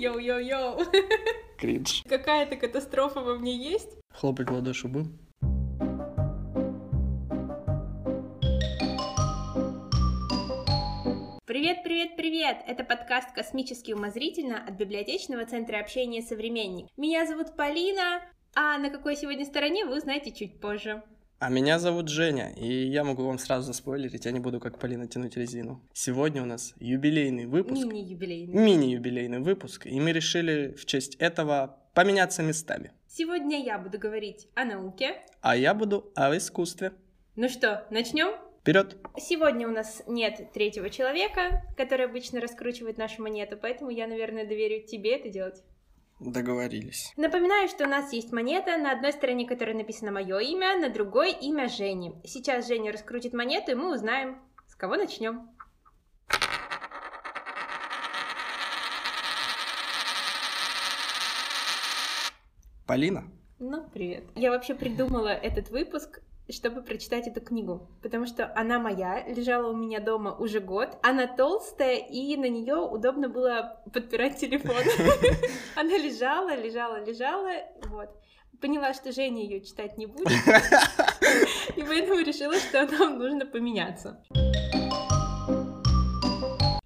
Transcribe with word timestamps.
Йоу-йоу-йоу. 0.00 0.86
Кринж. 1.58 2.04
Какая-то 2.08 2.56
катастрофа 2.56 3.20
во 3.20 3.34
мне 3.34 3.54
есть? 3.54 3.98
Хлопать 4.08 4.48
в 4.48 4.54
ладоши 4.54 4.88
будем? 4.88 5.18
Привет, 11.44 11.82
привет, 11.84 12.16
привет! 12.16 12.62
Это 12.66 12.82
подкаст 12.82 13.34
«Космически 13.34 13.92
умозрительно» 13.92 14.64
от 14.66 14.74
библиотечного 14.76 15.44
центра 15.44 15.78
общения 15.78 16.22
«Современник». 16.22 16.86
Меня 16.96 17.26
зовут 17.26 17.54
Полина, 17.54 18.22
а 18.54 18.78
на 18.78 18.88
какой 18.88 19.16
сегодня 19.16 19.44
стороне 19.44 19.84
вы 19.84 19.98
узнаете 19.98 20.32
чуть 20.32 20.60
позже. 20.60 21.02
А 21.40 21.48
меня 21.48 21.78
зовут 21.78 22.08
Женя, 22.08 22.52
и 22.54 22.70
я 22.70 23.02
могу 23.02 23.24
вам 23.24 23.38
сразу 23.38 23.68
заспойлерить, 23.68 24.26
я 24.26 24.30
не 24.30 24.40
буду 24.40 24.60
как 24.60 24.78
Полина 24.78 25.08
тянуть 25.08 25.38
резину. 25.38 25.80
Сегодня 25.94 26.42
у 26.42 26.44
нас 26.44 26.74
юбилейный 26.78 27.46
выпуск. 27.46 27.82
Мини-юбилейный. 27.82 28.52
Мини-юбилейный 28.52 29.38
выпуск, 29.38 29.86
и 29.86 29.98
мы 29.98 30.12
решили 30.12 30.74
в 30.74 30.84
честь 30.84 31.14
этого 31.14 31.78
поменяться 31.94 32.42
местами. 32.42 32.92
Сегодня 33.08 33.64
я 33.64 33.78
буду 33.78 33.98
говорить 33.98 34.48
о 34.54 34.66
науке. 34.66 35.16
А 35.40 35.56
я 35.56 35.72
буду 35.72 36.12
о 36.14 36.36
искусстве. 36.36 36.92
Ну 37.36 37.48
что, 37.48 37.86
начнем? 37.88 38.36
Вперед! 38.60 38.98
Сегодня 39.16 39.66
у 39.66 39.70
нас 39.70 40.02
нет 40.06 40.52
третьего 40.52 40.90
человека, 40.90 41.64
который 41.78 42.04
обычно 42.04 42.42
раскручивает 42.42 42.98
нашу 42.98 43.22
монету, 43.22 43.56
поэтому 43.56 43.88
я, 43.88 44.06
наверное, 44.06 44.46
доверю 44.46 44.86
тебе 44.86 45.16
это 45.16 45.30
делать. 45.30 45.62
Договорились. 46.20 47.14
Напоминаю, 47.16 47.66
что 47.68 47.84
у 47.84 47.88
нас 47.88 48.12
есть 48.12 48.30
монета, 48.30 48.76
на 48.76 48.92
одной 48.92 49.12
стороне 49.12 49.48
которой 49.48 49.74
написано 49.74 50.12
мое 50.12 50.38
имя, 50.40 50.76
на 50.76 50.90
другой 50.90 51.32
имя 51.32 51.66
Жени. 51.66 52.12
Сейчас 52.24 52.68
Женя 52.68 52.92
раскрутит 52.92 53.32
монету, 53.32 53.70
и 53.70 53.74
мы 53.74 53.94
узнаем, 53.94 54.38
с 54.68 54.74
кого 54.74 54.96
начнем. 54.96 55.48
Полина? 62.86 63.24
Ну, 63.58 63.88
привет. 63.88 64.24
Я 64.34 64.50
вообще 64.50 64.74
придумала 64.74 65.28
этот 65.28 65.70
выпуск 65.70 66.20
чтобы 66.52 66.82
прочитать 66.82 67.26
эту 67.26 67.40
книгу, 67.40 67.88
потому 68.02 68.26
что 68.26 68.52
она 68.56 68.78
моя, 68.78 69.24
лежала 69.26 69.70
у 69.70 69.76
меня 69.76 70.00
дома 70.00 70.34
уже 70.34 70.60
год, 70.60 70.98
она 71.02 71.26
толстая, 71.26 71.96
и 71.96 72.36
на 72.36 72.48
нее 72.48 72.76
удобно 72.76 73.28
было 73.28 73.82
подпирать 73.92 74.38
телефон. 74.38 74.76
Она 75.76 75.96
лежала, 75.96 76.54
лежала, 76.56 77.04
лежала, 77.04 77.50
вот. 77.88 78.10
Поняла, 78.60 78.92
что 78.92 79.10
Женя 79.10 79.42
ее 79.42 79.62
читать 79.62 79.96
не 79.96 80.06
будет, 80.06 80.28
и 81.76 81.82
поэтому 81.82 82.20
решила, 82.20 82.54
что 82.56 82.86
нам 82.86 83.18
нужно 83.18 83.46
поменяться. 83.46 84.22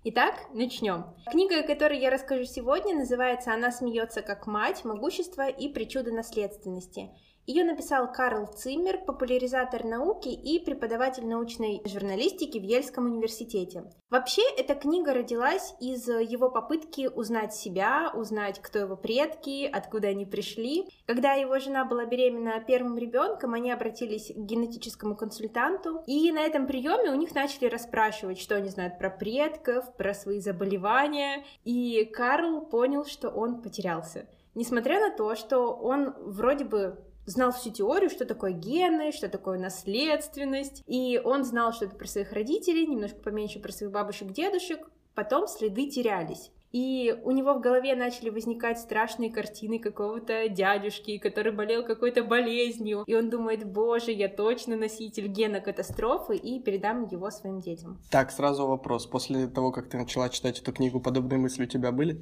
Итак, 0.07 0.35
начнем. 0.53 1.07
Книга, 1.31 1.61
о 1.61 1.63
которой 1.63 1.99
я 1.99 2.11
расскажу 2.11 2.45
сегодня, 2.45 2.95
называется 2.95 3.55
«Она 3.55 3.73
смеется 3.73 4.21
как 4.21 4.47
мать. 4.47 4.85
Могущество 4.85 5.49
и 5.49 5.69
причуды 5.69 6.13
наследственности». 6.13 7.09
Ее 7.47 7.65
написал 7.65 8.11
Карл 8.11 8.47
Циммер, 8.47 9.05
популяризатор 9.05 9.85
науки 9.85 10.29
и 10.29 10.65
преподаватель 10.65 11.27
научной 11.27 11.83
журналистики 11.85 12.57
в 12.59 12.63
Ельском 12.63 13.05
университете. 13.05 13.85
Вообще, 14.09 14.41
эта 14.57 14.75
книга 14.75 15.13
родилась 15.13 15.75
из 15.79 16.09
его 16.09 16.51
попытки 16.51 17.07
узнать 17.07 17.53
себя, 17.53 18.11
узнать, 18.15 18.61
кто 18.63 18.79
его 18.79 18.97
предки, 18.97 19.69
откуда 19.71 20.09
они 20.09 20.25
пришли. 20.25 20.89
Когда 21.07 21.35
его 21.35 21.59
жена 21.59 21.85
была 21.85 22.07
беременна 22.07 22.65
первым 22.67 22.97
ребенком, 22.97 23.53
они 23.53 23.71
обратились 23.71 24.33
к 24.35 24.39
генетическому 24.39 25.15
консультанту, 25.15 26.03
и 26.07 26.33
на 26.33 26.41
этом 26.41 26.67
приеме 26.67 27.11
у 27.11 27.15
них 27.15 27.35
начали 27.35 27.67
расспрашивать, 27.67 28.39
что 28.39 28.57
они 28.57 28.71
знают 28.71 28.99
про 28.99 29.11
предков, 29.11 29.95
про 29.99 30.15
свои 30.15 30.41
заболевания, 30.41 31.45
и 31.65 32.07
Карл 32.07 32.63
понял, 32.63 33.05
что 33.05 33.29
он 33.29 33.61
потерялся. 33.61 34.27
Несмотря 34.55 34.99
на 34.99 35.15
то, 35.15 35.35
что 35.35 35.75
он 35.75 36.15
вроде 36.21 36.65
бы 36.65 37.05
знал 37.27 37.53
всю 37.53 37.71
теорию, 37.71 38.11
что 38.11 38.25
такое 38.25 38.53
гены, 38.53 39.13
что 39.13 39.29
такое 39.29 39.59
наследственность, 39.59 40.83
и 40.87 41.21
он 41.25 41.45
знал 41.45 41.73
что-то 41.73 41.97
про 41.97 42.07
своих 42.07 42.33
родителей, 42.33 42.87
немножко 42.87 43.21
поменьше 43.21 43.61
про 43.61 43.73
своих 43.73 43.93
бабушек, 43.93 44.33
дедушек, 44.33 44.91
потом 45.15 45.47
следы 45.47 45.89
терялись. 45.89 46.51
И 46.75 47.17
у 47.23 47.31
него 47.31 47.55
в 47.55 47.61
голове 47.61 47.95
начали 47.95 48.31
возникать 48.31 48.81
страшные 48.81 49.31
картины 49.31 49.79
какого-то 49.79 50.49
дядюшки, 50.49 51.19
который 51.19 51.53
болел 51.53 51.85
какой-то 51.85 52.25
болезнью. 52.25 53.05
И 53.07 53.15
он 53.15 53.31
думает, 53.31 53.65
боже, 53.65 54.11
я 54.11 54.29
точно 54.29 54.75
носитель 54.75 55.29
гена 55.29 55.61
катастрофы, 55.61 56.35
и 56.35 56.59
передам 56.59 57.07
его 57.07 57.31
своим 57.31 57.61
детям. 57.61 58.01
Так, 58.11 58.33
сразу 58.33 58.67
вопрос. 58.67 59.07
После 59.07 59.47
того, 59.47 59.71
как 59.71 59.89
ты 59.89 59.97
начала 59.97 60.29
читать 60.29 60.61
эту 60.61 60.73
книгу, 60.73 61.01
подобные 61.01 61.39
мысли 61.39 61.63
у 61.63 61.67
тебя 61.69 61.93
были? 61.93 62.21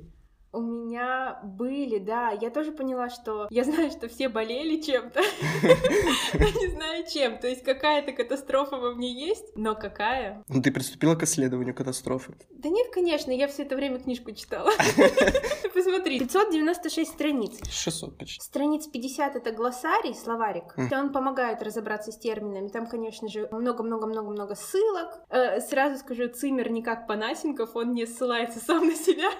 У 0.52 0.60
меня 0.60 1.40
были, 1.42 1.98
да. 1.98 2.30
Я 2.30 2.50
тоже 2.50 2.72
поняла, 2.72 3.08
что 3.08 3.48
я 3.50 3.64
знаю, 3.64 3.90
что 3.90 4.08
все 4.08 4.28
болели 4.28 4.80
чем-то. 4.80 5.20
Не 6.34 6.70
знаю 6.74 7.04
чем. 7.10 7.38
То 7.38 7.48
есть 7.48 7.62
какая-то 7.64 8.12
катастрофа 8.12 8.76
во 8.76 8.94
мне 8.94 9.12
есть, 9.12 9.56
но 9.56 9.74
какая? 9.74 10.44
Ну 10.48 10.60
ты 10.60 10.70
приступила 10.70 11.14
к 11.14 11.22
исследованию 11.22 11.74
катастрофы. 11.74 12.34
Да 12.50 12.68
нет, 12.68 12.88
конечно, 12.92 13.30
я 13.30 13.48
все 13.48 13.62
это 13.62 13.76
время 13.76 13.98
книжку 13.98 14.32
читала. 14.32 14.70
Посмотри, 15.74 16.18
596 16.18 17.10
страниц. 17.10 17.58
600 17.70 18.18
почти. 18.18 18.40
Страниц 18.40 18.86
50— 18.86 19.36
это 19.36 19.52
глоссарий, 19.52 20.14
словарик. 20.14 20.74
Он 20.92 21.12
помогает 21.12 21.62
разобраться 21.62 22.12
с 22.12 22.18
терминами. 22.18 22.68
Там, 22.68 22.86
конечно 22.86 23.28
же, 23.28 23.48
много-много-много-много 23.50 24.54
ссылок. 24.54 25.22
Э, 25.30 25.60
сразу 25.60 25.98
скажу, 25.98 26.28
Цимер 26.28 26.70
не 26.70 26.82
как 26.82 27.06
Панасенков, 27.06 27.74
он 27.74 27.94
не 27.94 28.06
ссылается 28.06 28.60
сам 28.60 28.86
на 28.86 28.94
себя. 28.94 29.30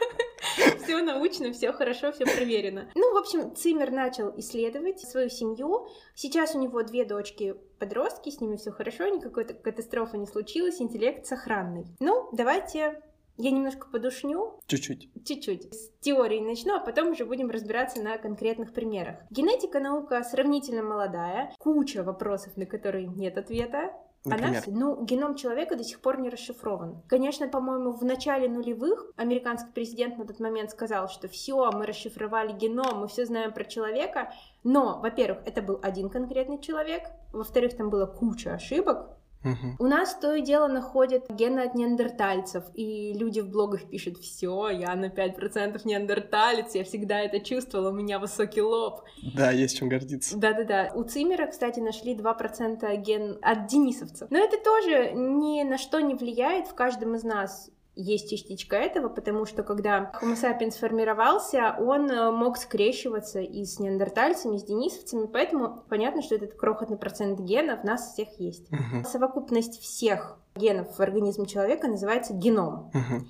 Все 0.85 1.03
научно, 1.03 1.53
все 1.53 1.73
хорошо, 1.73 2.13
все 2.13 2.25
проверено. 2.25 2.91
Ну, 2.95 3.15
в 3.15 3.17
общем, 3.17 3.55
Цимер 3.55 3.91
начал 3.91 4.33
исследовать 4.39 5.01
свою 5.01 5.31
семью. 5.31 5.89
Сейчас 6.15 6.55
у 6.55 6.61
него 6.61 6.83
две 6.83 7.05
дочки 7.05 7.55
подростки, 7.79 8.31
с 8.31 8.41
ними 8.41 8.57
все 8.57 8.71
хорошо, 8.71 9.09
никакой 9.09 9.45
катастрофы 9.45 10.19
не 10.19 10.27
случилось, 10.27 10.81
интеллект 10.81 11.27
сохранный. 11.27 11.87
Ну, 12.01 12.29
давайте 12.33 13.03
я 13.39 13.51
немножко 13.51 13.89
подушню. 13.89 14.61
Чуть-чуть. 14.67 15.09
Чуть-чуть. 15.25 15.75
С 15.75 15.91
теории 16.01 16.41
начну, 16.41 16.77
а 16.77 16.81
потом 16.81 17.11
уже 17.11 17.25
будем 17.25 17.51
разбираться 17.51 18.03
на 18.03 18.19
конкретных 18.19 18.73
примерах. 18.73 19.17
Генетика 19.31 19.81
наука 19.81 20.23
сравнительно 20.23 20.83
молодая, 20.83 21.53
куча 21.59 22.03
вопросов, 22.03 22.57
на 22.57 22.67
которые 22.67 23.07
нет 23.07 23.39
ответа. 23.39 23.93
Например? 24.25 24.63
Она, 24.67 24.79
ну, 24.79 25.05
геном 25.05 25.35
человека 25.35 25.75
до 25.75 25.83
сих 25.83 26.01
пор 26.01 26.21
не 26.21 26.31
расшифрован. 26.31 27.03
Конечно, 27.09 27.49
по-моему, 27.49 27.91
в 27.91 28.05
начале 28.05 28.49
нулевых 28.49 29.11
американский 29.17 29.73
президент 29.73 30.17
на 30.17 30.25
тот 30.25 30.39
момент 30.39 30.71
сказал, 30.71 31.09
что 31.09 31.29
все, 31.29 31.71
мы 31.73 31.87
расшифровали 31.87 32.53
геном, 32.53 33.01
мы 33.01 33.09
все 33.09 33.27
знаем 33.27 33.53
про 33.53 33.65
человека. 33.65 34.33
Но, 34.63 35.01
во-первых, 35.01 35.41
это 35.45 35.61
был 35.61 35.81
один 35.83 36.09
конкретный 36.09 36.61
человек, 36.61 37.03
во-вторых, 37.33 37.77
там 37.77 37.91
было 37.91 38.07
куча 38.07 38.55
ошибок, 38.55 39.11
Угу. 39.45 39.85
у 39.85 39.87
нас 39.87 40.15
то 40.15 40.35
и 40.35 40.43
дело 40.43 40.69
находят 40.69 41.29
гены 41.29 41.61
от 41.61 41.75
неандертальцев, 41.75 42.65
и 42.75 43.13
люди 43.15 43.41
в 43.41 43.51
блогах 43.51 43.89
пишут, 43.89 44.19
все, 44.19 44.69
я 44.69 44.95
на 44.95 45.07
5% 45.07 45.81
неандерталец, 45.85 46.75
я 46.75 46.85
всегда 46.85 47.21
это 47.21 47.41
чувствовала, 47.41 47.91
у 47.91 47.95
меня 47.95 48.19
высокий 48.19 48.63
лоб. 48.63 49.03
Да, 49.35 49.51
есть 49.51 49.77
чем 49.77 49.89
гордиться. 49.89 50.37
Да-да-да. 50.37 50.93
У 50.95 51.03
Цимера, 51.05 51.47
кстати, 51.47 51.81
нашли 51.81 52.15
2% 52.15 52.97
ген 52.97 53.39
от 53.43 53.67
денисовцев. 53.67 54.31
Но 54.31 54.39
это 54.39 54.57
тоже 54.63 55.13
ни 55.13 55.63
на 55.65 55.79
что 55.79 56.01
не 56.01 56.15
влияет 56.15 56.69
в 56.69 56.75
каждом 56.75 57.17
из 57.17 57.25
нас 57.25 57.71
есть 57.95 58.31
частичка 58.31 58.77
этого, 58.77 59.09
потому 59.09 59.45
что 59.45 59.63
когда 59.63 60.13
Homo 60.23 60.35
sapiens 60.35 60.73
сформировался, 60.73 61.77
он 61.79 62.11
э, 62.11 62.31
мог 62.31 62.57
скрещиваться 62.57 63.41
и 63.41 63.65
с 63.65 63.79
неандертальцами, 63.79 64.57
и 64.57 64.59
с 64.59 64.65
денисовцами, 64.65 65.27
поэтому 65.27 65.85
понятно, 65.89 66.23
что 66.23 66.35
этот 66.35 66.55
крохотный 66.55 66.97
процент 66.97 67.41
генов 67.41 67.81
в 67.81 67.85
нас 67.85 68.13
всех 68.13 68.29
есть. 68.41 68.71
Угу. 68.73 69.05
Совокупность 69.07 69.81
всех 69.81 70.39
генов 70.55 70.97
в 70.97 71.01
организме 71.01 71.47
человека 71.47 71.87
называется 71.89 72.33
геном. 72.33 72.91
Угу. 72.95 73.27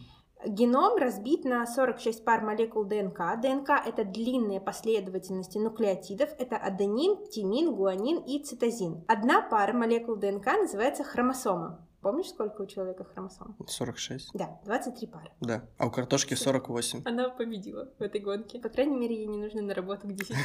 Геном 0.47 0.97
разбит 0.97 1.45
на 1.45 1.67
46 1.67 2.25
пар 2.25 2.43
молекул 2.43 2.85
ДНК. 2.85 3.41
ДНК— 3.41 3.71
это 3.87 4.05
длинные 4.05 4.61
последовательности 4.61 5.59
нуклеотидов. 5.59 6.31
Это 6.39 6.57
аденин, 6.57 7.29
тимин, 7.29 7.75
гуанин 7.75 8.19
и 8.19 8.43
цитозин. 8.43 9.05
Одна 9.07 9.43
пара 9.43 9.73
молекул 9.73 10.17
ДНК 10.17 10.47
называется 10.47 11.05
хромосома. 11.05 11.87
Помнишь, 12.03 12.31
сколько 12.31 12.63
у 12.63 12.67
человека 12.67 13.05
хромосом? 13.05 13.57
46. 13.67 14.31
Да, 14.35 14.61
23 14.65 15.07
пары. 15.07 15.31
Да. 15.41 15.69
А 15.79 15.87
у 15.87 15.91
картошки 15.91 16.35
48. 16.35 17.03
Она 17.05 17.29
победила 17.31 17.93
в 17.99 18.03
этой 18.03 18.21
гонке. 18.21 18.59
По 18.59 18.69
крайней 18.69 18.97
мере, 18.97 19.17
ей 19.17 19.27
не 19.27 19.39
нужно 19.39 19.63
на 19.63 19.73
работу 19.73 20.09
к 20.09 20.13
10. 20.13 20.37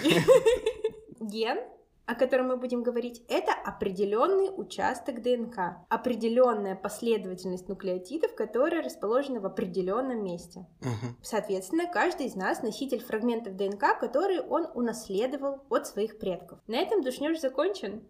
Ген 1.19 1.57
о 2.07 2.15
котором 2.15 2.47
мы 2.47 2.57
будем 2.57 2.83
говорить, 2.83 3.21
это 3.27 3.51
определенный 3.51 4.49
участок 4.55 5.21
ДНК, 5.21 5.85
определенная 5.89 6.73
последовательность 6.73 7.67
нуклеотидов, 7.67 8.33
которая 8.33 8.81
расположена 8.81 9.41
в 9.41 9.45
определенном 9.45 10.23
месте. 10.23 10.65
Угу. 10.79 11.17
Соответственно, 11.21 11.85
каждый 11.91 12.27
из 12.27 12.35
нас 12.35 12.63
носитель 12.63 13.03
фрагментов 13.03 13.57
ДНК, 13.57 13.99
которые 13.99 14.41
он 14.41 14.67
унаследовал 14.73 15.65
от 15.69 15.85
своих 15.85 16.17
предков. 16.17 16.59
На 16.67 16.77
этом 16.77 17.03
душнёж 17.03 17.41
закончен. 17.41 18.03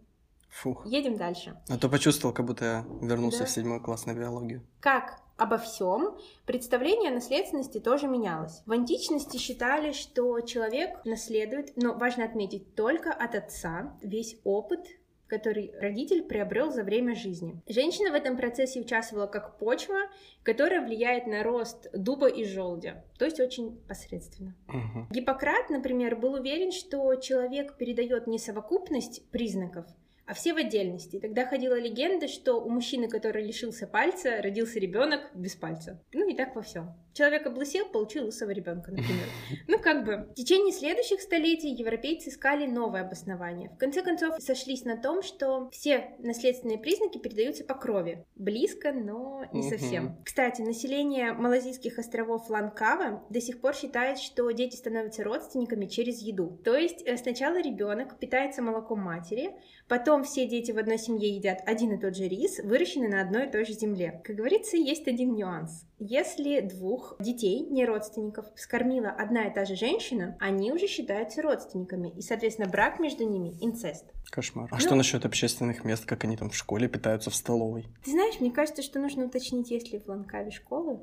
Фух. 0.50 0.86
Едем 0.86 1.16
дальше. 1.16 1.56
А 1.68 1.78
то 1.78 1.88
почувствовал, 1.88 2.34
как 2.34 2.46
будто 2.46 2.64
я 2.64 2.84
вернулся 3.06 3.40
Да. 3.40 3.44
в 3.46 3.50
седьмой 3.50 3.80
класс 3.80 4.06
на 4.06 4.14
биологию. 4.14 4.62
Как 4.80 5.20
обо 5.36 5.56
всем, 5.56 6.16
представление 6.46 7.10
о 7.10 7.14
наследственности 7.14 7.78
тоже 7.78 8.08
менялось. 8.08 8.62
В 8.66 8.72
античности 8.72 9.36
считали, 9.36 9.92
что 9.92 10.40
человек 10.40 11.04
наследует, 11.04 11.76
но 11.76 11.94
важно 11.94 12.24
отметить, 12.24 12.74
только 12.74 13.12
от 13.12 13.34
отца 13.34 13.96
весь 14.02 14.36
опыт 14.44 14.80
который 15.28 15.72
родитель 15.78 16.22
приобрел 16.22 16.72
за 16.72 16.82
время 16.82 17.14
жизни. 17.14 17.60
Женщина 17.68 18.10
в 18.10 18.14
этом 18.14 18.36
процессе 18.36 18.80
участвовала 18.80 19.26
как 19.26 19.58
почва, 19.58 19.98
которая 20.42 20.84
влияет 20.84 21.26
на 21.26 21.42
рост 21.42 21.88
дуба 21.92 22.28
и 22.28 22.44
желудя, 22.44 23.04
то 23.18 23.26
есть 23.26 23.38
очень 23.38 23.78
посредственно. 23.86 24.54
Угу. 24.68 25.08
Гиппократ, 25.10 25.68
например, 25.68 26.16
был 26.16 26.32
уверен, 26.32 26.72
что 26.72 27.14
человек 27.16 27.76
передает 27.76 28.26
не 28.26 28.38
совокупность 28.38 29.28
признаков, 29.30 29.84
а 30.28 30.34
все 30.34 30.52
в 30.52 30.58
отдельности. 30.58 31.18
Тогда 31.18 31.46
ходила 31.46 31.80
легенда, 31.80 32.28
что 32.28 32.56
у 32.56 32.68
мужчины, 32.68 33.08
который 33.08 33.46
лишился 33.46 33.86
пальца, 33.86 34.42
родился 34.42 34.78
ребенок 34.78 35.22
без 35.34 35.56
пальца. 35.56 36.04
Ну 36.12 36.28
и 36.28 36.36
так 36.36 36.54
во 36.54 36.60
всем. 36.60 36.92
Человек 37.18 37.48
облысел, 37.48 37.84
получил 37.86 38.26
лысого 38.26 38.50
ребенка, 38.50 38.92
например. 38.92 39.26
Ну 39.66 39.80
как 39.80 40.04
бы. 40.04 40.28
В 40.30 40.34
течение 40.34 40.72
следующих 40.72 41.20
столетий 41.20 41.70
европейцы 41.70 42.28
искали 42.28 42.64
новое 42.64 43.00
обоснование. 43.00 43.70
В 43.70 43.76
конце 43.76 44.02
концов 44.02 44.40
сошлись 44.40 44.84
на 44.84 44.96
том, 44.96 45.24
что 45.24 45.68
все 45.70 46.12
наследственные 46.20 46.78
признаки 46.78 47.18
передаются 47.18 47.64
по 47.64 47.74
крови. 47.74 48.24
Близко, 48.36 48.92
но 48.92 49.44
не 49.52 49.68
совсем. 49.68 50.22
Кстати, 50.24 50.62
население 50.62 51.32
Малазийских 51.32 51.98
островов 51.98 52.48
Ланкава 52.50 53.24
до 53.30 53.40
сих 53.40 53.60
пор 53.60 53.74
считает, 53.74 54.20
что 54.20 54.48
дети 54.52 54.76
становятся 54.76 55.24
родственниками 55.24 55.86
через 55.86 56.22
еду. 56.22 56.60
То 56.64 56.76
есть 56.76 57.02
э, 57.04 57.16
сначала 57.16 57.60
ребенок 57.60 58.16
питается 58.20 58.62
молоком 58.62 59.00
матери, 59.00 59.56
Потом 59.88 60.22
все 60.22 60.46
дети 60.46 60.70
в 60.70 60.78
одной 60.78 60.98
семье 60.98 61.34
едят 61.34 61.60
один 61.64 61.92
и 61.92 61.98
тот 61.98 62.14
же 62.14 62.28
рис, 62.28 62.58
выращенный 62.58 63.08
на 63.08 63.22
одной 63.22 63.46
и 63.46 63.50
той 63.50 63.64
же 63.64 63.72
земле. 63.72 64.20
Как 64.22 64.36
говорится, 64.36 64.76
есть 64.76 65.08
один 65.08 65.34
нюанс. 65.34 65.87
Если 66.00 66.60
двух 66.60 67.16
детей, 67.18 67.60
не 67.68 67.84
родственников, 67.84 68.46
скормила 68.54 69.08
одна 69.10 69.48
и 69.48 69.52
та 69.52 69.64
же 69.64 69.74
женщина, 69.74 70.36
они 70.38 70.70
уже 70.72 70.86
считаются 70.86 71.42
родственниками, 71.42 72.10
и, 72.16 72.22
соответственно, 72.22 72.68
брак 72.68 73.00
между 73.00 73.24
ними— 73.28 73.56
инцест. 73.60 74.04
Кошмар. 74.30 74.68
А 74.70 74.76
Ну- 74.76 74.80
что 74.80 74.94
насчет 74.94 75.24
общественных 75.24 75.84
мест, 75.84 76.04
как 76.04 76.22
они 76.22 76.36
там 76.36 76.50
в 76.50 76.54
школе 76.54 76.86
питаются 76.88 77.30
в 77.30 77.34
столовой? 77.34 77.86
Ты 78.04 78.12
знаешь, 78.12 78.38
мне 78.38 78.52
кажется, 78.52 78.82
что 78.82 79.00
нужно 79.00 79.24
уточнить, 79.26 79.72
есть 79.72 79.92
ли 79.92 79.98
в 79.98 80.06
Ланкаве 80.06 80.52
школы, 80.52 81.00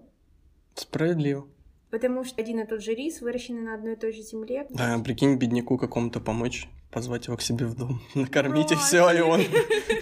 Справедливо. 0.76 1.46
потому 1.92 2.24
что 2.24 2.42
один 2.42 2.62
и 2.62 2.66
тот 2.66 2.82
же 2.82 2.94
рис, 2.94 3.20
выращенный 3.20 3.64
на 3.64 3.76
одной 3.76 3.94
и 3.94 3.98
той 3.98 4.14
же 4.14 4.22
земле. 4.22 4.66
Да, 4.70 4.98
прикинь, 5.04 5.36
бедняку 5.38 5.78
какому-то 5.78 6.22
помочь, 6.22 6.70
позвать 6.96 7.28
его 7.28 7.36
к 7.36 7.42
себе 7.42 7.66
в 7.66 7.76
дом, 7.76 8.00
накормить 8.16 8.72
и 8.72 8.76
все, 8.76 9.12
и 9.12 9.20
он, 9.20 9.42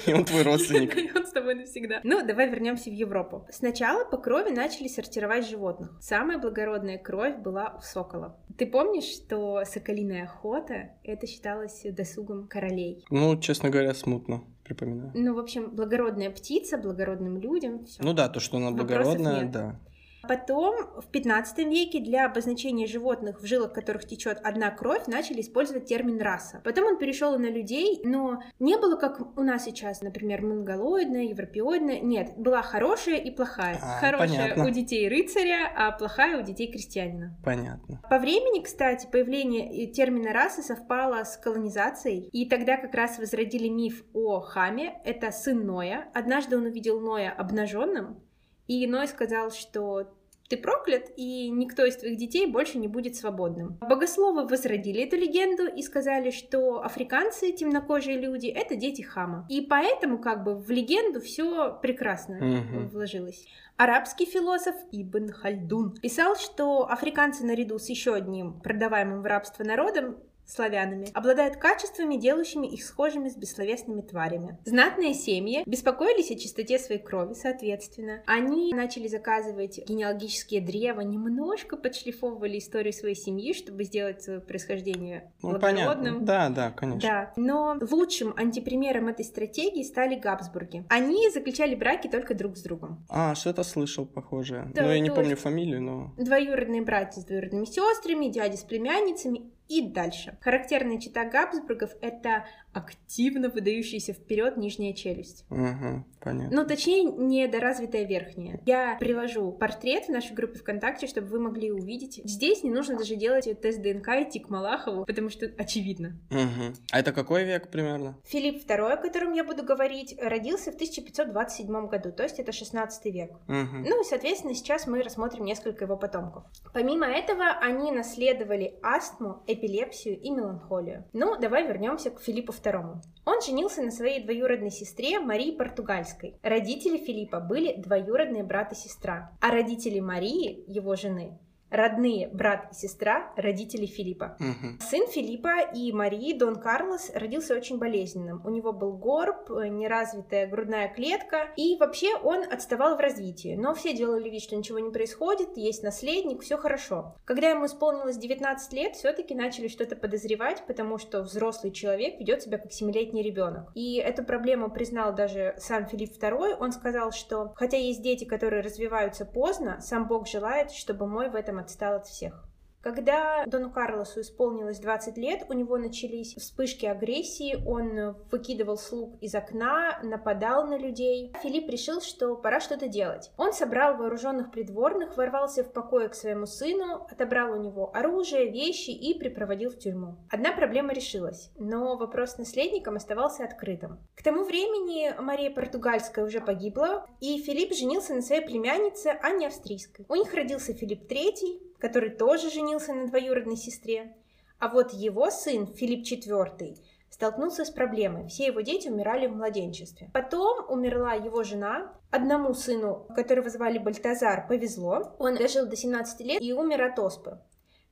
и 0.06 0.14
он 0.14 0.24
твой 0.26 0.44
родственник. 0.44 0.96
И 1.04 1.12
он 1.14 1.26
с 1.26 1.32
тобой 1.32 1.56
навсегда. 1.56 2.00
Ну, 2.04 2.26
давай 2.26 2.50
вернемся 2.50 2.90
в 2.92 2.94
Европу. 2.94 3.48
Сначала 3.50 4.06
по 4.06 4.18
крови 4.18 4.52
начали 4.52 4.88
сортировать 4.88 5.50
животных. 5.50 5.90
Самая 6.00 6.38
благородная 6.38 7.00
кровь 7.00 7.38
была 7.38 7.76
у 7.80 7.82
сокола. 7.82 8.38
Ты 8.58 8.68
помнишь, 8.68 9.06
что 9.06 9.64
соколиная 9.66 10.26
охота 10.26 10.92
это 11.04 11.26
считалось 11.26 11.82
досугом 11.84 12.48
королей? 12.48 13.04
Ну, 13.10 13.40
честно 13.40 13.72
говоря, 13.72 13.94
смутно 13.96 14.44
припоминаю. 14.64 15.12
Ну, 15.16 15.34
в 15.34 15.40
общем, 15.40 15.72
благородная 15.72 16.30
птица, 16.30 16.78
благородным 16.78 17.38
людям. 17.38 17.86
всё. 17.86 18.04
Ну 18.04 18.14
да, 18.14 18.30
то, 18.30 18.40
что 18.40 18.58
она 18.58 18.70
Вопросов 18.70 18.88
благородная, 18.88 19.42
нет. 19.42 19.52
да. 19.52 19.80
Потом, 20.28 20.76
в 20.98 21.08
15 21.12 21.58
веке 21.60 22.00
для 22.00 22.26
обозначения 22.26 22.88
животных, 22.88 23.42
в 23.42 23.46
жилах 23.46 23.74
которых 23.74 24.06
течет 24.06 24.40
одна 24.44 24.72
кровь, 24.72 25.08
начали 25.08 25.42
использовать 25.42 25.86
термин 25.86 26.22
раса. 26.22 26.62
Потом 26.64 26.86
он 26.86 26.98
перешел 26.98 27.36
и 27.36 27.38
на 27.38 27.50
людей, 27.50 28.02
но 28.04 28.42
не 28.60 28.78
было 28.78 28.96
как 28.96 29.38
у 29.38 29.44
нас 29.44 29.66
сейчас, 29.66 30.02
например, 30.02 30.42
монголоидная, 30.42 31.24
европеоидная. 31.24 32.00
Нет, 32.00 32.34
была 32.38 32.62
хорошая 32.62 33.18
и 33.18 33.32
плохая. 33.32 33.78
А, 33.82 34.00
хорошая 34.00 34.28
понятно. 34.28 34.66
у 34.66 34.70
детей 34.70 35.10
рыцаря, 35.10 35.72
а 35.76 35.92
плохая 35.92 36.40
у 36.40 36.44
детей 36.44 36.72
крестьянина. 36.72 37.38
Понятно. 37.44 38.02
По 38.10 38.20
времени, 38.20 38.64
кстати, 38.64 39.08
появление 39.12 39.86
э, 39.86 39.92
термина 39.92 40.32
расы 40.34 40.62
совпало 40.62 41.24
с 41.24 41.38
колонизацией, 41.38 42.30
и 42.32 42.48
тогда 42.48 42.78
как 42.78 42.94
раз 42.96 43.20
возродили 43.20 43.68
миф 43.68 44.04
о 44.14 44.40
Хаме. 44.40 45.02
Это 45.04 45.32
сын 45.32 45.66
Ноя. 45.66 46.10
Однажды 46.14 46.58
он 46.58 46.66
увидел 46.66 47.00
Ноя 47.00 47.32
обнаженным, 47.32 48.24
и 48.68 48.86
Ной 48.88 49.08
сказал, 49.08 49.52
что 49.52 50.14
ты 50.50 50.58
проклят, 50.58 51.10
и 51.16 51.50
никто 51.50 51.86
из 51.86 51.96
твоих 51.96 52.18
детей 52.18 52.46
больше 52.46 52.78
не 52.78 52.88
будет 52.88 53.16
свободным. 53.16 53.78
Богословы 53.82 54.46
возродили 54.48 55.02
эту 55.02 55.16
легенду 55.16 55.66
и 55.66 55.82
сказали, 55.82 56.30
что 56.32 56.84
африканцы, 56.84 57.52
темнокожие 57.54 58.20
люди, 58.20 58.48
это 58.48 58.76
дети 58.76 59.02
Хама. 59.02 59.48
И 59.50 59.62
поэтому 59.62 60.20
как 60.20 60.44
бы 60.44 60.56
в 60.56 60.70
легенду 60.70 61.22
все 61.22 61.74
прекрасно 61.82 62.36
Мгм. 62.36 62.90
вложилось. 62.90 63.48
Арабский 63.78 64.26
философ 64.26 64.76
Ибн 64.92 65.30
Хальдун 65.32 65.96
писал, 65.96 66.36
что 66.36 66.88
африканцы 66.88 67.44
наряду 67.46 67.80
с 67.80 67.90
еще 67.90 68.14
одним 68.14 68.60
продаваемым 68.62 69.22
в 69.22 69.26
рабство 69.26 69.64
народом 69.64 70.18
славянами, 70.46 71.10
обладают 71.14 71.58
качествами, 71.58 72.16
делающими 72.16 72.68
их 72.68 72.84
схожими 72.84 73.30
с 73.30 73.36
бессловесными 73.36 74.02
тварями. 74.02 74.58
Знатные 74.66 75.14
семьи 75.14 75.64
беспокоились 75.66 76.32
о 76.32 76.36
чистоте 76.36 76.80
своей 76.80 77.02
крови, 77.02 77.34
соответственно. 77.34 78.22
Они 78.26 78.74
начали 78.74 79.08
заказывать 79.08 79.80
генеалогические 79.88 80.62
древа, 80.62 81.02
немножко 81.02 81.78
подшлифовывали 81.78 82.58
историю 82.58 82.94
своей 82.94 83.16
семьи, 83.16 83.54
чтобы 83.54 83.84
сделать 83.84 84.22
свое 84.22 84.40
происхождение 84.40 85.32
Ну, 85.42 85.60
понятно. 85.60 86.20
Да, 86.20 86.50
да, 86.50 86.72
конечно. 86.72 87.10
Да, 87.10 87.34
но 87.36 87.78
лучшим 87.92 88.34
антипримером 88.36 89.08
этой 89.08 89.26
стратегии 89.26 89.84
стали 89.84 90.16
Габсбурги. 90.16 90.86
Они 90.90 91.30
заключали 91.30 91.76
браки 91.76 92.08
только 92.08 92.34
друг 92.34 92.58
с 92.58 92.62
другом. 92.62 93.06
А, 93.10 93.36
что-то 93.36 93.64
слышал 93.64 94.06
похожее. 94.06 94.72
Да, 94.74 94.84
ну, 94.84 94.92
я 94.92 95.00
не 95.00 95.10
помню 95.10 95.36
фамилию, 95.36 95.82
но... 95.82 96.14
Двоюродные 96.18 96.82
братья 96.82 97.22
с 97.22 97.26
двоюродными 97.26 97.66
сестрами, 97.66 98.28
дяди 98.28 98.56
с 98.56 98.64
племянницами 98.64 99.54
и 99.68 99.82
дальше. 99.82 100.38
Характерная 100.42 101.00
черта 101.00 101.26
Габсбургов— 101.26 101.92
это 102.02 102.46
активно 102.74 103.50
выдающаяся 103.50 104.14
вперед 104.14 104.58
нижняя 104.58 104.94
челюсть. 104.94 105.46
Угу, 105.50 106.04
понятно. 106.22 106.50
Ну, 106.52 106.66
точнее, 106.68 107.04
недоразвитая 107.04 108.06
верхняя. 108.06 108.60
Я 108.66 108.98
приложу 109.00 109.52
портрет 109.52 110.06
в 110.06 110.10
нашей 110.10 110.34
группе 110.34 110.58
ВКонтакте, 110.58 111.08
чтобы 111.08 111.28
вы 111.28 111.40
могли 111.40 111.72
увидеть. 111.72 112.22
Здесь 112.24 112.64
не 112.64 112.72
нужно 112.72 112.98
даже 112.98 113.16
делать 113.16 113.48
тест 113.62 113.82
ДНК 113.82 114.08
и 114.10 114.24
идти 114.24 114.40
к 114.40 114.50
Малахову, 114.50 115.06
потому 115.06 115.30
что 115.30 115.46
очевидно. 115.58 116.20
Мгм. 116.30 116.76
А 116.92 117.00
это 117.00 117.12
какой 117.12 117.44
век 117.44 117.70
примерно? 117.70 118.18
Филипп 118.26 118.68
II, 118.68 118.94
о 118.94 118.98
котором 118.98 119.34
я 119.34 119.44
буду 119.44 119.64
говорить, 119.64 120.16
родился 120.20 120.72
в 120.72 120.76
1527 120.76 121.88
году, 121.88 122.12
то 122.12 122.24
есть 122.24 122.40
это 122.40 122.52
16 122.52 123.06
век. 123.06 123.32
Мгм. 123.48 123.84
Ну 123.84 124.02
и, 124.02 124.06
соответственно, 124.06 124.56
сейчас 124.56 124.88
мы 124.88 125.04
рассмотрим 125.04 125.46
несколько 125.46 125.86
его 125.86 125.96
потомков. 125.98 126.44
Помимо 126.74 127.06
этого, 127.06 127.46
они 127.62 127.92
наследовали 127.92 128.76
астму, 128.82 129.44
эпилепсию 129.54 130.20
и 130.20 130.30
меланхолию. 130.30 131.06
Ну, 131.14 131.38
давай 131.40 131.68
вернемся 131.68 132.12
к 132.12 132.22
Филиппу 132.22 132.52
II. 132.52 133.02
Он 133.26 133.42
женился 133.42 133.82
на 133.82 133.92
своей 133.92 134.24
двоюродной 134.24 134.72
сестре 134.72 135.20
Марии 135.20 135.52
Португальской. 135.52 136.38
Родители 136.44 136.98
Филиппа 136.98 137.40
были 137.40 137.76
двоюродные 137.76 138.44
брат 138.44 138.72
и 138.72 138.76
сестра, 138.76 139.32
а 139.42 139.52
родители 139.52 140.00
Марии, 140.00 140.64
его 140.68 140.96
жены, 140.96 141.38
родные 141.74 142.30
брат 142.30 142.68
и 142.72 142.76
сестра 142.76 143.34
родителей 143.36 143.88
Филиппа. 143.88 144.38
Мгм. 144.40 144.80
Сын 144.80 145.08
Филиппа 145.08 145.72
и 145.74 145.92
Марии, 145.92 146.38
Дон 146.38 146.56
Карлос, 146.58 147.12
родился 147.16 147.56
очень 147.56 147.80
болезненным. 147.80 148.42
У 148.46 148.50
него 148.52 148.72
был 148.72 148.94
горб, 148.94 149.50
э, 149.50 149.68
неразвитая 149.68 150.48
грудная 150.48 150.88
клетка, 150.94 151.50
и 151.58 151.76
вообще 151.80 152.16
он 152.16 152.44
отставал 152.44 152.96
в 152.96 153.00
развитии. 153.00 153.56
Но 153.58 153.74
все 153.74 153.94
делали 153.94 154.30
вид, 154.30 154.44
что 154.44 154.56
ничего 154.56 154.78
не 154.80 154.92
происходит, 154.92 155.58
есть 155.58 155.84
наследник, 155.84 156.42
все 156.42 156.58
хорошо. 156.58 157.16
Когда 157.26 157.50
ему 157.50 157.66
исполнилось 157.66 158.18
19 158.18 158.74
лет, 158.74 158.96
все-таки 158.96 159.34
начали 159.34 159.68
что-то 159.68 159.96
подозревать, 159.96 160.64
потому 160.68 161.00
что 161.00 161.24
взрослый 161.24 161.72
человек 161.72 162.20
ведет 162.20 162.44
себя 162.44 162.60
как 162.60 162.72
семилетний 162.72 163.24
ребенок. 163.24 163.72
И 163.74 163.96
эту 163.96 164.24
проблему 164.24 164.70
признал 164.70 165.16
даже 165.16 165.56
сам 165.58 165.88
Филипп 165.88 166.12
II. 166.22 166.58
Он 166.60 166.72
сказал, 166.72 167.12
что 167.12 167.52
хотя 167.56 167.78
есть 167.78 168.04
дети, 168.04 168.26
которые 168.26 168.62
развиваются 168.62 169.26
поздно, 169.26 169.80
сам 169.82 170.08
Бог 170.08 170.28
желает, 170.28 170.72
чтобы 170.72 171.08
мой 171.08 171.30
в 171.30 171.36
этом 171.36 171.63
отстал 171.64 171.96
от 171.96 172.08
всех. 172.08 172.48
Когда 172.84 173.46
Дону 173.48 173.72
Карлосу 173.72 174.20
исполнилось 174.20 174.80
20 174.80 175.18
лет, 175.18 175.46
у 175.48 175.54
него 175.54 175.78
начались 175.78 176.36
вспышки 176.36 176.86
агрессии, 176.86 177.64
он 177.66 178.18
выкидывал 178.30 178.78
слуг 178.78 179.16
из 179.22 179.34
окна, 179.34 180.00
нападал 180.04 180.68
на 180.68 180.78
людей. 180.78 181.34
Филипп 181.42 181.70
решил, 181.70 182.02
что 182.02 182.36
пора 182.36 182.60
что-то 182.60 182.90
делать. 182.90 183.32
Он 183.38 183.54
собрал 183.54 183.96
вооруженных 183.96 184.52
придворных, 184.52 185.16
ворвался 185.16 185.64
в 185.64 185.72
покое 185.72 186.10
к 186.10 186.14
своему 186.14 186.46
сыну, 186.46 187.08
отобрал 187.10 187.54
у 187.54 187.62
него 187.64 187.96
оружие, 187.96 188.52
вещи 188.52 188.90
и 188.90 189.18
припроводил 189.18 189.70
в 189.70 189.80
тюрьму. 189.80 190.18
Одна 190.30 190.52
проблема 190.52 190.92
решилась, 190.92 191.52
но 191.58 191.96
вопрос 191.96 192.32
с 192.32 192.38
наследником 192.38 192.98
оставался 192.98 193.46
открытым. 193.46 194.00
К 194.14 194.24
тому 194.24 194.44
времени 194.44 195.16
Мария 195.22 195.52
Португальская 195.52 196.26
уже 196.26 196.42
погибла, 196.42 197.06
и 197.22 197.42
Филипп 197.42 197.74
женился 197.74 198.14
на 198.14 198.22
своей 198.22 198.46
племяннице 198.46 199.18
Анне 199.22 199.48
Австрийской. 199.48 200.06
У 200.10 200.16
них 200.16 200.34
родился 200.34 200.74
Филипп 200.74 201.10
III, 201.10 201.73
который 201.84 202.12
тоже 202.12 202.50
женился 202.50 202.94
на 202.94 203.08
двоюродной 203.08 203.58
сестре. 203.58 204.16
А 204.58 204.70
вот 204.70 204.94
его 204.94 205.30
сын, 205.30 205.68
Филипп 205.68 206.06
IV, 206.06 206.78
столкнулся 207.10 207.66
с 207.66 207.72
проблемой. 207.72 208.30
Все 208.30 208.46
его 208.46 208.62
дети 208.62 208.88
умирали 208.88 209.28
в 209.28 209.36
младенчестве. 209.36 210.10
Потом 210.14 210.66
умерла 210.70 211.12
его 211.12 211.44
жена. 211.44 211.94
Одному 212.10 212.54
сыну, 212.54 213.06
которого 213.14 213.50
звали 213.50 213.80
Бальтазар, 213.80 214.48
повезло. 214.48 215.14
Он 215.20 215.36
дожил 215.36 215.66
до 215.66 215.76
17 215.76 216.22
лет 216.22 216.42
и 216.42 216.54
умер 216.54 216.84
от 216.84 217.00
оспы. 217.00 217.42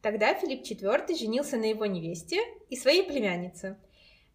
Тогда 0.02 0.34
Филипп 0.36 0.62
IV 0.62 1.14
женился 1.14 1.58
на 1.58 1.66
его 1.66 1.86
невесте 1.86 2.40
и 2.70 2.78
своей 2.78 3.04
племяннице. 3.04 3.78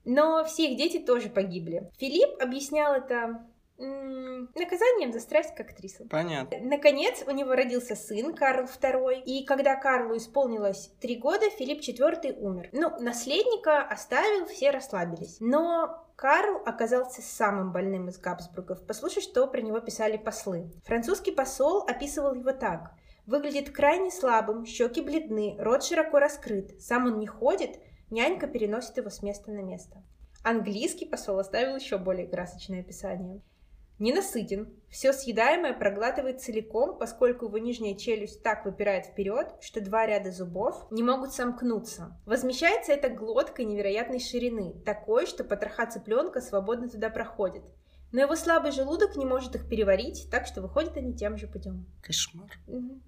Но 0.04 0.44
все 0.44 0.70
их 0.70 0.76
дети 0.76 0.98
тоже 0.98 1.30
погибли. 1.30 1.90
Филипп 1.96 2.42
объяснял 2.42 2.92
это 2.92 3.42
наказанием 3.78 5.12
за 5.12 5.20
страсть 5.20 5.54
к 5.54 5.60
актрисам. 5.60 6.08
Понятно. 6.08 6.58
Наконец, 6.60 7.22
у 7.26 7.30
него 7.30 7.54
родился 7.54 7.94
сын 7.94 8.34
Карл 8.34 8.64
II, 8.64 9.22
и 9.24 9.44
когда 9.44 9.76
Карлу 9.76 10.16
исполнилось 10.16 10.92
три 11.00 11.16
года, 11.16 11.48
Филипп 11.50 11.80
IV 11.80 12.38
умер. 12.38 12.70
Ну, 12.72 12.98
наследника 13.00 13.82
оставил, 13.82 14.46
все 14.46 14.70
расслабились. 14.70 15.36
Но 15.40 16.06
Карл 16.16 16.62
оказался 16.64 17.20
самым 17.20 17.72
больным 17.72 18.08
из 18.08 18.18
Габсбургов. 18.18 18.86
Послушай, 18.86 19.22
что 19.22 19.46
про 19.46 19.60
него 19.60 19.80
писали 19.80 20.16
послы. 20.16 20.70
Французский 20.84 21.32
посол 21.32 21.84
описывал 21.86 22.34
его 22.34 22.52
так. 22.52 22.92
Выглядит 23.26 23.70
крайне 23.70 24.10
слабым, 24.10 24.64
щеки 24.64 25.02
бледны, 25.02 25.56
рот 25.58 25.82
широко 25.82 26.20
раскрыт, 26.20 26.80
сам 26.80 27.06
он 27.06 27.18
не 27.18 27.26
ходит, 27.26 27.80
нянька 28.08 28.46
переносит 28.46 28.96
его 28.96 29.10
с 29.10 29.20
места 29.20 29.50
на 29.50 29.62
место. 29.62 30.02
Английский 30.44 31.06
посол 31.06 31.40
оставил 31.40 31.74
еще 31.74 31.98
более 31.98 32.28
красочное 32.28 32.80
описание. 32.80 33.42
Ненасытен, 33.98 34.74
все 34.90 35.12
съедаемое 35.12 35.72
проглатывает 35.72 36.42
целиком, 36.42 36.98
поскольку 36.98 37.46
его 37.46 37.58
нижняя 37.58 37.94
челюсть 37.94 38.42
так 38.42 38.64
выпирает 38.64 39.06
вперед, 39.06 39.54
что 39.60 39.80
два 39.80 40.06
ряда 40.06 40.30
зубов 40.30 40.86
не 40.90 41.02
могут 41.02 41.32
сомкнуться. 41.32 42.18
Возмещается 42.26 42.92
это 42.92 43.08
глоткой 43.08 43.64
невероятной 43.64 44.20
ширины, 44.20 44.74
такой, 44.84 45.26
что 45.26 45.44
потроха 45.44 45.86
цыпленка 45.86 46.40
свободно 46.40 46.88
туда 46.88 47.08
проходит. 47.08 47.64
Но 48.12 48.20
его 48.20 48.36
слабый 48.36 48.70
желудок 48.70 49.16
не 49.16 49.24
может 49.24 49.54
их 49.56 49.68
переварить, 49.68 50.28
так 50.30 50.46
что 50.46 50.62
выходят 50.62 50.96
они 50.96 51.14
тем 51.14 51.36
же 51.36 51.48
путем. 51.48 51.86
Кошмар. 52.02 52.50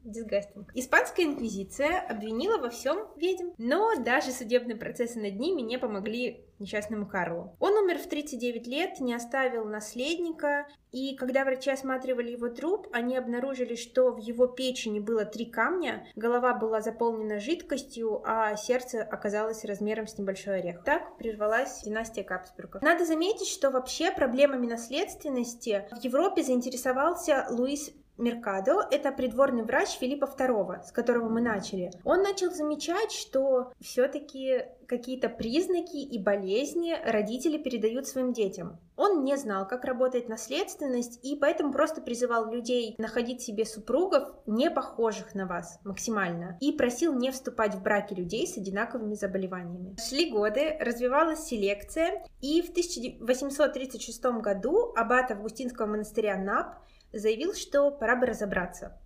Дисгастинг. 0.04 0.70
Испанская 0.74 1.26
инквизиция 1.26 2.00
обвинила 2.00 2.58
во 2.58 2.70
всем 2.70 3.06
ведьм, 3.16 3.50
но 3.58 3.94
даже 4.02 4.32
судебные 4.32 4.76
процессы 4.76 5.20
над 5.20 5.38
ними 5.38 5.62
не 5.62 5.78
помогли 5.78 6.47
несчастному 6.58 7.06
Карлу. 7.06 7.56
Он 7.60 7.74
умер 7.74 7.98
в 7.98 8.08
39 8.08 8.66
лет, 8.66 9.00
не 9.00 9.14
оставил 9.14 9.64
наследника, 9.64 10.66
и 10.90 11.16
когда 11.16 11.44
врачи 11.44 11.70
осматривали 11.70 12.30
его 12.30 12.48
труп, 12.48 12.88
они 12.92 13.16
обнаружили, 13.16 13.74
что 13.76 14.12
в 14.12 14.18
его 14.18 14.46
печени 14.46 15.00
было 15.00 15.24
три 15.24 15.46
камня, 15.46 16.06
голова 16.16 16.54
была 16.54 16.80
заполнена 16.80 17.40
жидкостью, 17.40 18.22
а 18.24 18.56
сердце 18.56 19.02
оказалось 19.02 19.64
размером 19.64 20.06
с 20.06 20.16
небольшой 20.18 20.60
орех. 20.60 20.82
Так 20.84 21.16
прервалась 21.18 21.82
династия 21.82 22.24
Капсбургов. 22.24 22.82
Надо 22.82 23.04
заметить, 23.04 23.48
что 23.48 23.70
вообще 23.70 24.10
проблемами 24.10 24.66
наследственности 24.66 25.86
в 25.90 26.02
Европе 26.02 26.42
заинтересовался 26.42 27.46
Луис 27.50 27.90
Меркадо— 28.18 28.86
это 28.90 29.12
придворный 29.12 29.62
врач 29.62 29.90
Филиппа 29.98 30.24
II, 30.24 30.82
с 30.84 30.92
которого 30.92 31.28
мы 31.28 31.40
начали. 31.40 31.92
Он 32.04 32.22
начал 32.22 32.50
замечать, 32.50 33.12
что 33.12 33.72
все-таки 33.80 34.66
какие-то 34.86 35.28
признаки 35.28 35.96
и 35.96 36.18
болезни 36.18 36.96
родители 37.04 37.58
передают 37.58 38.08
своим 38.08 38.32
детям. 38.32 38.80
Он 38.96 39.22
не 39.22 39.36
знал, 39.36 39.68
как 39.68 39.84
работает 39.84 40.28
наследственность, 40.28 41.20
и 41.22 41.36
поэтому 41.36 41.72
просто 41.72 42.00
призывал 42.00 42.50
людей 42.50 42.96
находить 42.98 43.42
себе 43.42 43.64
супругов, 43.64 44.28
не 44.46 44.70
похожих 44.70 45.34
на 45.34 45.46
вас 45.46 45.78
максимально, 45.84 46.56
и 46.60 46.72
просил 46.72 47.14
не 47.14 47.30
вступать 47.30 47.74
в 47.74 47.82
браки 47.82 48.14
людей 48.14 48.46
с 48.46 48.56
одинаковыми 48.56 49.14
заболеваниями. 49.14 49.96
Шли 50.08 50.30
годы, 50.30 50.76
развивалась 50.80 51.44
селекция, 51.44 52.24
и 52.40 52.62
в 52.62 52.70
1836 52.70 54.24
году 54.40 54.92
аббат 54.96 55.30
Августинского 55.30 55.86
монастыря 55.86 56.36
Нап 56.36 56.78
заявил, 57.12 57.54
что 57.54 57.90
пора 57.90 58.16
бы 58.16 58.26
разобраться, 58.26 59.00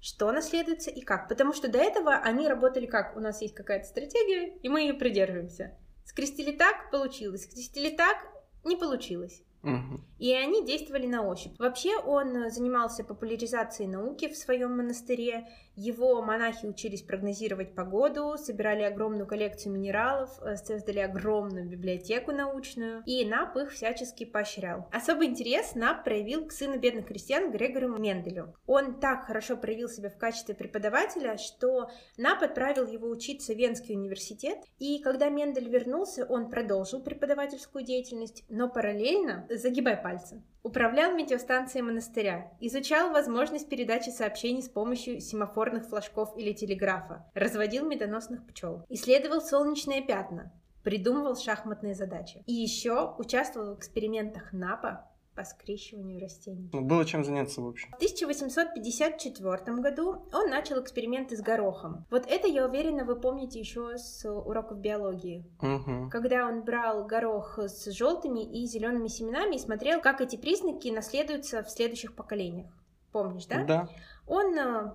что 0.00 0.30
наследуется 0.32 0.90
и 0.90 1.00
как. 1.00 1.28
Потому 1.28 1.52
что 1.52 1.68
до 1.68 1.78
этого 1.78 2.14
они 2.14 2.48
работали 2.48 2.86
как? 2.86 3.16
У 3.16 3.20
нас 3.20 3.42
есть 3.42 3.54
какая-то 3.54 3.86
стратегия, 3.86 4.56
и 4.62 4.68
мы 4.68 4.82
ее 4.82 4.94
придерживаемся. 4.94 5.76
Скрестили 6.04 6.52
так, 6.52 6.90
получилось. 6.90 7.44
Скрестили 7.44 7.90
так, 7.90 8.16
не 8.64 8.76
получилось. 8.76 9.42
Угу. 9.62 10.00
И 10.18 10.32
они 10.32 10.64
действовали 10.64 11.06
на 11.06 11.26
ощупь. 11.26 11.58
Вообще 11.58 11.98
он 11.98 12.50
занимался 12.50 13.04
популяризацией 13.04 13.90
науки 13.90 14.28
в 14.28 14.36
своем 14.36 14.76
монастыре. 14.76 15.48
Его 15.80 16.20
монахи 16.22 16.66
учились 16.66 17.02
прогнозировать 17.02 17.72
погоду, 17.76 18.36
собирали 18.36 18.82
огромную 18.82 19.28
коллекцию 19.28 19.74
минералов, 19.74 20.28
э, 20.42 20.56
создали 20.56 20.98
огромную 20.98 21.68
библиотеку 21.68 22.32
научную, 22.32 23.04
и 23.06 23.24
НАП 23.24 23.58
их 23.58 23.70
всячески 23.70 24.24
поощрял. 24.24 24.88
Особый 24.90 25.28
интерес 25.28 25.76
НАП 25.76 26.02
проявил 26.02 26.48
к 26.48 26.52
сыну 26.52 26.80
бедных 26.80 27.06
крестьян 27.06 27.52
Грегору 27.52 27.96
Менделю. 27.96 28.56
Он 28.66 28.98
так 28.98 29.26
хорошо 29.26 29.56
проявил 29.56 29.88
себя 29.88 30.10
в 30.10 30.18
качестве 30.18 30.56
преподавателя, 30.56 31.36
что 31.36 31.90
НАП 32.16 32.42
отправил 32.42 32.88
его 32.88 33.08
учиться 33.08 33.54
в 33.54 33.56
Венский 33.56 33.94
университет, 33.94 34.58
и 34.80 35.00
когда 35.00 35.28
Мендель 35.28 35.68
вернулся, 35.68 36.24
он 36.24 36.50
продолжил 36.50 37.00
преподавательскую 37.04 37.84
деятельность, 37.84 38.42
но 38.48 38.68
параллельно 38.68 39.46
загибай 39.48 39.96
пальцы. 39.96 40.42
Управлял 40.62 41.14
метеостанцией 41.14 41.82
монастыря, 41.82 42.52
изучал 42.60 43.10
возможность 43.10 43.68
передачи 43.68 44.10
сообщений 44.10 44.62
с 44.62 44.68
помощью 44.68 45.20
семафорных 45.20 45.86
флажков 45.86 46.36
или 46.36 46.52
телеграфа, 46.52 47.24
разводил 47.34 47.86
медоносных 47.86 48.46
пчел, 48.46 48.84
исследовал 48.88 49.40
солнечные 49.40 50.02
пятна, 50.02 50.52
придумывал 50.82 51.36
шахматные 51.36 51.94
задачи. 51.94 52.42
И 52.46 52.52
еще 52.52 53.14
участвовал 53.18 53.74
в 53.74 53.78
экспериментах 53.78 54.52
НАПа 54.52 55.07
по 55.38 55.44
скрещиванию 55.44 56.20
растений. 56.20 56.68
Ну, 56.72 56.80
было 56.80 57.04
чем 57.04 57.24
заняться, 57.24 57.60
в 57.60 57.68
общем. 57.68 57.92
В 57.92 57.94
1854 57.94 59.76
году 59.76 60.28
он 60.32 60.50
начал 60.50 60.82
эксперименты 60.82 61.36
с 61.36 61.40
горохом. 61.40 62.04
Вот 62.10 62.26
это, 62.26 62.48
я 62.48 62.66
уверена, 62.66 63.04
вы 63.04 63.14
помните 63.14 63.60
еще 63.60 63.96
с 63.96 64.28
уроков 64.28 64.80
биологии. 64.80 65.46
Угу. 65.62 66.10
Когда 66.10 66.44
он 66.44 66.64
брал 66.64 67.06
горох 67.06 67.56
с 67.60 67.88
желтыми 67.92 68.40
и 68.40 68.66
зелеными 68.66 69.06
семенами 69.06 69.54
и 69.54 69.60
смотрел, 69.60 70.00
как 70.00 70.20
эти 70.20 70.34
признаки 70.34 70.88
наследуются 70.88 71.62
в 71.62 71.70
следующих 71.70 72.16
поколениях. 72.16 72.72
Помнишь, 73.12 73.46
да? 73.46 73.62
Да. 73.62 73.88
Он 74.26 74.58
э, 74.58 74.92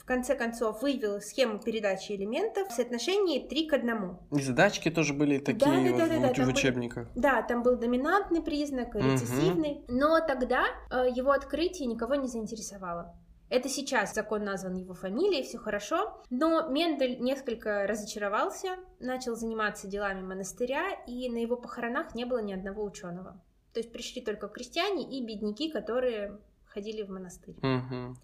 в 0.00 0.04
конце 0.06 0.34
концов 0.34 0.80
вывел 0.80 1.20
схему 1.20 1.58
передачи 1.58 2.12
элементов 2.12 2.68
в 2.68 2.72
соотношении 2.72 3.46
3 3.46 3.66
к 3.66 3.74
1. 3.74 4.16
И 4.32 4.42
задачки 4.42 4.90
тоже 4.90 5.12
были 5.12 5.38
такие 5.38 5.58
Да, 5.58 5.70
да, 5.70 5.90
вот 5.90 5.98
да, 5.98 6.06
да, 6.08 6.32
в, 6.32 6.46
да, 6.46 6.52
учебниках. 6.52 7.08
Да, 7.14 7.42
там 7.42 7.62
был 7.62 7.76
доминантный 7.76 8.42
признак, 8.42 8.94
рецессивный, 8.94 9.84
но 9.88 10.18
тогда 10.26 10.64
э, 10.90 11.06
его 11.14 11.32
открытие 11.32 11.86
никого 11.86 12.14
не 12.14 12.28
заинтересовало. 12.28 13.14
Это 13.50 13.68
сейчас 13.68 14.14
закон 14.14 14.44
назван 14.44 14.76
его 14.76 14.94
фамилией, 14.94 15.42
все 15.42 15.58
хорошо, 15.58 16.22
но 16.30 16.68
Мендель 16.68 17.20
несколько 17.20 17.86
разочаровался, 17.86 18.76
начал 19.00 19.34
заниматься 19.34 19.88
делами 19.88 20.22
монастыря, 20.22 20.92
и 21.06 21.28
на 21.28 21.38
его 21.38 21.56
похоронах 21.56 22.14
не 22.14 22.24
было 22.24 22.38
ни 22.38 22.52
одного 22.52 22.84
ученого. 22.84 23.40
То 23.74 23.80
есть 23.80 23.92
пришли 23.92 24.22
только 24.22 24.48
крестьяне 24.48 25.02
и 25.18 25.24
бедняки, 25.26 25.70
которые 25.70 26.38
ходили 26.64 27.02
в 27.02 27.10
монастырь. 27.10 27.56
Мгм. 27.60 28.16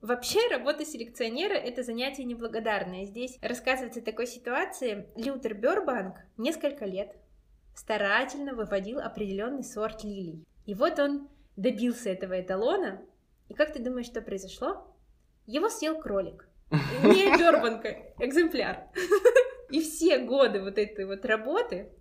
Вообще, 0.00 0.40
работа 0.48 0.86
селекционера— 0.86 1.52
это 1.54 1.82
занятие 1.82 2.24
неблагодарное. 2.24 3.04
Здесь 3.04 3.38
рассказывается 3.42 4.00
о 4.00 4.02
такой 4.02 4.26
ситуации. 4.26 5.06
Лютер 5.14 5.52
Бёрбанк 5.54 6.16
несколько 6.38 6.86
лет 6.86 7.14
старательно 7.74 8.54
выводил 8.54 8.98
определенный 8.98 9.62
сорт 9.62 10.02
лилий. 10.02 10.42
И 10.64 10.74
вот 10.74 10.98
он 10.98 11.28
добился 11.56 12.08
этого 12.08 12.40
эталона. 12.40 13.02
И 13.48 13.54
как 13.54 13.74
ты 13.74 13.82
думаешь, 13.82 14.06
что 14.06 14.22
произошло? 14.22 14.96
Его 15.46 15.68
съел 15.68 16.00
кролик. 16.00 16.48
Не 16.70 17.36
Бёрбанка, 17.36 18.14
экземпляр. 18.18 18.86
И 19.70 19.80
все 19.82 20.18
годы 20.18 20.62
вот 20.62 20.78
этой 20.78 21.04
вот 21.04 21.24
работы 21.24 21.92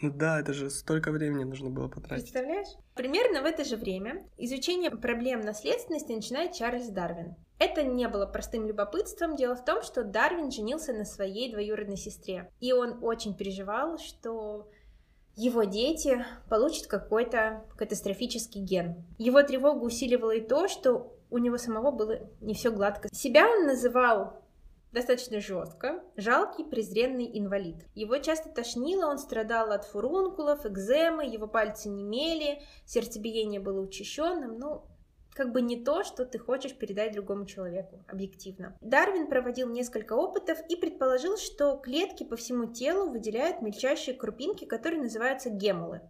Ну 0.00 0.10
да, 0.10 0.40
это 0.40 0.54
же 0.54 0.70
столько 0.70 1.10
времени 1.10 1.44
нужно 1.44 1.70
было 1.70 1.88
потратить. 1.88 2.32
Представляешь? 2.32 2.68
Примерно 2.94 3.42
в 3.42 3.46
это 3.46 3.64
же 3.64 3.76
время 3.76 4.26
изучение 4.38 4.90
проблем 4.90 5.40
наследственности 5.40 6.12
начинает 6.12 6.52
Чарльз 6.52 6.88
Дарвин. 6.88 7.34
Это 7.58 7.82
не 7.82 8.06
было 8.08 8.26
простым 8.26 8.66
любопытством. 8.66 9.36
Дело 9.36 9.56
в 9.56 9.64
том, 9.64 9.82
что 9.82 10.04
Дарвин 10.04 10.50
женился 10.50 10.92
на 10.92 11.04
своей 11.04 11.50
двоюродной 11.50 11.96
сестре. 11.96 12.50
И 12.60 12.72
он 12.72 13.02
очень 13.02 13.36
переживал, 13.36 13.98
что 13.98 14.68
его 15.34 15.64
дети 15.64 16.24
получат 16.48 16.86
какой-то 16.86 17.64
катастрофический 17.76 18.60
ген. 18.60 19.04
Его 19.18 19.42
тревогу 19.42 19.86
усиливало 19.86 20.32
и 20.32 20.40
то, 20.40 20.68
что 20.68 21.14
у 21.30 21.38
него 21.38 21.58
самого 21.58 21.90
было 21.90 22.20
не 22.40 22.54
все 22.54 22.70
гладко. 22.70 23.08
Себя 23.12 23.48
он 23.48 23.66
называл 23.66 24.42
достаточно 24.92 25.40
жестко, 25.40 26.02
жалкий 26.16 26.64
презренный 26.64 27.30
инвалид. 27.38 27.84
Его 27.94 28.18
часто 28.18 28.48
тошнило, 28.48 29.06
он 29.06 29.18
страдал 29.18 29.70
от 29.70 29.84
фурункулов, 29.84 30.64
экземы, 30.64 31.26
его 31.26 31.46
пальцы 31.46 31.88
немели, 31.88 32.62
сердцебиение 32.86 33.60
было 33.60 33.80
учащенным, 33.80 34.58
ну, 34.58 34.84
как 35.38 35.52
бы 35.52 35.62
не 35.62 35.76
то, 35.84 36.02
что 36.02 36.26
ты 36.26 36.36
хочешь 36.36 36.74
передать 36.74 37.12
другому 37.12 37.46
человеку, 37.46 38.04
объективно. 38.08 38.76
Дарвин 38.80 39.28
проводил 39.28 39.68
несколько 39.68 40.14
опытов 40.14 40.58
и 40.68 40.74
предположил, 40.74 41.36
что 41.36 41.76
клетки 41.76 42.24
по 42.24 42.34
всему 42.34 42.66
телу 42.66 43.08
выделяют 43.08 43.62
мельчайшие 43.62 44.16
крупинки, 44.16 44.64
которые 44.64 45.00
называются 45.00 45.48
гемолы. 45.48 46.00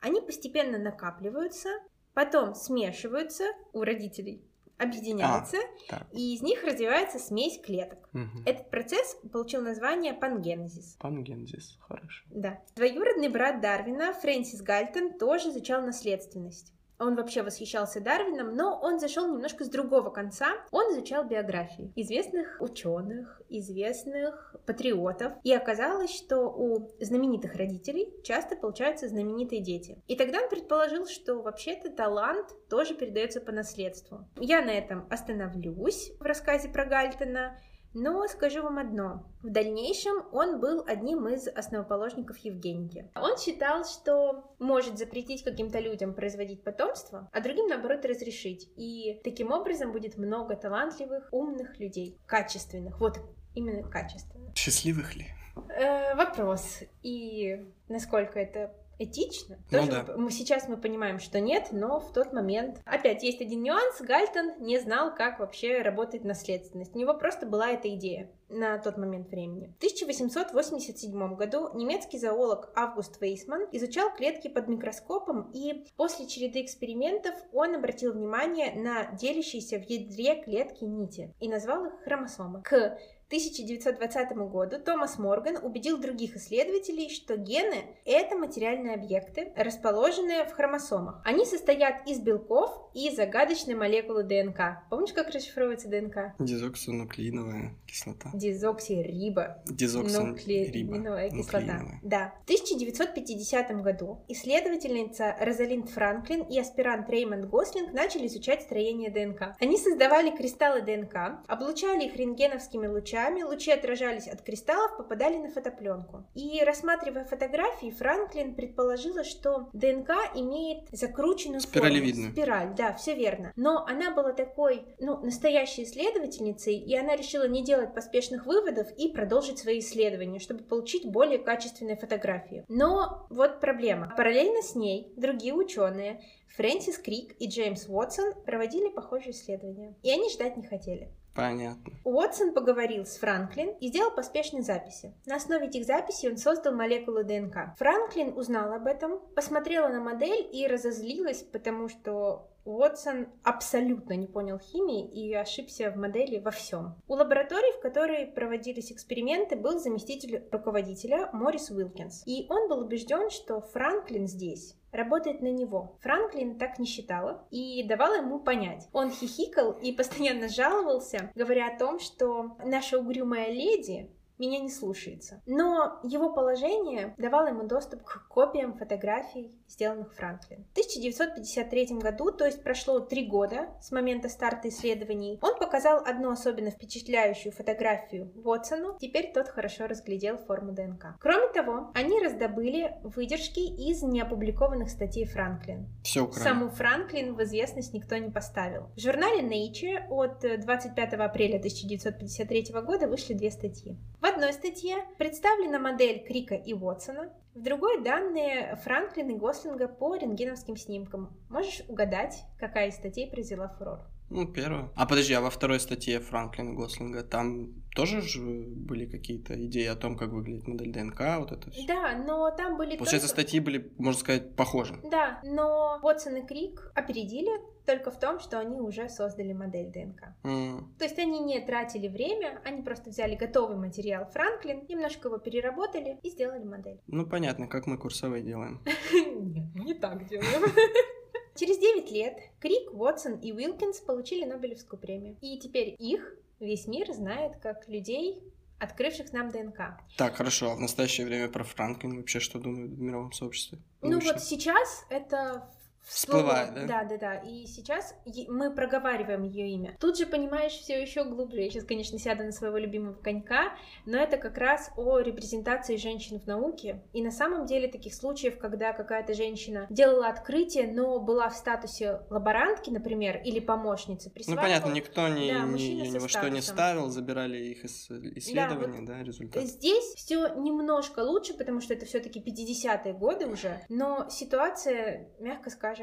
Они 0.00 0.20
постепенно 0.20 0.76
накапливаются, 0.76 1.68
потом 2.14 2.56
смешиваются 2.56 3.44
у 3.72 3.84
родителей, 3.84 4.42
объединяются, 4.76 5.58
А, 5.90 6.08
и 6.10 6.34
из 6.34 6.42
них 6.42 6.64
развивается 6.64 7.20
смесь 7.20 7.60
клеток. 7.60 8.08
Мгм. 8.12 8.42
Этот 8.44 8.70
процесс 8.70 9.16
получил 9.32 9.62
название 9.62 10.14
пангенезис. 10.14 10.96
Пангенезис, 10.98 11.78
хорошо. 11.80 12.24
Да. 12.28 12.60
Двоюродный 12.74 13.28
брат 13.28 13.60
Дарвина, 13.60 14.12
Фрэнсис 14.14 14.62
Гальтон, 14.62 15.16
тоже 15.16 15.50
изучал 15.50 15.82
наследственность. 15.82 16.72
Он 16.98 17.16
вообще 17.16 17.42
восхищался 17.42 18.00
Дарвином, 18.00 18.54
но 18.54 18.78
он 18.80 18.98
зашел 18.98 19.26
немножко 19.26 19.64
с 19.64 19.68
другого 19.68 20.10
конца. 20.10 20.48
Он 20.70 20.92
изучал 20.92 21.24
биографии 21.24 21.92
известных 21.96 22.60
ученых, 22.60 23.42
известных 23.48 24.56
патриотов. 24.66 25.32
И 25.42 25.52
оказалось, 25.52 26.14
что 26.14 26.48
у 26.48 26.90
знаменитых 27.00 27.54
родителей 27.56 28.12
часто 28.22 28.56
получаются 28.56 29.08
знаменитые 29.08 29.62
дети. 29.62 30.02
И 30.06 30.16
тогда 30.16 30.42
он 30.42 30.48
предположил, 30.48 31.06
что 31.06 31.42
вообще-то 31.42 31.90
талант 31.90 32.48
тоже 32.68 32.94
передается 32.94 33.40
по 33.40 33.52
наследству. 33.52 34.28
Я 34.36 34.62
на 34.62 34.70
этом 34.70 35.06
остановлюсь 35.10 36.12
в 36.18 36.22
рассказе 36.22 36.68
про 36.68 36.84
Гальтона. 36.84 37.58
Но 37.94 38.26
скажу 38.26 38.62
вам 38.62 38.78
одно. 38.78 39.24
В 39.42 39.50
дальнейшем 39.50 40.24
он 40.32 40.60
был 40.60 40.84
одним 40.86 41.28
из 41.28 41.46
основоположников 41.46 42.36
Евгеники. 42.38 43.08
Он 43.14 43.38
считал, 43.38 43.84
что 43.84 44.52
может 44.58 44.98
запретить 44.98 45.44
каким-то 45.44 45.78
людям 45.78 46.12
производить 46.12 46.64
потомство, 46.64 47.30
а 47.32 47.40
другим, 47.40 47.68
наоборот, 47.68 48.04
разрешить. 48.04 48.68
И 48.76 49.20
таким 49.22 49.52
образом 49.52 49.92
будет 49.92 50.18
много 50.18 50.56
талантливых, 50.56 51.28
умных 51.30 51.78
людей, 51.78 52.18
качественных. 52.26 52.98
Вот 53.00 53.20
именно 53.54 53.88
качественных. 53.88 54.56
Счастливых 54.56 55.14
ли? 55.14 55.26
Э, 55.68 56.16
вопрос. 56.16 56.80
И 57.02 57.64
насколько 57.88 58.40
это 58.40 58.74
этично? 58.98 59.58
Ну 59.70 59.78
Тоже 59.78 59.90
да. 59.90 60.04
мы- 60.16 60.24
мы, 60.24 60.30
сейчас 60.30 60.68
мы 60.68 60.76
понимаем, 60.76 61.18
что 61.18 61.40
нет, 61.40 61.68
но 61.72 62.00
в 62.00 62.12
тот 62.12 62.32
момент... 62.32 62.80
Опять 62.84 63.22
есть 63.22 63.40
один 63.40 63.62
нюанс. 63.62 64.00
Гальтон 64.00 64.52
не 64.60 64.78
знал, 64.78 65.14
как 65.14 65.38
вообще 65.40 65.82
работает 65.82 66.24
наследственность. 66.24 66.94
У 66.94 66.98
него 66.98 67.14
просто 67.14 67.46
была 67.46 67.70
эта 67.70 67.88
идея 67.94 68.30
на 68.48 68.78
тот 68.78 68.96
момент 68.98 69.28
времени. 69.30 69.72
В 69.74 69.76
1887 69.78 71.34
году 71.36 71.70
немецкий 71.74 72.18
зоолог 72.18 72.70
Август 72.76 73.20
Вейсман 73.20 73.66
изучал 73.72 74.14
клетки 74.14 74.48
под 74.48 74.68
микроскопом, 74.68 75.50
и 75.52 75.84
после 75.96 76.26
череды 76.26 76.62
экспериментов 76.62 77.34
он 77.52 77.74
обратил 77.74 78.12
внимание 78.12 78.74
на 78.74 79.12
делящиеся 79.16 79.78
в 79.78 79.88
ядре 79.88 80.42
клетки 80.42 80.84
нити 80.84 81.34
и 81.40 81.48
назвал 81.48 81.86
их 81.86 81.92
хромосомы. 82.04 82.62
К 82.62 82.98
1920 83.26 84.36
году 84.50 84.78
Томас 84.78 85.18
Морган 85.18 85.56
убедил 85.62 85.98
других 85.98 86.36
исследователей, 86.36 87.10
что 87.10 87.36
гены— 87.36 87.86
это 88.04 88.36
материальные 88.36 88.94
объекты, 88.94 89.52
расположенные 89.56 90.44
в 90.44 90.52
хромосомах. 90.52 91.20
Они 91.24 91.44
состоят 91.44 92.06
из 92.06 92.20
белков 92.20 92.90
и 92.94 93.10
загадочной 93.10 93.74
молекулы 93.74 94.22
ДНК. 94.22 94.84
Помнишь, 94.90 95.12
как 95.12 95.30
расшифровывается 95.30 95.88
ДНК? 95.88 96.34
Дезоксинуклеиновая 96.38 97.74
кислота. 97.86 98.30
Дезоксириба. 98.34 99.62
Дезоксириба. 99.66 100.26
Нуклеиновая 100.26 101.30
кислота. 101.30 101.80
Да. 102.02 102.34
В 102.42 102.44
1950 102.44 103.82
году 103.82 104.20
исследовательница 104.28 105.36
Розалинд 105.40 105.90
Франклин 105.90 106.42
и 106.42 106.58
аспирант 106.58 107.08
Реймонд 107.10 107.46
Гослинг 107.46 107.92
начали 107.92 108.26
изучать 108.26 108.62
строение 108.62 109.10
ДНК. 109.10 109.56
Они 109.60 109.78
создавали 109.78 110.30
кристаллы 110.36 110.82
ДНК, 110.82 111.42
облучали 111.48 112.04
их 112.04 112.16
рентгеновскими 112.16 112.86
лучами, 112.86 113.13
лучи 113.44 113.70
отражались 113.70 114.28
от 114.28 114.42
кристаллов, 114.42 114.96
попадали 114.96 115.36
на 115.36 115.50
фотопленку. 115.50 116.26
И 116.34 116.62
рассматривая 116.64 117.24
фотографии, 117.24 117.90
Франклин 117.90 118.54
предположила, 118.54 119.24
что 119.24 119.68
ДНК 119.72 120.10
имеет 120.34 120.88
закрученную 120.90 121.60
Спиралевидную. 121.60 122.30
форму. 122.30 122.32
Спираль, 122.32 122.74
да, 122.76 122.92
все 122.94 123.14
верно. 123.14 123.52
Но 123.56 123.84
она 123.86 124.14
была 124.14 124.32
такой, 124.32 124.84
ну, 124.98 125.18
настоящей 125.18 125.84
исследовательницей, 125.84 126.76
и 126.76 126.96
она 126.96 127.16
решила 127.16 127.46
не 127.48 127.64
делать 127.64 127.94
поспешных 127.94 128.46
выводов 128.46 128.90
и 128.96 129.08
продолжить 129.08 129.58
свои 129.58 129.78
исследования, 129.78 130.38
чтобы 130.38 130.64
получить 130.64 131.06
более 131.06 131.38
качественные 131.38 131.96
фотографии. 131.96 132.64
Но 132.68 133.26
вот 133.30 133.60
проблема. 133.60 134.12
Параллельно 134.16 134.62
с 134.62 134.74
ней 134.74 135.12
другие 135.16 135.54
ученые, 135.54 136.20
Фрэнсис 136.56 136.98
Крик 136.98 137.34
и 137.38 137.48
Джеймс 137.48 137.88
Уотсон, 137.88 138.32
проводили 138.44 138.88
похожие 138.88 139.32
исследования. 139.32 139.94
И 140.02 140.10
они 140.10 140.30
ждать 140.30 140.56
не 140.56 140.62
хотели. 140.62 141.10
Понятно. 141.34 141.92
Уотсон 142.04 142.54
поговорил 142.54 143.04
с 143.04 143.16
Франклин 143.16 143.70
и 143.80 143.88
сделал 143.88 144.12
поспешные 144.12 144.62
записи. 144.62 145.12
На 145.26 145.36
основе 145.36 145.66
этих 145.66 145.84
записей 145.84 146.30
он 146.30 146.36
создал 146.36 146.74
молекулы 146.74 147.24
ДНК. 147.24 147.76
Франклин 147.76 148.36
узнал 148.38 148.72
об 148.72 148.86
этом, 148.86 149.20
посмотрела 149.34 149.88
на 149.88 150.00
модель 150.00 150.48
и 150.52 150.66
разозлилась, 150.66 151.42
потому 151.42 151.88
что 151.88 152.48
Уотсон 152.64 153.28
абсолютно 153.42 154.14
не 154.14 154.26
понял 154.26 154.58
химии 154.58 155.08
и 155.08 155.34
ошибся 155.34 155.90
в 155.90 155.96
модели 155.96 156.38
во 156.38 156.50
всем. 156.50 156.94
У 157.08 157.14
лаборатории, 157.14 157.76
в 157.78 157.80
которой 157.80 158.26
проводились 158.26 158.90
эксперименты, 158.90 159.56
был 159.56 159.78
заместитель 159.78 160.44
руководителя 160.50 161.28
Морис 161.32 161.70
Уилкинс. 161.70 162.22
И 162.26 162.46
он 162.48 162.68
был 162.68 162.80
убежден, 162.80 163.30
что 163.30 163.60
Франклин 163.60 164.26
здесь 164.26 164.76
работает 164.94 165.42
на 165.42 165.50
него. 165.50 165.98
Франклин 166.00 166.56
так 166.56 166.78
не 166.78 166.86
считала 166.86 167.46
и 167.50 167.82
давала 167.86 168.18
ему 168.18 168.38
понять. 168.38 168.88
Он 168.92 169.10
хихикал 169.10 169.72
и 169.72 169.92
постоянно 169.92 170.48
жаловался, 170.48 171.30
говоря 171.34 171.68
о 171.68 171.78
том, 171.78 171.98
что 171.98 172.56
наша 172.64 172.98
угрюмая 172.98 173.50
леди 173.50 174.10
меня 174.38 174.60
не 174.60 174.70
слушается. 174.70 175.42
Но 175.46 176.00
его 176.02 176.32
положение 176.32 177.14
давало 177.18 177.48
ему 177.48 177.64
доступ 177.64 178.02
к 178.02 178.28
копиям 178.28 178.74
фотографий, 178.74 179.58
сделанных 179.68 180.14
Франклин. 180.14 180.64
В 180.64 180.72
1953 180.72 181.98
году, 181.98 182.30
то 182.30 182.44
есть 182.44 182.62
прошло 182.62 183.00
три 183.00 183.26
года 183.26 183.68
с 183.80 183.90
момента 183.92 184.28
старта 184.28 184.68
исследований, 184.68 185.38
он 185.42 185.58
показал 185.58 186.02
одну 186.04 186.30
особенно 186.30 186.70
впечатляющую 186.70 187.52
фотографию 187.52 188.32
Уотсону. 188.44 188.96
Теперь 189.00 189.32
тот 189.32 189.48
хорошо 189.48 189.86
разглядел 189.86 190.38
форму 190.38 190.72
ДНК. 190.72 191.16
Кроме 191.20 191.48
того, 191.48 191.90
они 191.94 192.20
раздобыли 192.20 192.96
выдержки 193.02 193.60
из 193.60 194.02
неопубликованных 194.02 194.90
статей 194.90 195.26
Франклин. 195.26 195.86
Все 196.02 196.22
украли. 196.22 196.42
Саму 196.42 196.68
Франклин 196.70 197.34
в 197.34 197.42
известность 197.42 197.92
никто 197.92 198.16
не 198.16 198.30
поставил. 198.30 198.88
В 198.96 199.00
журнале 199.00 199.42
Nature 199.42 200.08
от 200.08 200.40
25 200.40 201.14
апреля 201.14 201.58
1953 201.58 202.74
года 202.84 203.06
вышли 203.06 203.34
две 203.34 203.50
статьи. 203.50 203.96
В 204.24 204.26
одной 204.26 204.54
статье 204.54 205.04
представлена 205.18 205.78
модель 205.78 206.24
Крика 206.26 206.54
и 206.54 206.72
Уотсона, 206.72 207.30
в 207.54 207.60
другой 207.60 208.02
данные 208.02 208.74
Франклин 208.82 209.28
и 209.28 209.34
Гослинга 209.34 209.86
по 209.86 210.16
рентгеновским 210.16 210.78
снимкам. 210.78 211.36
Можешь 211.50 211.82
угадать, 211.88 212.42
какая 212.58 212.88
из 212.88 212.94
статей 212.94 213.30
произвела 213.30 213.68
фурор? 213.68 214.00
Ну, 214.30 214.50
первое. 214.50 214.88
А 214.96 215.04
подожди, 215.04 215.34
а 215.34 215.42
во 215.42 215.50
второй 215.50 215.78
статье 215.78 216.20
Франклина 216.20 216.72
Гослинга 216.72 217.22
там 217.22 217.74
тоже 217.94 218.22
же 218.22 218.40
были 218.40 219.04
какие-то 219.04 219.62
идеи 219.66 219.88
о 219.88 219.94
том, 219.94 220.16
как 220.16 220.30
выглядит 220.30 220.66
модель 220.66 220.90
ДНК, 220.90 221.20
вот 221.40 221.52
это 221.52 221.70
все? 221.70 221.86
Да, 221.86 222.16
но 222.26 222.50
там 222.50 222.78
были 222.78 222.96
Получается, 222.96 223.28
только... 223.28 223.42
статьи 223.42 223.60
были, 223.60 223.92
можно 223.98 224.18
сказать, 224.18 224.56
похожи. 224.56 224.98
Да, 225.04 225.38
но 225.44 226.00
Уотсон 226.02 226.36
и 226.36 226.46
Крик 226.46 226.90
опередили 226.94 227.50
только 227.84 228.10
в 228.10 228.18
том, 228.18 228.40
что 228.40 228.58
они 228.58 228.80
уже 228.80 229.08
создали 229.08 229.52
модель 229.52 229.90
ДНК. 229.90 230.34
М, 230.44 230.94
То 230.98 231.04
есть 231.04 231.18
они 231.18 231.40
не 231.40 231.60
тратили 231.60 232.08
время, 232.08 232.60
они 232.64 232.82
просто 232.82 233.10
взяли 233.10 233.34
готовый 233.34 233.76
материал 233.76 234.26
Франклин, 234.26 234.86
немножко 234.88 235.28
его 235.28 235.38
переработали 235.38 236.18
и 236.22 236.30
сделали 236.30 236.64
модель. 236.64 237.00
Ну, 237.06 237.26
понятно, 237.26 237.66
как 237.68 237.86
мы 237.86 237.98
курсовые 237.98 238.42
делаем. 238.42 238.80
Нет, 239.12 239.66
мы 239.74 239.84
не 239.84 239.94
так 239.94 240.26
делаем. 240.26 240.62
Через 241.54 241.78
9 241.78 242.10
лет 242.10 242.36
Крик, 242.58 242.92
Уотсон 242.92 243.38
и 243.38 243.52
Уилкинс 243.52 244.00
получили 244.00 244.44
Нобелевскую 244.44 244.98
премию. 244.98 245.36
И 245.40 245.58
теперь 245.58 245.94
их 245.98 246.34
весь 246.58 246.86
мир 246.88 247.12
знает 247.12 247.58
как 247.62 247.88
людей, 247.88 248.42
открывших 248.80 249.32
нам 249.32 249.50
ДНК. 249.50 249.98
Так, 250.16 250.34
хорошо, 250.34 250.72
а 250.72 250.74
в 250.74 250.80
настоящее 250.80 251.26
время 251.26 251.48
про 251.48 251.62
Франклин 251.62 252.16
вообще 252.16 252.40
что 252.40 252.58
думают 252.58 252.92
в 252.92 253.00
мировом 253.00 253.32
сообществе? 253.32 253.78
Ну 254.02 254.18
вот 254.20 254.40
сейчас 254.42 255.06
это 255.10 255.68
Всплывает, 256.04 256.74
да? 256.74 256.86
Да, 256.86 257.04
да, 257.04 257.16
да. 257.16 257.34
И 257.36 257.66
сейчас 257.66 258.14
мы 258.48 258.74
проговариваем 258.74 259.42
ее 259.42 259.68
имя. 259.70 259.96
Тут 259.98 260.18
же, 260.18 260.26
понимаешь, 260.26 260.72
все 260.72 261.00
еще 261.00 261.24
глубже. 261.24 261.60
Я 261.62 261.70
сейчас, 261.70 261.84
конечно, 261.84 262.18
сяду 262.18 262.44
на 262.44 262.52
своего 262.52 262.76
любимого 262.76 263.14
конька, 263.14 263.72
но 264.04 264.18
это 264.18 264.36
как 264.36 264.58
раз 264.58 264.90
о 264.96 265.18
репрезентации 265.18 265.96
женщин 265.96 266.38
в 266.38 266.46
науке. 266.46 267.02
И 267.12 267.22
на 267.22 267.30
самом 267.30 267.64
деле 267.64 267.88
таких 267.88 268.14
случаев, 268.14 268.58
когда 268.58 268.92
какая-то 268.92 269.32
женщина 269.34 269.86
делала 269.88 270.28
открытие, 270.28 270.92
но 270.92 271.20
была 271.20 271.48
в 271.48 271.56
статусе 271.56 272.20
лаборантки, 272.28 272.90
например, 272.90 273.40
или 273.42 273.60
помощницы, 273.60 274.30
Ну, 274.46 274.56
понятно, 274.56 274.90
никто 274.90 275.28
ни, 275.28 275.50
Да, 275.50 275.60
мужчина 275.66 276.02
ни 276.02 276.18
во 276.18 276.28
что 276.28 276.48
не 276.50 276.60
ставил, 276.60 277.08
забирали 277.08 277.56
их 277.58 277.84
из 277.84 278.10
исследований, 278.10 279.06
да, 279.06 279.22
результаты. 279.22 279.66
Здесь 279.66 280.14
все 280.16 280.48
немножко 280.54 281.20
лучше, 281.20 281.54
потому 281.54 281.80
что 281.80 281.94
это 281.94 282.04
все-таки 282.04 282.40
50-е 282.40 283.14
годы 283.14 283.46
уже, 283.46 283.80
но 283.88 284.28
ситуация, 284.28 285.28
мягко 285.38 285.70
скажем, 285.70 285.93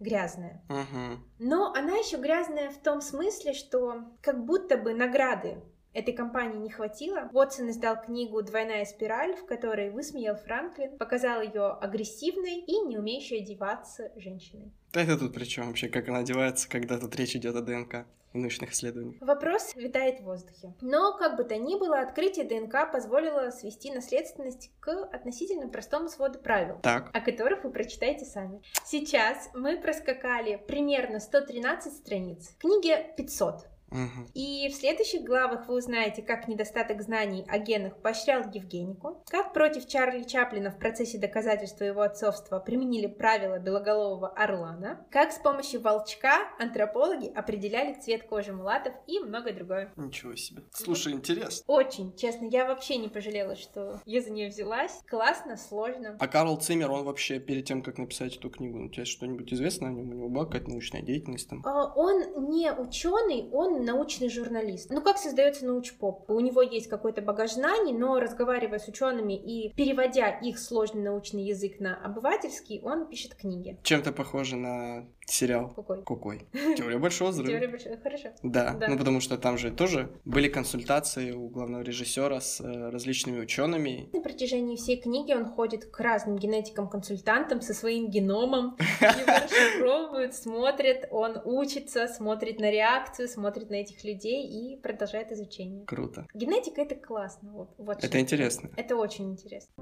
грязная. 0.00 0.62
Угу. 0.68 1.20
Но 1.38 1.72
она 1.72 1.96
еще 1.96 2.16
грязная 2.16 2.70
в 2.70 2.78
том 2.78 3.00
смысле, 3.00 3.52
что 3.54 4.04
как 4.20 4.44
будто 4.44 4.76
бы 4.76 4.94
награды 4.94 5.62
этой 5.92 6.14
компании 6.14 6.58
не 6.58 6.70
хватило. 6.70 7.28
Уотсон 7.32 7.70
издал 7.70 8.00
книгу 8.00 8.42
«Двойная 8.42 8.84
спираль», 8.84 9.34
в 9.36 9.44
которой 9.46 9.90
высмеял 9.90 10.36
Франклин, 10.36 10.96
показал 10.96 11.42
ее 11.42 11.66
агрессивной 11.66 12.60
и 12.60 12.80
не 12.80 12.98
умеющей 12.98 13.42
одеваться 13.42 14.10
женщиной. 14.16 14.72
Да 14.92 15.02
это 15.02 15.18
тут 15.18 15.34
при 15.34 15.44
чем 15.44 15.68
вообще, 15.68 15.88
как 15.88 16.08
она 16.08 16.18
одевается, 16.18 16.68
когда 16.68 16.98
тут 16.98 17.14
речь 17.16 17.36
идет 17.36 17.56
о 17.56 17.62
ДНК? 17.62 18.06
И 18.32 18.38
научных 18.38 18.72
исследованиях. 18.72 19.16
Вопрос 19.20 19.74
витает 19.74 20.20
в 20.20 20.24
воздухе. 20.24 20.74
Но, 20.80 21.16
как 21.16 21.36
бы 21.36 21.44
то 21.44 21.56
ни 21.56 21.78
было, 21.78 22.00
открытие 22.00 22.44
ДНК 22.44 22.90
позволило 22.90 23.50
свести 23.50 23.92
наследственность 23.92 24.70
к 24.80 24.90
относительно 25.12 25.68
простому 25.68 26.08
своду 26.08 26.38
правил, 26.38 26.78
так. 26.82 27.10
о 27.12 27.20
которых 27.20 27.64
вы 27.64 27.70
прочитаете 27.70 28.24
сами. 28.24 28.62
Сейчас 28.84 29.50
мы 29.54 29.78
проскакали 29.78 30.56
примерно 30.56 31.20
113 31.20 31.92
страниц. 31.92 32.54
Книге 32.58 33.12
500. 33.16 33.71
Угу. 33.92 34.30
И 34.34 34.68
в 34.68 34.74
следующих 34.74 35.22
главах 35.22 35.68
вы 35.68 35.76
узнаете, 35.76 36.22
как 36.22 36.48
недостаток 36.48 37.02
знаний 37.02 37.44
о 37.48 37.58
генах 37.58 38.00
поощрял 38.00 38.42
Евгенику, 38.52 39.22
как 39.28 39.52
против 39.52 39.86
Чарли 39.86 40.22
Чаплина 40.24 40.70
в 40.70 40.78
процессе 40.78 41.18
доказательства 41.18 41.84
его 41.84 42.00
отцовства 42.00 42.58
применили 42.58 43.06
правила 43.06 43.58
белоголового 43.58 44.28
орлана, 44.28 45.06
как 45.10 45.32
с 45.32 45.38
помощью 45.38 45.80
волчка 45.80 46.48
антропологи 46.58 47.30
определяли 47.32 47.94
цвет 47.94 48.24
кожи 48.24 48.52
мулатов 48.52 48.94
и 49.06 49.18
многое 49.20 49.54
другое. 49.54 49.92
Ничего 49.96 50.34
себе. 50.34 50.62
Слушай, 50.72 51.12
интересно. 51.12 51.64
Очень, 51.66 52.16
честно, 52.16 52.46
я 52.46 52.66
вообще 52.66 52.96
не 52.96 53.08
пожалела, 53.08 53.56
что 53.56 54.00
я 54.06 54.20
за 54.20 54.30
нее 54.30 54.48
взялась. 54.48 55.00
Классно, 55.08 55.56
сложно. 55.56 56.16
А 56.18 56.28
Карл 56.28 56.56
Циммер, 56.56 56.90
он 56.90 57.04
вообще 57.04 57.38
перед 57.38 57.66
тем, 57.66 57.82
как 57.82 57.98
написать 57.98 58.36
эту 58.36 58.50
книгу, 58.50 58.84
у 58.84 58.88
тебя 58.88 59.04
что-нибудь 59.04 59.52
известно 59.52 59.88
о 59.88 59.92
нем? 59.92 60.10
У 60.10 60.14
него 60.14 60.28
была 60.28 60.46
какая-то 60.46 60.70
научная 60.70 61.02
деятельность 61.02 61.48
там? 61.48 61.62
А, 61.64 61.92
он 61.94 62.48
не 62.50 62.72
ученый, 62.72 63.48
он 63.52 63.81
научный 63.82 64.28
журналист. 64.28 64.90
Ну, 64.90 65.00
как 65.02 65.18
создается 65.18 65.66
научпоп? 65.66 66.28
У 66.30 66.40
него 66.40 66.62
есть 66.62 66.88
какой-то 66.88 67.22
багаж 67.22 67.52
знаний, 67.52 67.92
но 67.92 68.18
разговаривая 68.20 68.78
с 68.78 68.88
учеными 68.88 69.34
и 69.34 69.72
переводя 69.74 70.28
их 70.28 70.58
сложный 70.58 71.02
научный 71.02 71.44
язык 71.44 71.80
на 71.80 71.96
обывательский, 71.96 72.80
он 72.82 73.08
пишет 73.08 73.34
книги. 73.34 73.78
Чем-то 73.82 74.12
похоже 74.12 74.56
на 74.56 75.06
сериал. 75.32 75.72
Какой? 75.74 76.02
Какой? 76.04 76.46
Теория 76.76 76.98
большого 76.98 77.30
взрыва. 77.30 77.50
Теория 77.50 77.68
большого... 77.68 77.96
Хорошо. 78.02 78.28
Да, 78.42 78.74
Да. 78.74 78.88
ну 78.88 78.98
потому 78.98 79.20
что 79.20 79.38
там 79.38 79.58
же 79.58 79.70
тоже 79.70 80.10
были 80.24 80.48
консультации 80.48 81.32
у 81.32 81.48
главного 81.48 81.82
режиссера 81.82 82.40
с 82.40 82.60
э, 82.60 82.90
различными 82.90 83.40
учеными. 83.40 84.08
На 84.12 84.20
протяжении 84.20 84.76
всей 84.76 85.00
книги 85.00 85.32
он 85.32 85.44
ходит 85.46 85.86
к 85.86 86.00
разным 86.00 86.36
генетикам-консультантам 86.36 87.60
со 87.60 87.74
своим 87.74 88.10
геномом, 88.10 88.76
его 89.00 89.32
расшифровывают, 89.44 90.34
смотрит, 90.34 91.08
он 91.10 91.40
учится, 91.44 92.06
смотрит 92.08 92.60
на 92.60 92.70
реакцию, 92.70 93.28
смотрит 93.28 93.70
на 93.70 93.76
этих 93.76 94.04
людей 94.04 94.46
и 94.46 94.76
продолжает 94.80 95.32
изучение. 95.32 95.84
Круто. 95.86 96.26
Генетика— 96.34 96.80
это 96.82 96.94
классно. 96.94 97.50
Вот, 97.52 97.70
вот 97.78 98.04
Это 98.04 98.20
интересно. 98.20 98.70
Это 98.76 98.96
очень 98.96 99.30
интересно. 99.30 99.72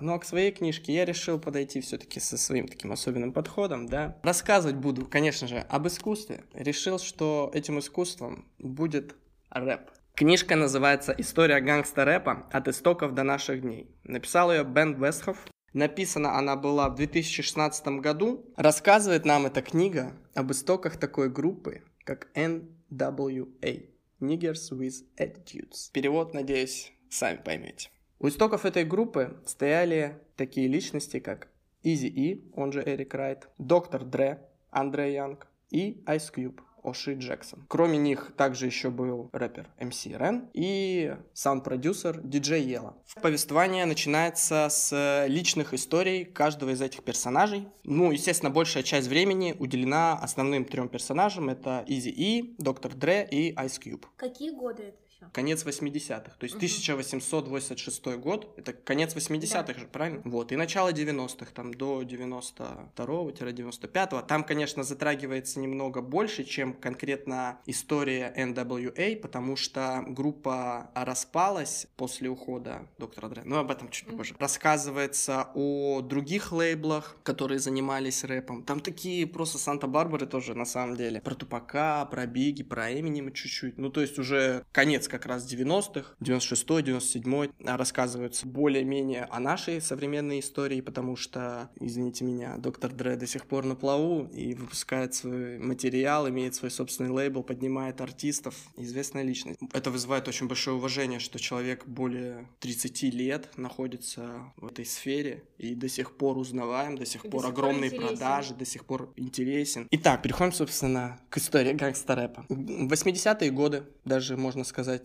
Ну 0.00 0.14
а 0.14 0.18
к 0.18 0.24
своей 0.24 0.50
книжке 0.50 0.94
я 0.94 1.04
решил 1.04 1.38
подойти 1.38 1.80
все-таки 1.80 2.20
со 2.20 2.38
своим 2.38 2.66
таким 2.66 2.92
особенным 2.92 3.32
подходом, 3.32 3.86
да. 3.86 4.18
Рассказывать 4.22 4.76
буду, 4.76 5.06
конечно 5.06 5.46
же, 5.46 5.58
об 5.58 5.86
искусстве. 5.86 6.44
Решил, 6.54 6.98
что 6.98 7.50
этим 7.54 7.78
искусством 7.78 8.48
будет 8.58 9.14
рэп. 9.50 9.90
Книжка 10.14 10.56
называется 10.56 11.14
«История 11.16 11.60
гангста-рэпа 11.60 12.48
от 12.50 12.68
истоков 12.68 13.14
до 13.14 13.22
наших 13.22 13.62
дней». 13.62 13.90
Написал 14.04 14.52
ее 14.52 14.64
Бен 14.64 15.02
Вестхоф. 15.02 15.46
Написана 15.72 16.36
она 16.36 16.56
была 16.56 16.88
в 16.88 16.96
2016 16.96 18.00
году. 18.00 18.44
Рассказывает 18.56 19.24
нам 19.24 19.46
эта 19.46 19.62
книга 19.62 20.16
об 20.34 20.50
истоках 20.50 20.96
такой 20.96 21.30
группы, 21.30 21.82
как 22.04 22.28
NWA. 22.34 23.86
Niggers 24.20 24.70
with 24.72 25.04
Attitudes. 25.16 25.90
Перевод, 25.92 26.34
надеюсь, 26.34 26.92
сами 27.08 27.36
поймете. 27.36 27.88
У 28.22 28.28
истоков 28.28 28.66
этой 28.66 28.84
группы 28.84 29.40
стояли 29.46 30.18
такие 30.36 30.68
личности, 30.68 31.20
как 31.20 31.48
Eazy-E, 31.82 32.52
он 32.54 32.70
же 32.70 32.82
Эрик 32.84 33.14
Райт, 33.14 33.48
Dr. 33.56 34.04
Dre, 34.04 34.46
Андре 34.70 35.14
Янг 35.14 35.46
и 35.70 36.04
Ice 36.06 36.30
Cube, 36.30 36.60
Оши 36.82 37.14
Джексон. 37.14 37.64
Кроме 37.66 37.96
них 37.96 38.34
также 38.36 38.66
еще 38.66 38.90
был 38.90 39.30
рэпер 39.32 39.70
MC 39.80 40.04
Ren 40.04 40.50
и 40.52 41.16
саунд-продюсер 41.32 42.20
DJ 42.20 42.62
Yella. 42.62 42.94
Повествование 43.22 43.86
начинается 43.86 44.68
с 44.68 45.24
личных 45.26 45.72
историй 45.72 46.26
каждого 46.26 46.70
из 46.70 46.82
этих 46.82 47.02
персонажей. 47.02 47.68
Ну, 47.84 48.12
естественно, 48.12 48.50
большая 48.50 48.82
часть 48.82 49.08
времени 49.08 49.56
уделена 49.58 50.18
основным 50.18 50.66
трем 50.66 50.90
персонажам. 50.90 51.48
Это 51.48 51.84
Eazy-E, 51.86 52.10
Dr. 52.10 52.94
Dre 52.94 53.26
и 53.30 53.54
Ice 53.54 53.80
Cube. 53.82 54.04
Какие 54.16 54.50
годы 54.50 54.82
это 54.82 55.09
все? 55.20 55.30
Конец 55.32 55.64
80-х, 55.64 56.36
то 56.38 56.44
есть 56.44 56.54
Мгм. 56.54 56.60
1886 56.60 58.16
год, 58.16 58.52
это 58.56 58.72
конец 58.72 59.14
80-х 59.14 59.80
же, 59.80 59.86
правильно? 59.86 60.22
Вот, 60.24 60.52
и 60.52 60.56
начало 60.56 60.92
90-х, 60.92 61.52
там 61.54 61.74
до 61.74 62.02
92-95-го. 62.02 64.22
Там, 64.22 64.44
конечно, 64.44 64.82
затрагивается 64.82 65.60
немного 65.60 66.02
больше, 66.02 66.44
чем 66.44 66.72
конкретно 66.72 67.60
история 67.66 68.32
NWA, 68.36 69.16
потому 69.16 69.56
что 69.56 70.04
группа 70.08 70.90
распалась 70.94 71.86
после 71.96 72.28
ухода 72.28 72.86
доктора 72.98 73.28
Дре. 73.28 73.42
Но 73.44 73.58
об 73.58 73.70
этом 73.70 73.90
чуть 73.90 74.08
позже. 74.16 74.34
Рассказывается 74.38 75.48
о 75.54 76.00
других 76.00 76.52
лейблах, 76.52 77.16
которые 77.22 77.58
занимались 77.58 78.24
рэпом. 78.24 78.62
Там 78.62 78.80
такие 78.80 79.26
просто 79.26 79.58
Санта-Барбары 79.58 80.26
тоже, 80.26 80.54
на 80.54 80.64
самом 80.64 80.96
деле. 80.96 81.20
Про 81.20 81.34
Тупака, 81.34 82.04
про 82.06 82.26
Биги, 82.26 82.62
про 82.62 82.92
Эминема 82.92 83.32
чуть-чуть. 83.32 83.78
Ну, 83.78 83.90
то 83.90 84.00
есть 84.00 84.18
уже 84.18 84.64
конец 84.72 85.08
как 85.10 85.26
раз 85.26 85.50
90-х, 85.52 86.14
96-й, 86.20 86.82
97-й. 86.82 87.50
а 87.66 87.76
Рассказываются 87.76 88.46
более-менее 88.46 89.24
о 89.24 89.40
нашей 89.40 89.80
современной 89.80 90.40
истории, 90.40 90.80
потому 90.80 91.16
что, 91.16 91.70
извините 91.78 92.24
меня, 92.24 92.56
доктор 92.56 92.92
Дре 92.92 93.16
до 93.16 93.26
сих 93.26 93.46
пор 93.46 93.64
на 93.64 93.74
плаву 93.74 94.28
и 94.32 94.54
выпускает 94.54 95.14
свой 95.14 95.58
материал, 95.58 96.28
имеет 96.28 96.54
свой 96.54 96.70
собственный 96.70 97.10
лейбл, 97.10 97.42
поднимает 97.42 98.00
артистов, 98.00 98.54
известная 98.76 99.22
личность. 99.22 99.58
Это 99.72 99.90
вызывает 99.90 100.28
очень 100.28 100.46
большое 100.48 100.76
уважение, 100.76 101.18
что 101.18 101.38
человек 101.38 101.86
более 101.86 102.48
30 102.60 103.02
лет 103.14 103.48
находится 103.56 104.52
в 104.56 104.66
этой 104.66 104.84
сфере 104.86 105.44
и 105.58 105.74
до 105.74 105.88
сих 105.88 106.16
пор 106.16 106.38
узнаваем, 106.38 106.96
до 106.96 107.06
сих 107.06 107.22
до 107.22 107.30
пор 107.30 107.44
сих 107.46 107.54
пор 107.54 107.64
огромные 107.64 107.90
интересен. 107.90 108.08
продажи, 108.16 108.54
до 108.54 108.64
сих 108.64 108.84
пор 108.84 109.12
интересен. 109.16 109.88
Итак, 109.90 110.22
переходим, 110.22 110.52
собственно, 110.52 111.18
к 111.28 111.38
истории 111.38 111.72
гангста-рэпа. 111.72 112.46
80-е 112.48 113.50
годы, 113.50 113.84
даже 114.04 114.36
можно 114.36 114.64
сказать 114.64 114.99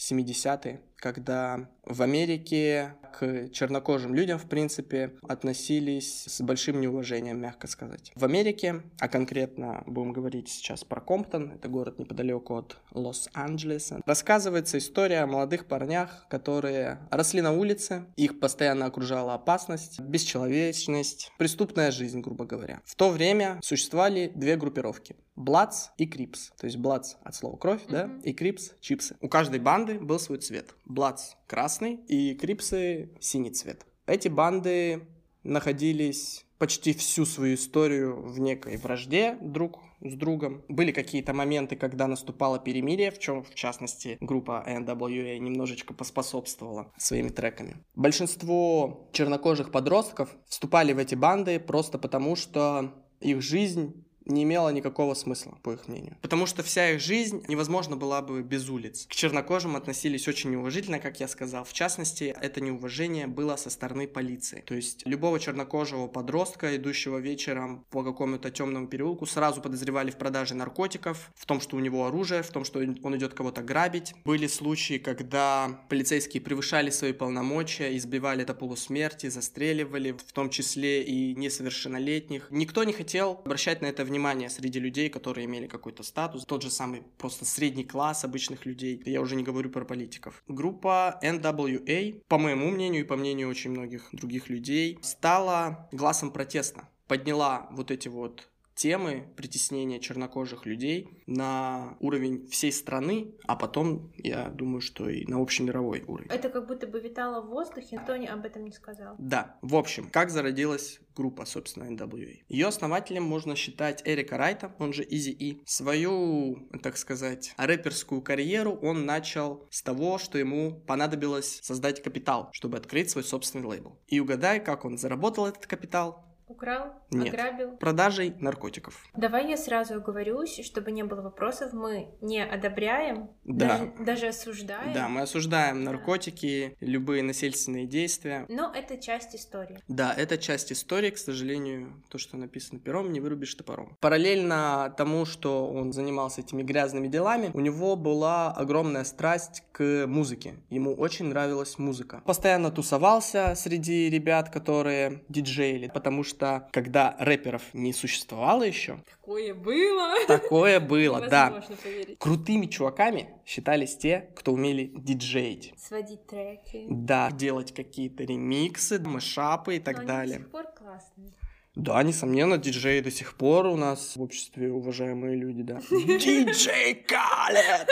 70-е, 0.00 0.80
когда 1.00 1.68
в 1.84 2.02
Америке 2.02 2.94
к 3.18 3.48
чернокожим 3.50 4.14
людям, 4.14 4.38
в 4.38 4.48
принципе, 4.48 5.14
относились 5.28 6.24
с 6.26 6.40
большим 6.42 6.80
неуважением, 6.80 7.40
мягко 7.40 7.66
сказать. 7.66 8.12
В 8.14 8.24
Америке, 8.24 8.82
а 9.00 9.08
конкретно 9.08 9.82
будем 9.86 10.12
говорить 10.12 10.48
сейчас 10.48 10.84
про 10.84 11.00
Комптон, 11.00 11.50
это 11.52 11.68
город 11.68 11.98
неподалеку 11.98 12.54
от 12.54 12.76
Лос-Анджелеса, 12.92 14.00
рассказывается 14.06 14.78
история 14.78 15.20
о 15.20 15.26
молодых 15.26 15.66
парнях, 15.66 16.26
которые 16.30 16.98
росли 17.10 17.40
на 17.40 17.52
улице, 17.52 18.04
их 18.16 18.38
постоянно 18.38 18.86
окружала 18.86 19.34
опасность, 19.34 19.98
бесчеловечность, 20.00 21.32
преступная 21.38 21.90
жизнь, 21.90 22.20
грубо 22.20 22.44
говоря. 22.44 22.80
В 22.84 22.94
то 22.94 23.10
время 23.10 23.58
существовали 23.62 24.30
две 24.34 24.56
группировки. 24.56 25.16
Bloods 25.36 25.88
и 25.96 26.06
Crips. 26.06 26.50
То 26.58 26.66
есть 26.66 26.76
Bloods 26.76 27.14
от 27.22 27.34
слова 27.34 27.56
кровь, 27.56 27.80
да, 27.88 28.06
Мгм. 28.06 28.20
и 28.20 28.32
Crips 28.34 28.72
чипсы. 28.80 29.16
У 29.22 29.28
каждой 29.28 29.58
банды 29.58 29.98
был 29.98 30.18
свой 30.18 30.38
цвет. 30.38 30.74
Bloods 30.90 31.34
красный 31.46 32.00
и 32.08 32.34
Крипсы 32.34 33.10
синий 33.20 33.50
цвет. 33.50 33.86
Эти 34.06 34.26
банды 34.26 35.06
находились 35.44 36.44
почти 36.58 36.92
всю 36.92 37.24
свою 37.24 37.54
историю 37.54 38.20
в 38.20 38.40
некой 38.40 38.76
вражде 38.76 39.38
друг 39.40 39.78
с 40.00 40.14
другом. 40.14 40.64
Были 40.68 40.90
какие-то 40.90 41.32
моменты, 41.32 41.76
когда 41.76 42.08
наступало 42.08 42.58
перемирие, 42.58 43.12
в 43.12 43.20
чем, 43.20 43.44
в 43.44 43.54
частности, 43.54 44.18
группа 44.20 44.64
NWA 44.66 45.38
немножечко 45.38 45.94
поспособствовала 45.94 46.92
своими 46.98 47.28
треками. 47.28 47.76
Большинство 47.94 49.08
чернокожих 49.12 49.70
подростков 49.70 50.34
вступали 50.48 50.92
в 50.92 50.98
эти 50.98 51.14
банды 51.14 51.60
просто 51.60 51.98
потому, 51.98 52.34
что 52.34 52.92
их 53.20 53.40
жизнь 53.42 54.04
не 54.26 54.42
имело 54.44 54.68
никакого 54.70 55.14
смысла, 55.14 55.58
по 55.62 55.72
их 55.72 55.88
мнению. 55.88 56.16
Потому 56.22 56.46
что 56.46 56.62
вся 56.62 56.90
их 56.90 57.00
жизнь 57.00 57.44
невозможно 57.48 57.96
была 57.96 58.22
бы 58.22 58.42
без 58.42 58.68
улиц. 58.68 59.06
К 59.08 59.14
чернокожим 59.14 59.76
относились 59.76 60.28
очень 60.28 60.50
неуважительно, 60.50 60.98
как 60.98 61.20
я 61.20 61.28
сказал. 61.28 61.64
В 61.64 61.72
частности, 61.72 62.34
это 62.40 62.60
неуважение 62.60 63.26
было 63.26 63.56
со 63.56 63.70
стороны 63.70 64.06
полиции. 64.06 64.62
То 64.66 64.74
есть 64.74 65.06
любого 65.06 65.40
чернокожего 65.40 66.06
подростка, 66.06 66.76
идущего 66.76 67.18
вечером 67.18 67.84
по 67.90 68.02
какому-то 68.02 68.50
темному 68.50 68.86
переулку, 68.86 69.26
сразу 69.26 69.60
подозревали 69.60 70.10
в 70.10 70.16
продаже 70.16 70.54
наркотиков, 70.54 71.30
в 71.34 71.46
том, 71.46 71.60
что 71.60 71.76
у 71.76 71.80
него 71.80 72.06
оружие, 72.06 72.42
в 72.42 72.50
том, 72.50 72.64
что 72.64 72.78
он 72.78 73.16
идет 73.16 73.34
кого-то 73.34 73.62
грабить. 73.62 74.14
Были 74.24 74.46
случаи, 74.46 74.98
когда 74.98 75.80
полицейские 75.88 76.40
превышали 76.42 76.90
свои 76.90 77.12
полномочия, 77.12 77.96
избивали 77.96 78.44
до 78.44 78.54
полусмерти, 78.54 79.28
застреливали, 79.28 80.12
в 80.12 80.32
том 80.32 80.50
числе 80.50 81.02
и 81.02 81.34
несовершеннолетних. 81.34 82.48
Никто 82.50 82.84
не 82.84 82.92
хотел 82.92 83.40
обращать 83.44 83.80
на 83.82 83.86
это 83.86 84.04
внимание 84.04 84.19
среди 84.48 84.78
людей, 84.78 85.08
которые 85.08 85.46
имели 85.46 85.66
какой-то 85.66 86.02
статус. 86.02 86.44
Тот 86.44 86.62
же 86.62 86.70
самый 86.70 87.02
просто 87.18 87.44
средний 87.44 87.84
класс 87.84 88.24
обычных 88.24 88.66
людей. 88.66 89.02
Я 89.06 89.20
уже 89.20 89.36
не 89.36 89.42
говорю 89.42 89.70
про 89.70 89.84
политиков. 89.84 90.42
Группа 90.48 91.18
NWA, 91.22 92.22
по 92.28 92.38
моему 92.38 92.70
мнению 92.70 93.04
и 93.04 93.06
по 93.06 93.16
мнению 93.16 93.48
очень 93.48 93.70
многих 93.70 94.08
других 94.12 94.48
людей, 94.48 94.98
стала 95.02 95.88
глазом 95.92 96.30
протеста. 96.30 96.88
Подняла 97.06 97.68
вот 97.72 97.90
эти 97.90 98.08
вот 98.08 98.49
темы 98.80 99.28
притеснения 99.36 100.00
чернокожих 100.00 100.64
людей 100.64 101.06
на 101.26 101.98
уровень 102.00 102.48
всей 102.48 102.72
страны, 102.72 103.34
а 103.46 103.54
потом, 103.54 104.10
я 104.16 104.48
думаю, 104.48 104.80
что 104.80 105.06
и 105.06 105.26
на 105.26 105.42
общемировой 105.42 106.02
уровень. 106.06 106.30
Это 106.30 106.48
как 106.48 106.66
будто 106.66 106.86
бы 106.86 106.98
витало 106.98 107.42
в 107.42 107.50
воздухе, 107.50 107.96
никто 107.96 108.14
об 108.14 108.46
этом 108.46 108.64
не 108.64 108.72
сказал. 108.72 109.16
Да, 109.18 109.58
в 109.60 109.76
общем, 109.76 110.08
как 110.08 110.30
зародилась 110.30 110.98
группа, 111.14 111.44
собственно, 111.44 111.84
NWA. 111.84 112.38
Ее 112.48 112.68
основателем 112.68 113.24
можно 113.24 113.54
считать 113.54 114.02
Эрика 114.06 114.38
Райта, 114.38 114.74
он 114.78 114.94
же 114.94 115.06
Изи 115.06 115.32
И. 115.32 115.60
Свою, 115.66 116.70
так 116.82 116.96
сказать, 116.96 117.52
рэперскую 117.58 118.22
карьеру 118.22 118.78
он 118.80 119.04
начал 119.04 119.68
с 119.70 119.82
того, 119.82 120.16
что 120.16 120.38
ему 120.38 120.80
понадобилось 120.86 121.60
создать 121.62 122.02
капитал, 122.02 122.48
чтобы 122.52 122.78
открыть 122.78 123.10
свой 123.10 123.24
собственный 123.24 123.66
лейбл. 123.66 124.00
И 124.06 124.20
угадай, 124.20 124.64
как 124.64 124.86
он 124.86 124.96
заработал 124.96 125.46
этот 125.46 125.66
капитал? 125.66 126.29
Украл? 126.50 126.92
Нет. 127.12 127.32
Ограбил? 127.32 127.76
Продажей 127.76 128.34
наркотиков. 128.40 129.00
Давай 129.14 129.48
я 129.48 129.56
сразу 129.56 129.94
оговорюсь, 129.94 130.60
чтобы 130.64 130.90
не 130.90 131.04
было 131.04 131.22
вопросов. 131.22 131.72
Мы 131.72 132.08
не 132.20 132.42
одобряем, 132.44 133.30
Да. 133.44 133.68
даже, 133.68 133.92
даже 134.00 134.26
осуждаем. 134.28 134.92
Да, 134.92 135.08
мы 135.08 135.20
осуждаем 135.20 135.84
Да. 135.84 135.92
наркотики, 135.92 136.76
любые 136.80 137.22
насильственные 137.22 137.86
действия. 137.86 138.46
Но 138.48 138.72
это 138.74 138.96
часть 138.98 139.36
истории. 139.36 139.78
Да, 139.86 140.12
это 140.12 140.36
часть 140.38 140.72
истории, 140.72 141.10
к 141.10 141.18
сожалению, 141.18 142.02
то, 142.08 142.18
что 142.18 142.36
написано 142.36 142.80
пером, 142.80 143.12
не 143.12 143.20
вырубишь 143.20 143.54
топором. 143.54 143.96
Параллельно 144.00 144.92
тому, 144.96 145.26
что 145.26 145.68
он 145.70 145.92
занимался 145.92 146.40
этими 146.40 146.64
грязными 146.64 147.06
делами, 147.06 147.52
у 147.54 147.60
него 147.60 147.94
была 147.94 148.50
огромная 148.50 149.04
страсть 149.04 149.62
к 149.70 150.04
музыке. 150.08 150.54
Ему 150.68 150.94
очень 150.94 151.26
нравилась 151.26 151.78
музыка. 151.78 152.22
Постоянно 152.26 152.72
тусовался 152.72 153.54
среди 153.54 154.10
ребят, 154.10 154.50
которые 154.50 155.22
диджеили, 155.28 155.88
потому 155.94 156.24
что 156.24 156.39
когда 156.72 157.16
рэперов 157.18 157.62
не 157.72 157.92
существовало 157.92 158.62
еще, 158.62 158.98
Такое 159.10 159.54
было. 159.54 160.14
такое 160.26 160.80
было, 160.80 161.28
да. 161.28 161.62
Поверить. 161.82 162.18
Крутыми 162.18 162.66
чуваками 162.66 163.28
считались 163.46 163.96
те, 163.96 164.30
кто 164.34 164.52
умели 164.52 164.90
диджеить. 164.94 165.74
Сводить 165.76 166.26
треки. 166.26 166.86
Да, 166.88 167.30
делать 167.30 167.72
какие-то 167.74 168.24
ремиксы, 168.24 168.98
мэшапы 168.98 169.76
и 169.76 169.78
так 169.80 169.96
Но 169.96 170.00
они 170.00 170.08
далее. 170.08 170.38
до 170.38 170.42
сих 170.44 170.50
пор 170.50 170.64
классные. 170.76 171.32
Да, 171.76 172.02
несомненно, 172.02 172.58
диджеи 172.58 173.00
до 173.00 173.10
сих 173.12 173.36
пор 173.36 173.66
у 173.66 173.76
нас 173.76 174.16
в 174.16 174.22
обществе 174.22 174.72
уважаемые 174.72 175.36
люди, 175.36 175.62
да. 175.62 175.80
DJ 175.90 176.94
Khaled! 177.06 177.88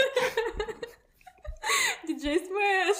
DJ 2.06 2.38
Smash. 2.38 2.96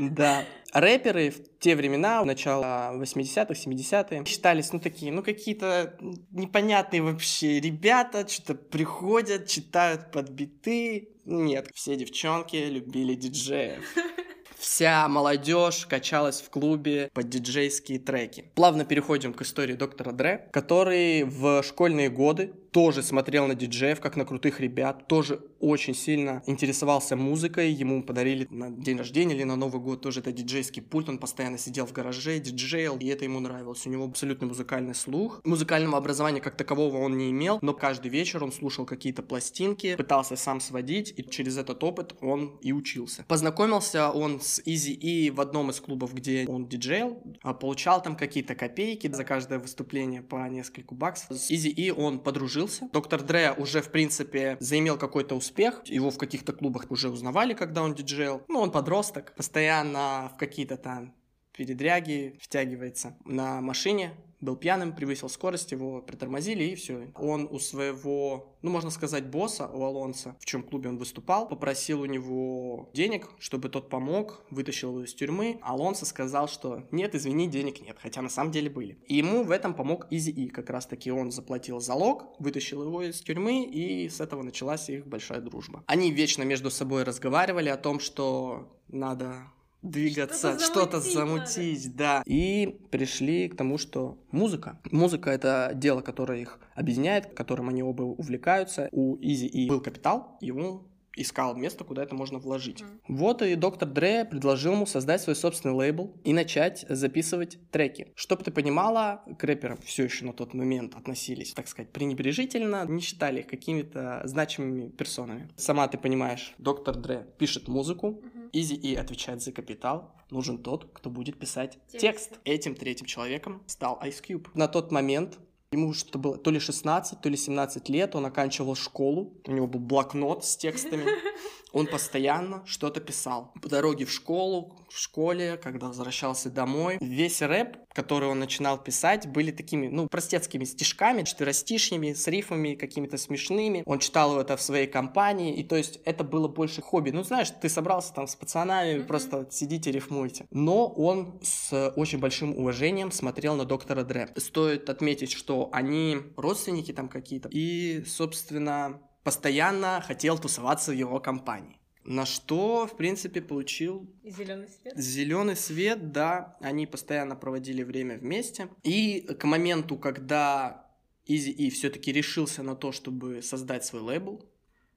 Да. 0.14 0.44
Рэперы 0.72 1.30
в 1.30 1.58
те 1.58 1.74
времена, 1.74 2.24
начало 2.24 2.92
80-х, 2.94 3.54
70-е, 3.54 4.24
считались, 4.26 4.72
ну, 4.72 4.80
такие, 4.80 5.10
ну, 5.10 5.22
какие-то 5.22 5.96
непонятные 6.30 7.02
вообще 7.02 7.60
ребята, 7.60 8.28
что-то 8.28 8.54
приходят, 8.54 9.46
читают 9.46 10.10
под 10.10 10.28
биты. 10.30 11.08
Нет, 11.24 11.70
все 11.74 11.96
девчонки 11.96 12.56
любили 12.56 13.14
диджеев. 13.14 13.82
Вся 14.58 15.06
молодежь 15.08 15.86
качалась 15.86 16.40
в 16.40 16.50
клубе 16.50 17.10
под 17.12 17.28
диджейские 17.28 17.98
треки. 17.98 18.50
Плавно 18.54 18.84
переходим 18.84 19.34
к 19.34 19.42
истории 19.42 19.74
доктора 19.74 20.12
Дре, 20.12 20.48
который 20.52 21.24
в 21.24 21.62
школьные 21.62 22.08
годы 22.08 22.54
тоже 22.76 23.02
смотрел 23.02 23.46
на 23.46 23.54
диджеев, 23.54 24.00
как 24.00 24.16
на 24.16 24.26
крутых 24.26 24.60
ребят, 24.60 25.08
тоже 25.08 25.40
очень 25.60 25.94
сильно 25.94 26.42
интересовался 26.46 27.16
музыкой. 27.16 27.72
Ему 27.72 28.02
подарили 28.02 28.46
на 28.50 28.70
день 28.70 28.98
рождения 28.98 29.34
или 29.34 29.44
на 29.44 29.56
Новый 29.56 29.80
год 29.80 30.02
тоже 30.02 30.20
это 30.20 30.30
диджейский 30.30 30.82
пульт. 30.82 31.08
Он 31.08 31.16
постоянно 31.16 31.56
сидел 31.56 31.86
в 31.86 31.92
гараже, 31.92 32.38
диджейл, 32.38 32.98
и 32.98 33.06
это 33.06 33.24
ему 33.24 33.40
нравилось. 33.40 33.86
У 33.86 33.88
него 33.88 34.04
абсолютно 34.04 34.46
музыкальный 34.46 34.94
слух. 34.94 35.40
Музыкального 35.44 35.96
образования 35.96 36.42
как 36.42 36.54
такового 36.54 36.98
он 36.98 37.16
не 37.16 37.30
имел, 37.30 37.60
но 37.62 37.72
каждый 37.72 38.10
вечер 38.10 38.44
он 38.44 38.52
слушал 38.52 38.84
какие-то 38.84 39.22
пластинки, 39.22 39.96
пытался 39.96 40.36
сам 40.36 40.60
сводить, 40.60 41.14
и 41.16 41.22
через 41.22 41.56
этот 41.56 41.82
опыт 41.82 42.14
он 42.20 42.58
и 42.60 42.72
учился. 42.72 43.24
Познакомился 43.26 44.10
он 44.10 44.38
с 44.42 44.60
Изи 44.66 44.92
И 44.92 45.30
в 45.30 45.40
одном 45.40 45.70
из 45.70 45.80
клубов, 45.80 46.12
где 46.12 46.44
он 46.46 46.68
диджейл, 46.68 47.22
а 47.40 47.54
получал 47.54 48.02
там 48.02 48.16
какие-то 48.16 48.54
копейки 48.54 49.10
за 49.10 49.24
каждое 49.24 49.58
выступление 49.58 50.20
по 50.20 50.46
нескольку 50.50 50.94
баксов. 50.94 51.38
С 51.38 51.50
Изи 51.50 51.70
И 51.70 51.90
он 51.90 52.18
подружился. 52.66 52.88
Доктор 52.92 53.22
Дре 53.22 53.52
уже, 53.52 53.80
в 53.82 53.90
принципе, 53.90 54.56
заимел 54.60 54.98
какой-то 54.98 55.34
успех. 55.34 55.82
Его 55.86 56.10
в 56.10 56.18
каких-то 56.18 56.52
клубах 56.52 56.90
уже 56.90 57.08
узнавали, 57.08 57.54
когда 57.54 57.82
он 57.82 57.94
диджейл. 57.94 58.42
Ну, 58.48 58.60
он 58.60 58.70
подросток, 58.70 59.34
постоянно 59.34 60.30
в 60.34 60.38
какие-то 60.38 60.76
там 60.76 61.14
передряги 61.52 62.38
втягивается 62.40 63.16
на 63.24 63.60
машине, 63.60 64.12
был 64.46 64.56
пьяным, 64.56 64.94
превысил 64.94 65.28
скорость, 65.28 65.72
его 65.72 66.00
притормозили 66.00 66.64
и 66.64 66.74
все. 66.74 67.10
Он 67.16 67.46
у 67.50 67.58
своего, 67.58 68.56
ну 68.62 68.70
можно 68.70 68.90
сказать, 68.90 69.26
босса, 69.26 69.66
у 69.66 69.82
Алонса, 69.84 70.36
в 70.40 70.46
чем 70.46 70.62
клубе 70.62 70.88
он 70.88 70.96
выступал, 70.96 71.48
попросил 71.48 72.00
у 72.00 72.06
него 72.06 72.88
денег, 72.94 73.28
чтобы 73.38 73.68
тот 73.68 73.90
помог, 73.90 74.44
вытащил 74.50 74.90
его 74.90 75.04
из 75.04 75.12
тюрьмы. 75.12 75.58
Алонсо 75.62 76.06
сказал, 76.06 76.48
что 76.48 76.84
нет, 76.90 77.14
извини, 77.14 77.48
денег 77.48 77.82
нет, 77.82 77.98
хотя 78.00 78.22
на 78.22 78.30
самом 78.30 78.52
деле 78.52 78.70
были. 78.70 78.98
И 79.06 79.16
ему 79.16 79.44
в 79.44 79.50
этом 79.50 79.74
помог 79.74 80.06
Изи 80.10 80.30
И, 80.30 80.48
как 80.48 80.70
раз 80.70 80.86
таки 80.86 81.10
он 81.10 81.30
заплатил 81.32 81.80
залог, 81.80 82.24
вытащил 82.38 82.84
его 82.84 83.02
из 83.02 83.20
тюрьмы, 83.20 83.64
и 83.64 84.08
с 84.08 84.20
этого 84.20 84.42
началась 84.42 84.88
их 84.88 85.06
большая 85.06 85.40
дружба. 85.40 85.82
Они 85.86 86.12
вечно 86.12 86.44
между 86.44 86.70
собой 86.70 87.02
разговаривали 87.02 87.68
о 87.68 87.76
том, 87.76 87.98
что 87.98 88.72
надо 88.88 89.50
двигаться, 89.90 90.58
Что-то 90.58 91.00
замутить 91.00 91.46
замутить, 91.56 91.96
да. 91.96 92.22
И 92.26 92.78
пришли 92.90 93.48
к 93.48 93.56
тому, 93.56 93.78
что 93.78 94.18
музыка. 94.30 94.78
Музыка— 94.90 95.30
это 95.32 95.72
дело, 95.74 96.00
которое 96.00 96.40
их 96.40 96.58
объединяет, 96.74 97.34
которым 97.34 97.68
они 97.68 97.82
оба 97.82 98.02
увлекаются. 98.02 98.88
У 98.92 99.16
Изи 99.20 99.46
и 99.46 99.68
был 99.68 99.80
капитал, 99.80 100.36
ему 100.40 100.88
искал 101.16 101.56
место, 101.56 101.82
куда 101.82 102.02
это 102.02 102.14
можно 102.14 102.38
вложить. 102.38 102.82
Мгм. 102.82 103.16
Вот 103.16 103.42
и 103.42 103.54
доктор 103.54 103.88
Дре 103.88 104.24
предложил 104.24 104.74
ему 104.74 104.86
создать 104.86 105.22
свой 105.22 105.34
собственный 105.34 105.74
лейбл 105.74 106.14
и 106.24 106.32
начать 106.32 106.84
записывать 106.88 107.58
треки. 107.70 108.12
Чтоб 108.14 108.44
ты 108.44 108.50
понимала, 108.50 109.24
к 109.38 109.42
рэперам 109.42 109.78
все 109.78 110.04
еще 110.04 110.26
на 110.26 110.34
тот 110.34 110.52
момент 110.54 110.94
относились, 110.94 111.54
так 111.54 111.68
сказать, 111.68 111.90
пренебрежительно, 111.90 112.84
не 112.86 113.00
считали 113.00 113.40
их 113.40 113.46
какими-то 113.46 114.20
значимыми 114.24 114.90
персонами. 114.90 115.48
Сама 115.56 115.88
ты 115.88 115.96
понимаешь, 115.96 116.54
доктор 116.58 116.96
Дре 116.96 117.26
пишет 117.38 117.66
музыку, 117.66 118.20
Мгм. 118.22 118.35
Изи 118.52 118.74
И 118.74 118.94
отвечает 118.94 119.42
за 119.42 119.52
капитал. 119.52 120.14
Нужен 120.30 120.58
тот, 120.58 120.90
кто 120.92 121.10
будет 121.10 121.38
писать 121.38 121.78
Тексты. 121.88 121.98
текст. 121.98 122.38
Этим 122.44 122.74
третьим 122.74 123.06
человеком 123.06 123.62
стал 123.66 123.98
Ice 124.02 124.22
Cube. 124.26 124.48
На 124.54 124.68
тот 124.68 124.90
момент 124.90 125.38
ему 125.70 125.92
что-то 125.92 126.18
было 126.18 126.38
то 126.38 126.50
ли 126.50 126.58
16, 126.58 127.20
то 127.20 127.28
ли 127.28 127.36
17 127.36 127.88
лет, 127.88 128.14
он 128.14 128.26
оканчивал 128.26 128.74
школу, 128.74 129.34
у 129.46 129.52
него 129.52 129.66
был 129.66 129.80
блокнот 129.80 130.44
с 130.44 130.56
текстами, 130.56 131.06
он 131.72 131.86
постоянно 131.86 132.62
что-то 132.66 133.00
писал. 133.00 133.52
По 133.60 133.68
дороге 133.68 134.04
в 134.04 134.12
школу, 134.12 134.78
в 134.96 134.98
школе, 134.98 135.58
когда 135.62 135.88
возвращался 135.88 136.50
домой, 136.50 136.96
весь 137.00 137.42
рэп, 137.42 137.76
который 137.92 138.30
он 138.30 138.38
начинал 138.38 138.82
писать, 138.82 139.28
были 139.28 139.50
такими, 139.50 139.88
ну, 139.88 140.08
простецкими 140.08 140.64
стишками, 140.64 141.22
четверостишьями, 141.22 142.14
с 142.14 142.26
рифмами 142.26 142.74
какими-то 142.74 143.18
смешными. 143.18 143.82
Он 143.84 143.98
читал 143.98 144.40
это 144.40 144.56
в 144.56 144.62
своей 144.62 144.86
компании, 144.86 145.54
и 145.54 145.62
то 145.62 145.76
есть 145.76 146.00
это 146.06 146.24
было 146.24 146.48
больше 146.48 146.80
хобби. 146.80 147.10
Ну, 147.10 147.22
знаешь, 147.24 147.50
ты 147.50 147.68
собрался 147.68 148.14
там 148.14 148.26
с 148.26 148.34
пацанами, 148.36 148.98
Мгм. 148.98 149.06
просто 149.06 149.46
сидите, 149.50 149.92
рифмуйте. 149.92 150.46
Но 150.50 150.88
он 150.88 151.40
с 151.42 151.92
очень 151.96 152.18
большим 152.18 152.56
уважением 152.56 153.12
смотрел 153.12 153.54
на 153.54 153.66
доктора 153.66 154.02
Дре. 154.02 154.32
Стоит 154.36 154.88
отметить, 154.88 155.32
что 155.32 155.68
они 155.72 156.16
родственники 156.36 156.92
там 156.92 157.08
какие-то, 157.08 157.50
и, 157.52 158.02
собственно, 158.06 159.00
постоянно 159.24 160.02
хотел 160.06 160.38
тусоваться 160.38 160.92
в 160.92 160.94
его 160.94 161.20
компании. 161.20 161.76
На 162.06 162.24
что, 162.24 162.86
в 162.86 162.96
принципе, 162.96 163.42
получил 163.42 164.08
зеленый 164.22 164.68
свет. 164.68 164.96
Зеленый 164.96 165.56
свет, 165.56 166.12
да, 166.12 166.56
они 166.60 166.86
постоянно 166.86 167.34
проводили 167.34 167.82
время 167.82 168.16
вместе. 168.16 168.68
И 168.84 169.20
к 169.20 169.44
моменту, 169.44 169.96
когда 169.98 170.86
Изи 171.26 171.50
И 171.50 171.70
все-таки 171.70 172.12
решился 172.12 172.62
на 172.62 172.76
то, 172.76 172.92
чтобы 172.92 173.42
создать 173.42 173.84
свой 173.84 174.02
лейбл, 174.02 174.48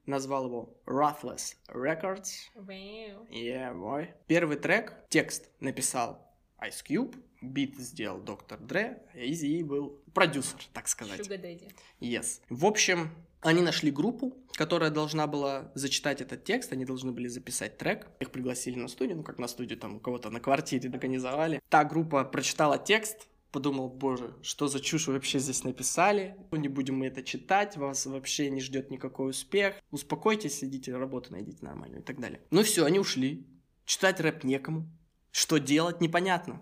назвал 0.05 0.45
его 0.45 0.77
Ruthless 0.85 1.55
Records. 1.69 2.29
Wow. 2.55 3.27
Yeah, 3.31 3.73
boy. 3.73 4.09
Первый 4.27 4.57
трек, 4.57 4.93
текст 5.09 5.49
написал 5.59 6.31
Ice 6.61 6.83
Cube, 6.87 7.15
бит 7.41 7.77
сделал 7.77 8.19
Доктор 8.19 8.59
Дре, 8.59 9.01
а 9.13 9.19
Изи 9.19 9.63
был 9.63 9.99
продюсер, 10.13 10.59
так 10.73 10.87
сказать. 10.87 11.19
Sugar 11.21 11.41
Daddy. 11.41 11.71
Yes. 11.99 12.41
В 12.49 12.65
общем, 12.65 13.09
они 13.41 13.61
нашли 13.61 13.91
группу, 13.91 14.33
которая 14.53 14.89
должна 14.89 15.27
была 15.27 15.71
зачитать 15.75 16.21
этот 16.21 16.43
текст, 16.43 16.73
они 16.73 16.85
должны 16.85 17.11
были 17.11 17.27
записать 17.27 17.77
трек. 17.77 18.07
Их 18.19 18.31
пригласили 18.31 18.77
на 18.77 18.87
студию, 18.87 19.17
ну 19.17 19.23
как 19.23 19.39
на 19.39 19.47
студию, 19.47 19.79
там 19.79 19.95
у 19.95 19.99
кого-то 19.99 20.29
на 20.29 20.39
квартире 20.39 20.89
организовали. 20.89 21.61
Та 21.69 21.85
группа 21.85 22.25
прочитала 22.25 22.77
текст, 22.77 23.27
подумал, 23.51 23.89
боже, 23.89 24.35
что 24.41 24.67
за 24.67 24.79
чушь 24.79 25.07
вообще 25.07 25.39
здесь 25.39 25.63
написали, 25.63 26.35
Ну, 26.51 26.57
не 26.57 26.67
будем 26.67 26.97
мы 26.97 27.07
это 27.07 27.23
читать, 27.23 27.77
вас 27.77 28.05
вообще 28.05 28.49
не 28.49 28.61
ждет 28.61 28.91
никакой 28.91 29.29
успех, 29.29 29.75
успокойтесь, 29.91 30.63
идите 30.63 30.95
работу 30.95 31.31
найдите 31.31 31.63
нормальную 31.63 32.01
и 32.01 32.05
так 32.05 32.19
далее. 32.19 32.41
Ну 32.51 32.63
все, 32.63 32.85
они 32.85 32.99
ушли, 32.99 33.47
читать 33.85 34.19
рэп 34.19 34.43
некому, 34.43 34.89
что 35.31 35.57
делать 35.57 36.01
непонятно. 36.01 36.61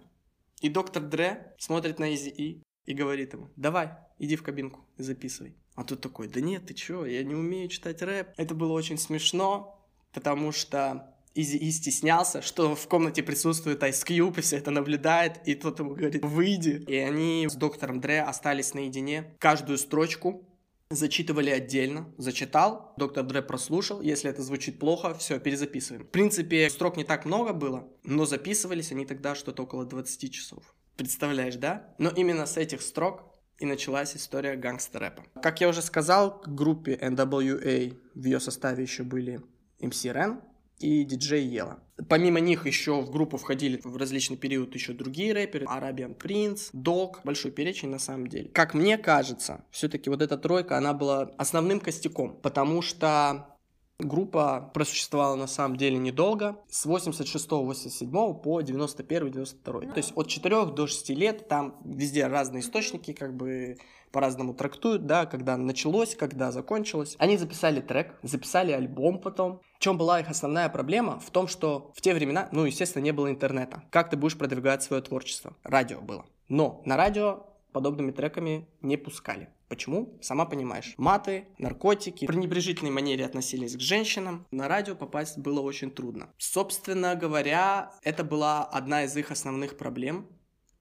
И 0.61 0.69
доктор 0.69 1.03
Дре 1.03 1.55
смотрит 1.59 1.99
на 1.99 2.13
Изи 2.13 2.29
И 2.29 2.63
и 2.85 2.93
говорит 2.93 3.33
ему, 3.33 3.49
давай, 3.55 3.91
иди 4.17 4.35
в 4.35 4.43
кабинку, 4.43 4.85
записывай. 4.97 5.55
А 5.77 5.83
тут 5.83 6.01
такой, 6.01 6.27
да 6.27 6.41
нет, 6.41 6.65
ты 6.65 6.73
чё, 6.73 7.05
я 7.05 7.23
не 7.23 7.35
умею 7.35 7.69
читать 7.69 8.01
рэп. 8.01 8.29
Это 8.35 8.55
было 8.55 8.73
очень 8.73 8.97
смешно, 8.97 9.79
потому 10.11 10.51
что 10.51 11.13
Изи 11.35 11.57
И 11.59 11.69
стеснялся, 11.69 12.41
что 12.41 12.75
в 12.75 12.87
комнате 12.87 13.21
присутствует 13.21 13.83
Ice 13.83 14.03
Cube 14.03 14.39
и 14.39 14.41
все 14.41 14.57
это 14.57 14.71
наблюдает, 14.71 15.39
и 15.45 15.53
тот 15.53 15.77
ему 15.77 15.93
говорит, 15.93 16.25
выйди. 16.25 16.83
И 16.87 16.95
они 16.95 17.47
с 17.47 17.53
доктором 17.53 18.01
Дре 18.01 18.23
остались 18.23 18.73
наедине. 18.73 19.35
Каждую 19.37 19.77
строчку 19.77 20.49
зачитывали 20.89 21.51
отдельно, 21.51 22.11
зачитал, 22.17 22.95
доктор 22.97 23.23
Дре 23.23 23.43
прослушал, 23.43 24.01
если 24.01 24.31
это 24.31 24.41
звучит 24.41 24.79
плохо, 24.79 25.13
все, 25.13 25.39
перезаписываем. 25.39 26.05
В 26.05 26.09
принципе, 26.09 26.67
строк 26.71 26.97
не 26.97 27.03
так 27.03 27.23
много 27.25 27.53
было, 27.53 27.87
но 28.03 28.25
записывались 28.25 28.91
они 28.91 29.05
тогда 29.05 29.35
что-то 29.35 29.61
около 29.61 29.85
20 29.85 30.33
часов. 30.33 30.73
Представляешь, 30.95 31.57
да? 31.57 31.93
Но 31.99 32.09
именно 32.09 32.47
с 32.47 32.57
этих 32.57 32.81
строк 32.81 33.36
и 33.59 33.65
началась 33.65 34.15
история 34.15 34.55
гангстер-рэпа. 34.55 35.23
Как 35.41 35.61
я 35.61 35.69
уже 35.69 35.81
сказал, 35.81 36.39
к 36.39 36.47
группе 36.47 36.95
NWA 36.95 37.97
в 38.13 38.23
ее 38.23 38.39
составе 38.39 38.83
еще 38.83 39.03
были 39.03 39.41
MC 39.79 40.13
Ren 40.13 40.41
и 40.79 41.05
DJ 41.05 41.39
Ела. 41.39 41.79
Помимо 42.09 42.39
них 42.39 42.67
еще 42.67 43.01
в 43.01 43.09
группу 43.09 43.37
входили 43.37 43.81
в 43.83 43.97
различный 43.97 44.37
период 44.37 44.75
еще 44.75 44.93
другие 44.93 45.33
рэперы. 45.33 45.65
Arabian 45.65 46.15
Prince, 46.15 46.69
Dog. 46.73 47.17
Большой 47.23 47.51
перечень 47.51 47.89
на 47.89 47.99
самом 47.99 48.27
деле. 48.27 48.49
Как 48.49 48.75
мне 48.75 48.99
кажется, 48.99 49.65
все-таки 49.71 50.09
вот 50.09 50.21
эта 50.21 50.37
тройка, 50.37 50.77
она 50.77 50.93
была 50.93 51.31
основным 51.37 51.79
костяком, 51.79 52.39
потому 52.41 52.83
что 52.83 53.56
Группа 53.99 54.69
просуществовала 54.75 55.35
на 55.35 55.47
самом 55.47 55.75
деле 55.75 55.97
недолго, 55.97 56.57
с 56.69 56.85
86-87 56.85 58.41
по 58.41 58.61
91-92. 58.61 59.91
То 59.91 59.97
есть 59.97 60.13
от 60.15 60.27
4 60.27 60.65
до 60.67 60.85
6 60.85 61.09
лет, 61.09 61.47
там 61.47 61.75
везде 61.83 62.27
разные 62.27 62.61
источники, 62.61 63.11
как 63.13 63.35
бы 63.35 63.77
по-разному 64.11 64.53
трактуют, 64.53 65.07
да, 65.07 65.25
когда 65.25 65.57
началось, 65.57 66.15
когда 66.15 66.51
закончилось. 66.51 67.15
Они 67.17 67.37
записали 67.37 67.81
трек, 67.81 68.19
записали 68.21 68.71
альбом 68.71 69.19
потом. 69.19 69.61
В 69.77 69.79
чем 69.79 69.97
была 69.97 70.19
их 70.19 70.29
основная 70.29 70.69
проблема? 70.69 71.19
В 71.19 71.31
том, 71.31 71.47
что 71.47 71.91
в 71.95 72.01
те 72.01 72.13
времена, 72.13 72.49
ну, 72.51 72.65
естественно, 72.65 73.03
не 73.03 73.11
было 73.11 73.31
интернета. 73.31 73.81
Как 73.89 74.11
ты 74.11 74.17
будешь 74.17 74.37
продвигать 74.37 74.83
свое 74.83 75.01
творчество? 75.01 75.55
Радио 75.63 76.01
было. 76.01 76.23
Но 76.49 76.83
на 76.85 76.97
радио 76.97 77.47
подобными 77.71 78.11
треками 78.11 78.67
не 78.81 78.97
пускали. 78.97 79.49
Почему? 79.67 80.17
Сама 80.21 80.45
понимаешь. 80.45 80.93
Маты, 80.97 81.47
наркотики, 81.57 82.25
пренебрежительной 82.25 82.91
манере 82.91 83.25
относились 83.25 83.75
к 83.75 83.81
женщинам. 83.81 84.45
На 84.51 84.67
радио 84.67 84.95
попасть 84.95 85.37
было 85.37 85.59
очень 85.59 85.91
трудно. 85.91 86.29
Собственно 86.37 87.15
говоря, 87.15 87.91
это 88.03 88.23
была 88.23 88.63
одна 88.63 89.03
из 89.03 89.15
их 89.17 89.31
основных 89.31 89.77
проблем, 89.77 90.27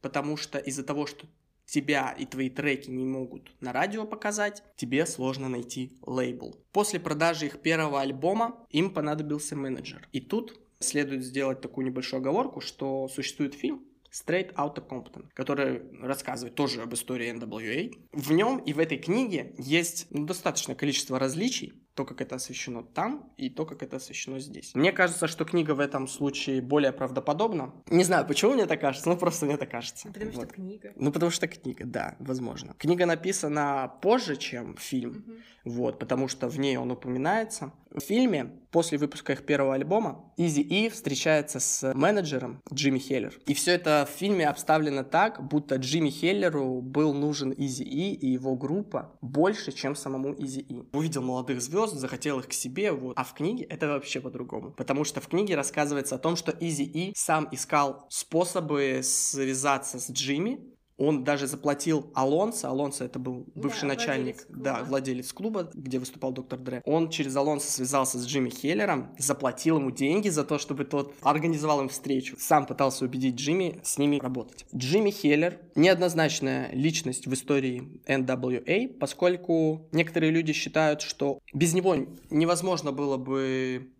потому 0.00 0.36
что 0.36 0.58
из-за 0.58 0.84
того, 0.84 1.06
что 1.06 1.26
тебя 1.66 2.12
и 2.12 2.24
твои 2.24 2.48
треки 2.48 2.90
не 2.90 3.04
могут 3.04 3.50
на 3.60 3.72
радио 3.72 4.06
показать, 4.06 4.62
тебе 4.76 5.04
сложно 5.04 5.48
найти 5.48 5.98
лейбл. 6.02 6.56
После 6.72 7.00
продажи 7.00 7.46
их 7.46 7.60
первого 7.60 8.00
альбома 8.00 8.64
им 8.70 8.90
понадобился 8.90 9.56
менеджер. 9.56 10.08
И 10.12 10.20
тут 10.20 10.60
следует 10.78 11.24
сделать 11.24 11.60
такую 11.60 11.86
небольшую 11.86 12.20
оговорку, 12.20 12.60
что 12.60 13.08
существует 13.08 13.54
фильм 13.54 13.84
Straight 14.12 14.54
Outta 14.54 14.86
Compton, 14.86 15.26
который 15.34 15.82
рассказывает 16.00 16.54
тоже 16.54 16.82
об 16.82 16.94
истории 16.94 17.32
NWA. 17.32 17.90
В 18.12 18.32
нем 18.32 18.58
и 18.58 18.72
в 18.72 18.78
этой 18.78 18.98
книге 18.98 19.54
есть 19.58 20.06
ну, 20.10 20.26
достаточное 20.26 20.74
количество 20.76 21.18
различий, 21.18 21.74
то, 21.94 22.04
как 22.04 22.20
это 22.20 22.34
освещено 22.34 22.82
там, 22.82 23.32
и 23.38 23.48
то, 23.48 23.64
как 23.64 23.82
это 23.82 23.96
освещено 23.96 24.38
здесь. 24.38 24.74
Мне 24.74 24.92
кажется, 24.92 25.26
что 25.26 25.44
книга 25.46 25.74
в 25.74 25.80
этом 25.80 26.06
случае 26.08 26.60
более 26.60 26.92
правдоподобна. 26.92 27.72
Не 27.88 28.04
знаю, 28.04 28.26
почему 28.26 28.52
мне 28.52 28.66
так 28.66 28.80
кажется, 28.80 29.08
но 29.08 29.16
просто 29.16 29.46
мне 29.46 29.56
так 29.56 29.70
кажется. 29.70 30.08
Потому 30.08 30.30
Вот. 30.32 30.44
что 30.44 30.54
книга. 30.54 30.92
Ну, 30.96 31.10
потому 31.10 31.30
что 31.30 31.48
книга, 31.48 31.84
да, 31.86 32.16
возможно. 32.18 32.74
Книга 32.78 33.06
написана 33.06 33.90
позже, 34.02 34.36
чем 34.36 34.76
фильм, 34.76 35.24
Мгм. 35.26 35.42
Вот, 35.66 35.98
потому 35.98 36.28
что 36.28 36.48
в 36.48 36.58
ней 36.58 36.76
он 36.76 36.92
упоминается. 36.92 37.72
В 37.90 38.00
фильме, 38.00 38.52
после 38.70 38.98
выпуска 38.98 39.32
их 39.32 39.44
первого 39.44 39.74
альбома, 39.74 40.32
Изи 40.36 40.60
И 40.60 40.88
встречается 40.88 41.60
с 41.60 41.92
менеджером 41.94 42.60
Джимми 42.72 42.98
Хеллер. 42.98 43.36
И 43.46 43.54
все 43.54 43.72
это 43.72 44.08
в 44.08 44.14
фильме 44.16 44.48
обставлено 44.48 45.02
так, 45.02 45.42
будто 45.42 45.76
Джимми 45.76 46.10
Хеллеру 46.10 46.82
был 46.82 47.14
нужен 47.14 47.52
Изи 47.56 47.84
И 47.84 48.14
и 48.14 48.28
его 48.28 48.54
группа 48.54 49.18
больше, 49.20 49.72
чем 49.72 49.96
самому 49.96 50.34
Изи 50.38 50.60
И. 50.60 50.84
Увидел 50.92 51.22
молодых 51.22 51.60
звезд, 51.60 51.94
захотел 51.94 52.38
их 52.38 52.48
к 52.48 52.52
себе, 52.52 52.92
вот. 52.92 53.18
А 53.18 53.24
в 53.24 53.34
книге 53.34 53.64
это 53.64 53.88
вообще 53.88 54.20
по-другому. 54.20 54.72
Потому 54.72 55.02
что 55.04 55.20
в 55.20 55.26
книге 55.26 55.56
рассказывается 55.56 56.14
о 56.14 56.18
том, 56.18 56.36
что 56.36 56.52
Изи 56.60 56.84
И 56.84 57.12
сам 57.16 57.48
искал 57.50 58.06
способы 58.08 59.00
связаться 59.02 59.98
с 59.98 60.10
Джимми, 60.10 60.75
он 60.98 61.24
даже 61.24 61.46
заплатил 61.46 62.10
Алонсо, 62.14 62.68
Алонсо 62.68 63.04
это 63.04 63.18
был 63.18 63.46
бывший 63.54 63.82
Да, 63.82 63.86
начальник, 63.88 64.36
владелец 64.36 64.46
клуба. 64.46 64.62
да, 64.64 64.84
владелец 64.84 65.32
клуба, 65.32 65.70
где 65.74 65.98
выступал 65.98 66.32
доктор 66.32 66.58
Дре. 66.58 66.82
Он 66.84 67.10
через 67.10 67.36
Алонсо 67.36 67.70
связался 67.70 68.18
с 68.18 68.26
Джимми 68.26 68.50
Хеллером, 68.50 69.14
заплатил 69.18 69.78
ему 69.78 69.90
деньги 69.90 70.28
за 70.28 70.44
то, 70.44 70.58
чтобы 70.58 70.84
тот 70.84 71.14
организовал 71.22 71.80
им 71.80 71.88
встречу. 71.88 72.36
Сам 72.38 72.66
пытался 72.66 73.04
убедить 73.04 73.34
Джимми 73.36 73.80
с 73.82 73.98
ними 73.98 74.18
работать. 74.18 74.66
Джимми 74.74 75.10
Хеллер 75.10 75.60
неоднозначная 75.74 76.70
личность 76.72 77.26
в 77.26 77.34
истории 77.34 78.00
NWA, 78.06 78.88
поскольку 78.98 79.88
некоторые 79.92 80.32
люди 80.32 80.52
считают, 80.52 81.02
что 81.02 81.40
без 81.52 81.74
него 81.74 81.96
невозможно 82.30 82.92
было 82.92 83.16
бы 83.16 83.90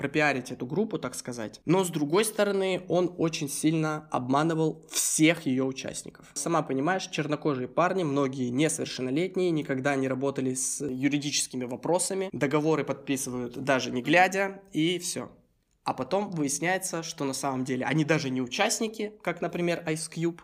пропиарить 0.00 0.50
эту 0.50 0.64
группу, 0.64 0.98
так 0.98 1.14
сказать. 1.14 1.60
Но 1.66 1.84
с 1.84 1.90
другой 1.90 2.24
стороны, 2.24 2.82
он 2.88 3.14
очень 3.18 3.50
сильно 3.50 4.08
обманывал 4.10 4.82
всех 4.90 5.44
ее 5.44 5.64
участников. 5.64 6.24
Сама 6.32 6.62
понимаешь, 6.62 7.06
чернокожие 7.08 7.68
парни, 7.68 8.02
многие 8.02 8.48
несовершеннолетние, 8.48 9.50
никогда 9.50 9.96
не 9.96 10.08
работали 10.08 10.54
с 10.54 10.82
юридическими 10.82 11.64
вопросами, 11.64 12.30
договоры 12.32 12.82
подписывают 12.82 13.58
даже 13.62 13.90
не 13.90 14.00
глядя, 14.00 14.62
и 14.72 14.98
все. 14.98 15.30
А 15.84 15.92
потом 15.92 16.30
выясняется, 16.30 17.02
что 17.02 17.24
на 17.24 17.34
самом 17.34 17.64
деле 17.64 17.84
они 17.84 18.04
даже 18.06 18.30
не 18.30 18.40
участники, 18.40 19.12
как, 19.22 19.42
например, 19.42 19.84
Ice 19.86 20.10
Cube, 20.10 20.40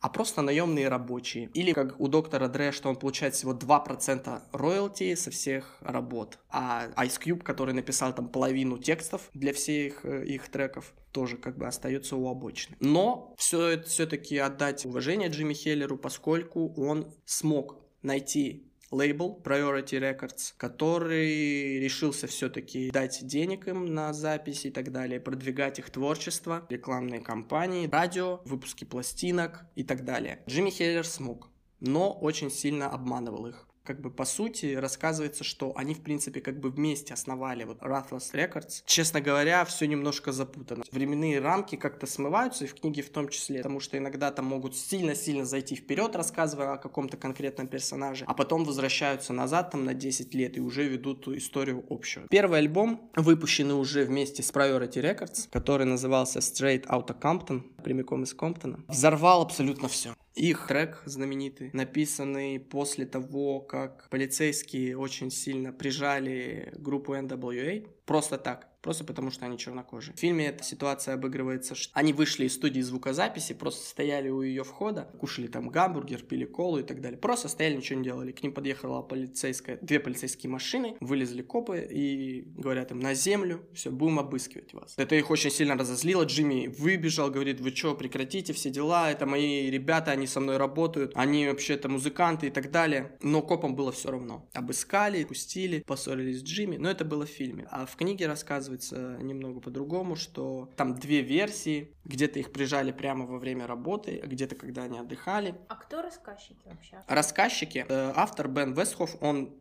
а 0.00 0.08
просто 0.08 0.42
наемные 0.42 0.88
рабочие. 0.88 1.50
Или 1.54 1.72
как 1.72 2.00
у 2.00 2.08
доктора 2.08 2.48
Дре, 2.48 2.72
что 2.72 2.88
он 2.88 2.96
получает 2.96 3.34
всего 3.34 3.52
2% 3.52 4.42
роялти 4.52 5.14
со 5.14 5.30
всех 5.30 5.76
работ. 5.80 6.38
А 6.50 6.88
Ice 7.04 7.20
Cube, 7.20 7.42
который 7.42 7.74
написал 7.74 8.14
там 8.14 8.28
половину 8.28 8.78
текстов 8.78 9.28
для 9.34 9.52
всех 9.52 10.04
э, 10.04 10.24
их 10.24 10.48
треков, 10.48 10.92
тоже 11.12 11.36
как 11.36 11.58
бы 11.58 11.66
остается 11.66 12.16
у 12.16 12.28
обочины. 12.28 12.76
Но 12.80 13.34
все 13.38 13.82
все-таки 13.82 14.36
отдать 14.38 14.86
уважение 14.86 15.28
Джимми 15.28 15.54
Хеллеру, 15.54 15.96
поскольку 15.96 16.72
он 16.76 17.12
смог 17.24 17.76
найти 18.02 18.67
лейбл 18.90 19.40
Priority 19.44 20.00
Records, 20.00 20.54
который 20.56 21.78
решился 21.78 22.26
все-таки 22.26 22.90
дать 22.90 23.26
денег 23.26 23.68
им 23.68 23.86
на 23.94 24.12
записи 24.12 24.68
и 24.68 24.70
так 24.70 24.92
далее, 24.92 25.20
продвигать 25.20 25.78
их 25.78 25.90
творчество, 25.90 26.66
рекламные 26.68 27.20
кампании, 27.20 27.88
радио, 27.88 28.40
выпуски 28.44 28.84
пластинок 28.84 29.66
и 29.74 29.84
так 29.84 30.04
далее. 30.04 30.42
Джимми 30.48 30.70
Хеллер 30.70 31.06
смог, 31.06 31.50
но 31.80 32.12
очень 32.12 32.50
сильно 32.50 32.90
обманывал 32.90 33.46
их 33.46 33.68
как 33.88 34.02
бы 34.02 34.10
по 34.10 34.26
сути 34.26 34.74
рассказывается, 34.74 35.44
что 35.44 35.72
они 35.74 35.94
в 35.94 36.02
принципе 36.02 36.42
как 36.42 36.60
бы 36.60 36.68
вместе 36.68 37.14
основали 37.14 37.64
вот 37.64 37.80
Ruthless 37.80 38.34
Records. 38.34 38.82
Честно 38.84 39.22
говоря, 39.22 39.64
все 39.64 39.86
немножко 39.86 40.30
запутано. 40.30 40.84
Временные 40.92 41.40
рамки 41.40 41.76
как-то 41.76 42.06
смываются, 42.06 42.64
и 42.64 42.68
в 42.68 42.74
книге 42.74 43.00
в 43.00 43.08
том 43.08 43.30
числе, 43.30 43.60
потому 43.60 43.80
что 43.80 43.96
иногда 43.96 44.30
там 44.30 44.44
могут 44.44 44.76
сильно-сильно 44.76 45.46
зайти 45.46 45.74
вперед, 45.74 46.14
рассказывая 46.16 46.74
о 46.74 46.76
каком-то 46.76 47.16
конкретном 47.16 47.66
персонаже, 47.66 48.26
а 48.26 48.34
потом 48.34 48.66
возвращаются 48.66 49.32
назад 49.32 49.70
там 49.70 49.86
на 49.86 49.94
10 49.94 50.34
лет 50.34 50.58
и 50.58 50.60
уже 50.60 50.86
ведут 50.86 51.26
историю 51.28 51.82
общую. 51.88 52.26
Первый 52.28 52.58
альбом, 52.58 53.10
выпущенный 53.16 53.74
уже 53.74 54.04
вместе 54.04 54.42
с 54.42 54.52
Priority 54.52 55.00
Records, 55.00 55.48
который 55.50 55.86
назывался 55.86 56.40
Straight 56.40 56.86
Outta 56.88 57.18
Compton, 57.18 57.62
прямиком 57.82 58.24
из 58.24 58.34
Комптона, 58.34 58.80
взорвал 58.86 59.40
абсолютно 59.40 59.88
все. 59.88 60.14
Их 60.38 60.68
трек 60.68 61.02
знаменитый, 61.04 61.70
написанный 61.72 62.60
после 62.60 63.06
того, 63.06 63.58
как 63.58 64.08
полицейские 64.08 64.96
очень 64.96 65.32
сильно 65.32 65.72
прижали 65.72 66.72
группу 66.76 67.12
NWA. 67.16 67.88
Просто 68.04 68.38
так. 68.38 68.67
Просто 68.82 69.04
потому, 69.04 69.30
что 69.30 69.44
они 69.44 69.58
чернокожие. 69.58 70.14
В 70.14 70.20
фильме 70.20 70.46
эта 70.46 70.62
ситуация 70.62 71.14
обыгрывается, 71.14 71.74
что 71.74 71.90
они 71.94 72.12
вышли 72.12 72.46
из 72.46 72.54
студии 72.54 72.80
звукозаписи, 72.80 73.54
просто 73.54 73.84
стояли 73.86 74.28
у 74.28 74.42
ее 74.42 74.62
входа, 74.62 75.10
кушали 75.18 75.48
там 75.48 75.68
гамбургер, 75.68 76.22
пили 76.22 76.44
колу 76.44 76.78
и 76.78 76.82
так 76.82 77.00
далее. 77.00 77.18
Просто 77.18 77.48
стояли, 77.48 77.76
ничего 77.76 77.98
не 77.98 78.04
делали. 78.04 78.32
К 78.32 78.42
ним 78.42 78.52
подъехала 78.52 79.02
полицейская, 79.02 79.78
две 79.82 79.98
полицейские 79.98 80.50
машины, 80.50 80.96
вылезли 81.00 81.42
копы 81.42 81.86
и 81.90 82.42
говорят 82.56 82.92
им 82.92 83.00
на 83.00 83.14
землю, 83.14 83.66
все, 83.74 83.90
будем 83.90 84.20
обыскивать 84.20 84.72
вас. 84.74 84.94
Это 84.96 85.16
их 85.16 85.30
очень 85.30 85.50
сильно 85.50 85.74
разозлило. 85.74 86.24
Джимми 86.24 86.68
выбежал, 86.68 87.30
говорит, 87.30 87.60
вы 87.60 87.70
что, 87.74 87.94
прекратите 87.94 88.52
все 88.52 88.70
дела, 88.70 89.10
это 89.10 89.26
мои 89.26 89.70
ребята, 89.70 90.12
они 90.12 90.26
со 90.26 90.40
мной 90.40 90.56
работают, 90.56 91.12
они 91.14 91.48
вообще-то 91.48 91.88
музыканты 91.88 92.46
и 92.46 92.50
так 92.50 92.70
далее. 92.70 93.16
Но 93.22 93.42
копам 93.42 93.74
было 93.74 93.90
все 93.90 94.10
равно. 94.10 94.48
Обыскали, 94.54 95.24
пустили, 95.24 95.82
поссорились 95.86 96.40
с 96.40 96.42
Джимми, 96.44 96.76
но 96.76 96.88
это 96.88 97.04
было 97.04 97.26
в 97.26 97.30
фильме. 97.30 97.66
А 97.70 97.86
в 97.86 97.96
книге 97.96 98.28
рассказывается 98.68 99.22
немного 99.22 99.60
по-другому, 99.60 100.16
что 100.16 100.70
там 100.76 100.94
две 100.94 101.22
версии, 101.22 101.94
где-то 102.04 102.38
их 102.38 102.52
прижали 102.52 102.92
прямо 102.92 103.26
во 103.26 103.38
время 103.38 103.66
работы, 103.66 104.20
а 104.22 104.26
где-то 104.26 104.54
когда 104.54 104.84
они 104.84 104.98
отдыхали. 104.98 105.54
А 105.68 105.76
кто 105.76 106.02
рассказчики 106.02 106.60
вообще? 106.66 107.02
Рассказчики, 107.06 107.86
э, 107.88 108.12
автор 108.14 108.48
Бен 108.48 108.74
Вестхоф, 108.74 109.16
он 109.20 109.54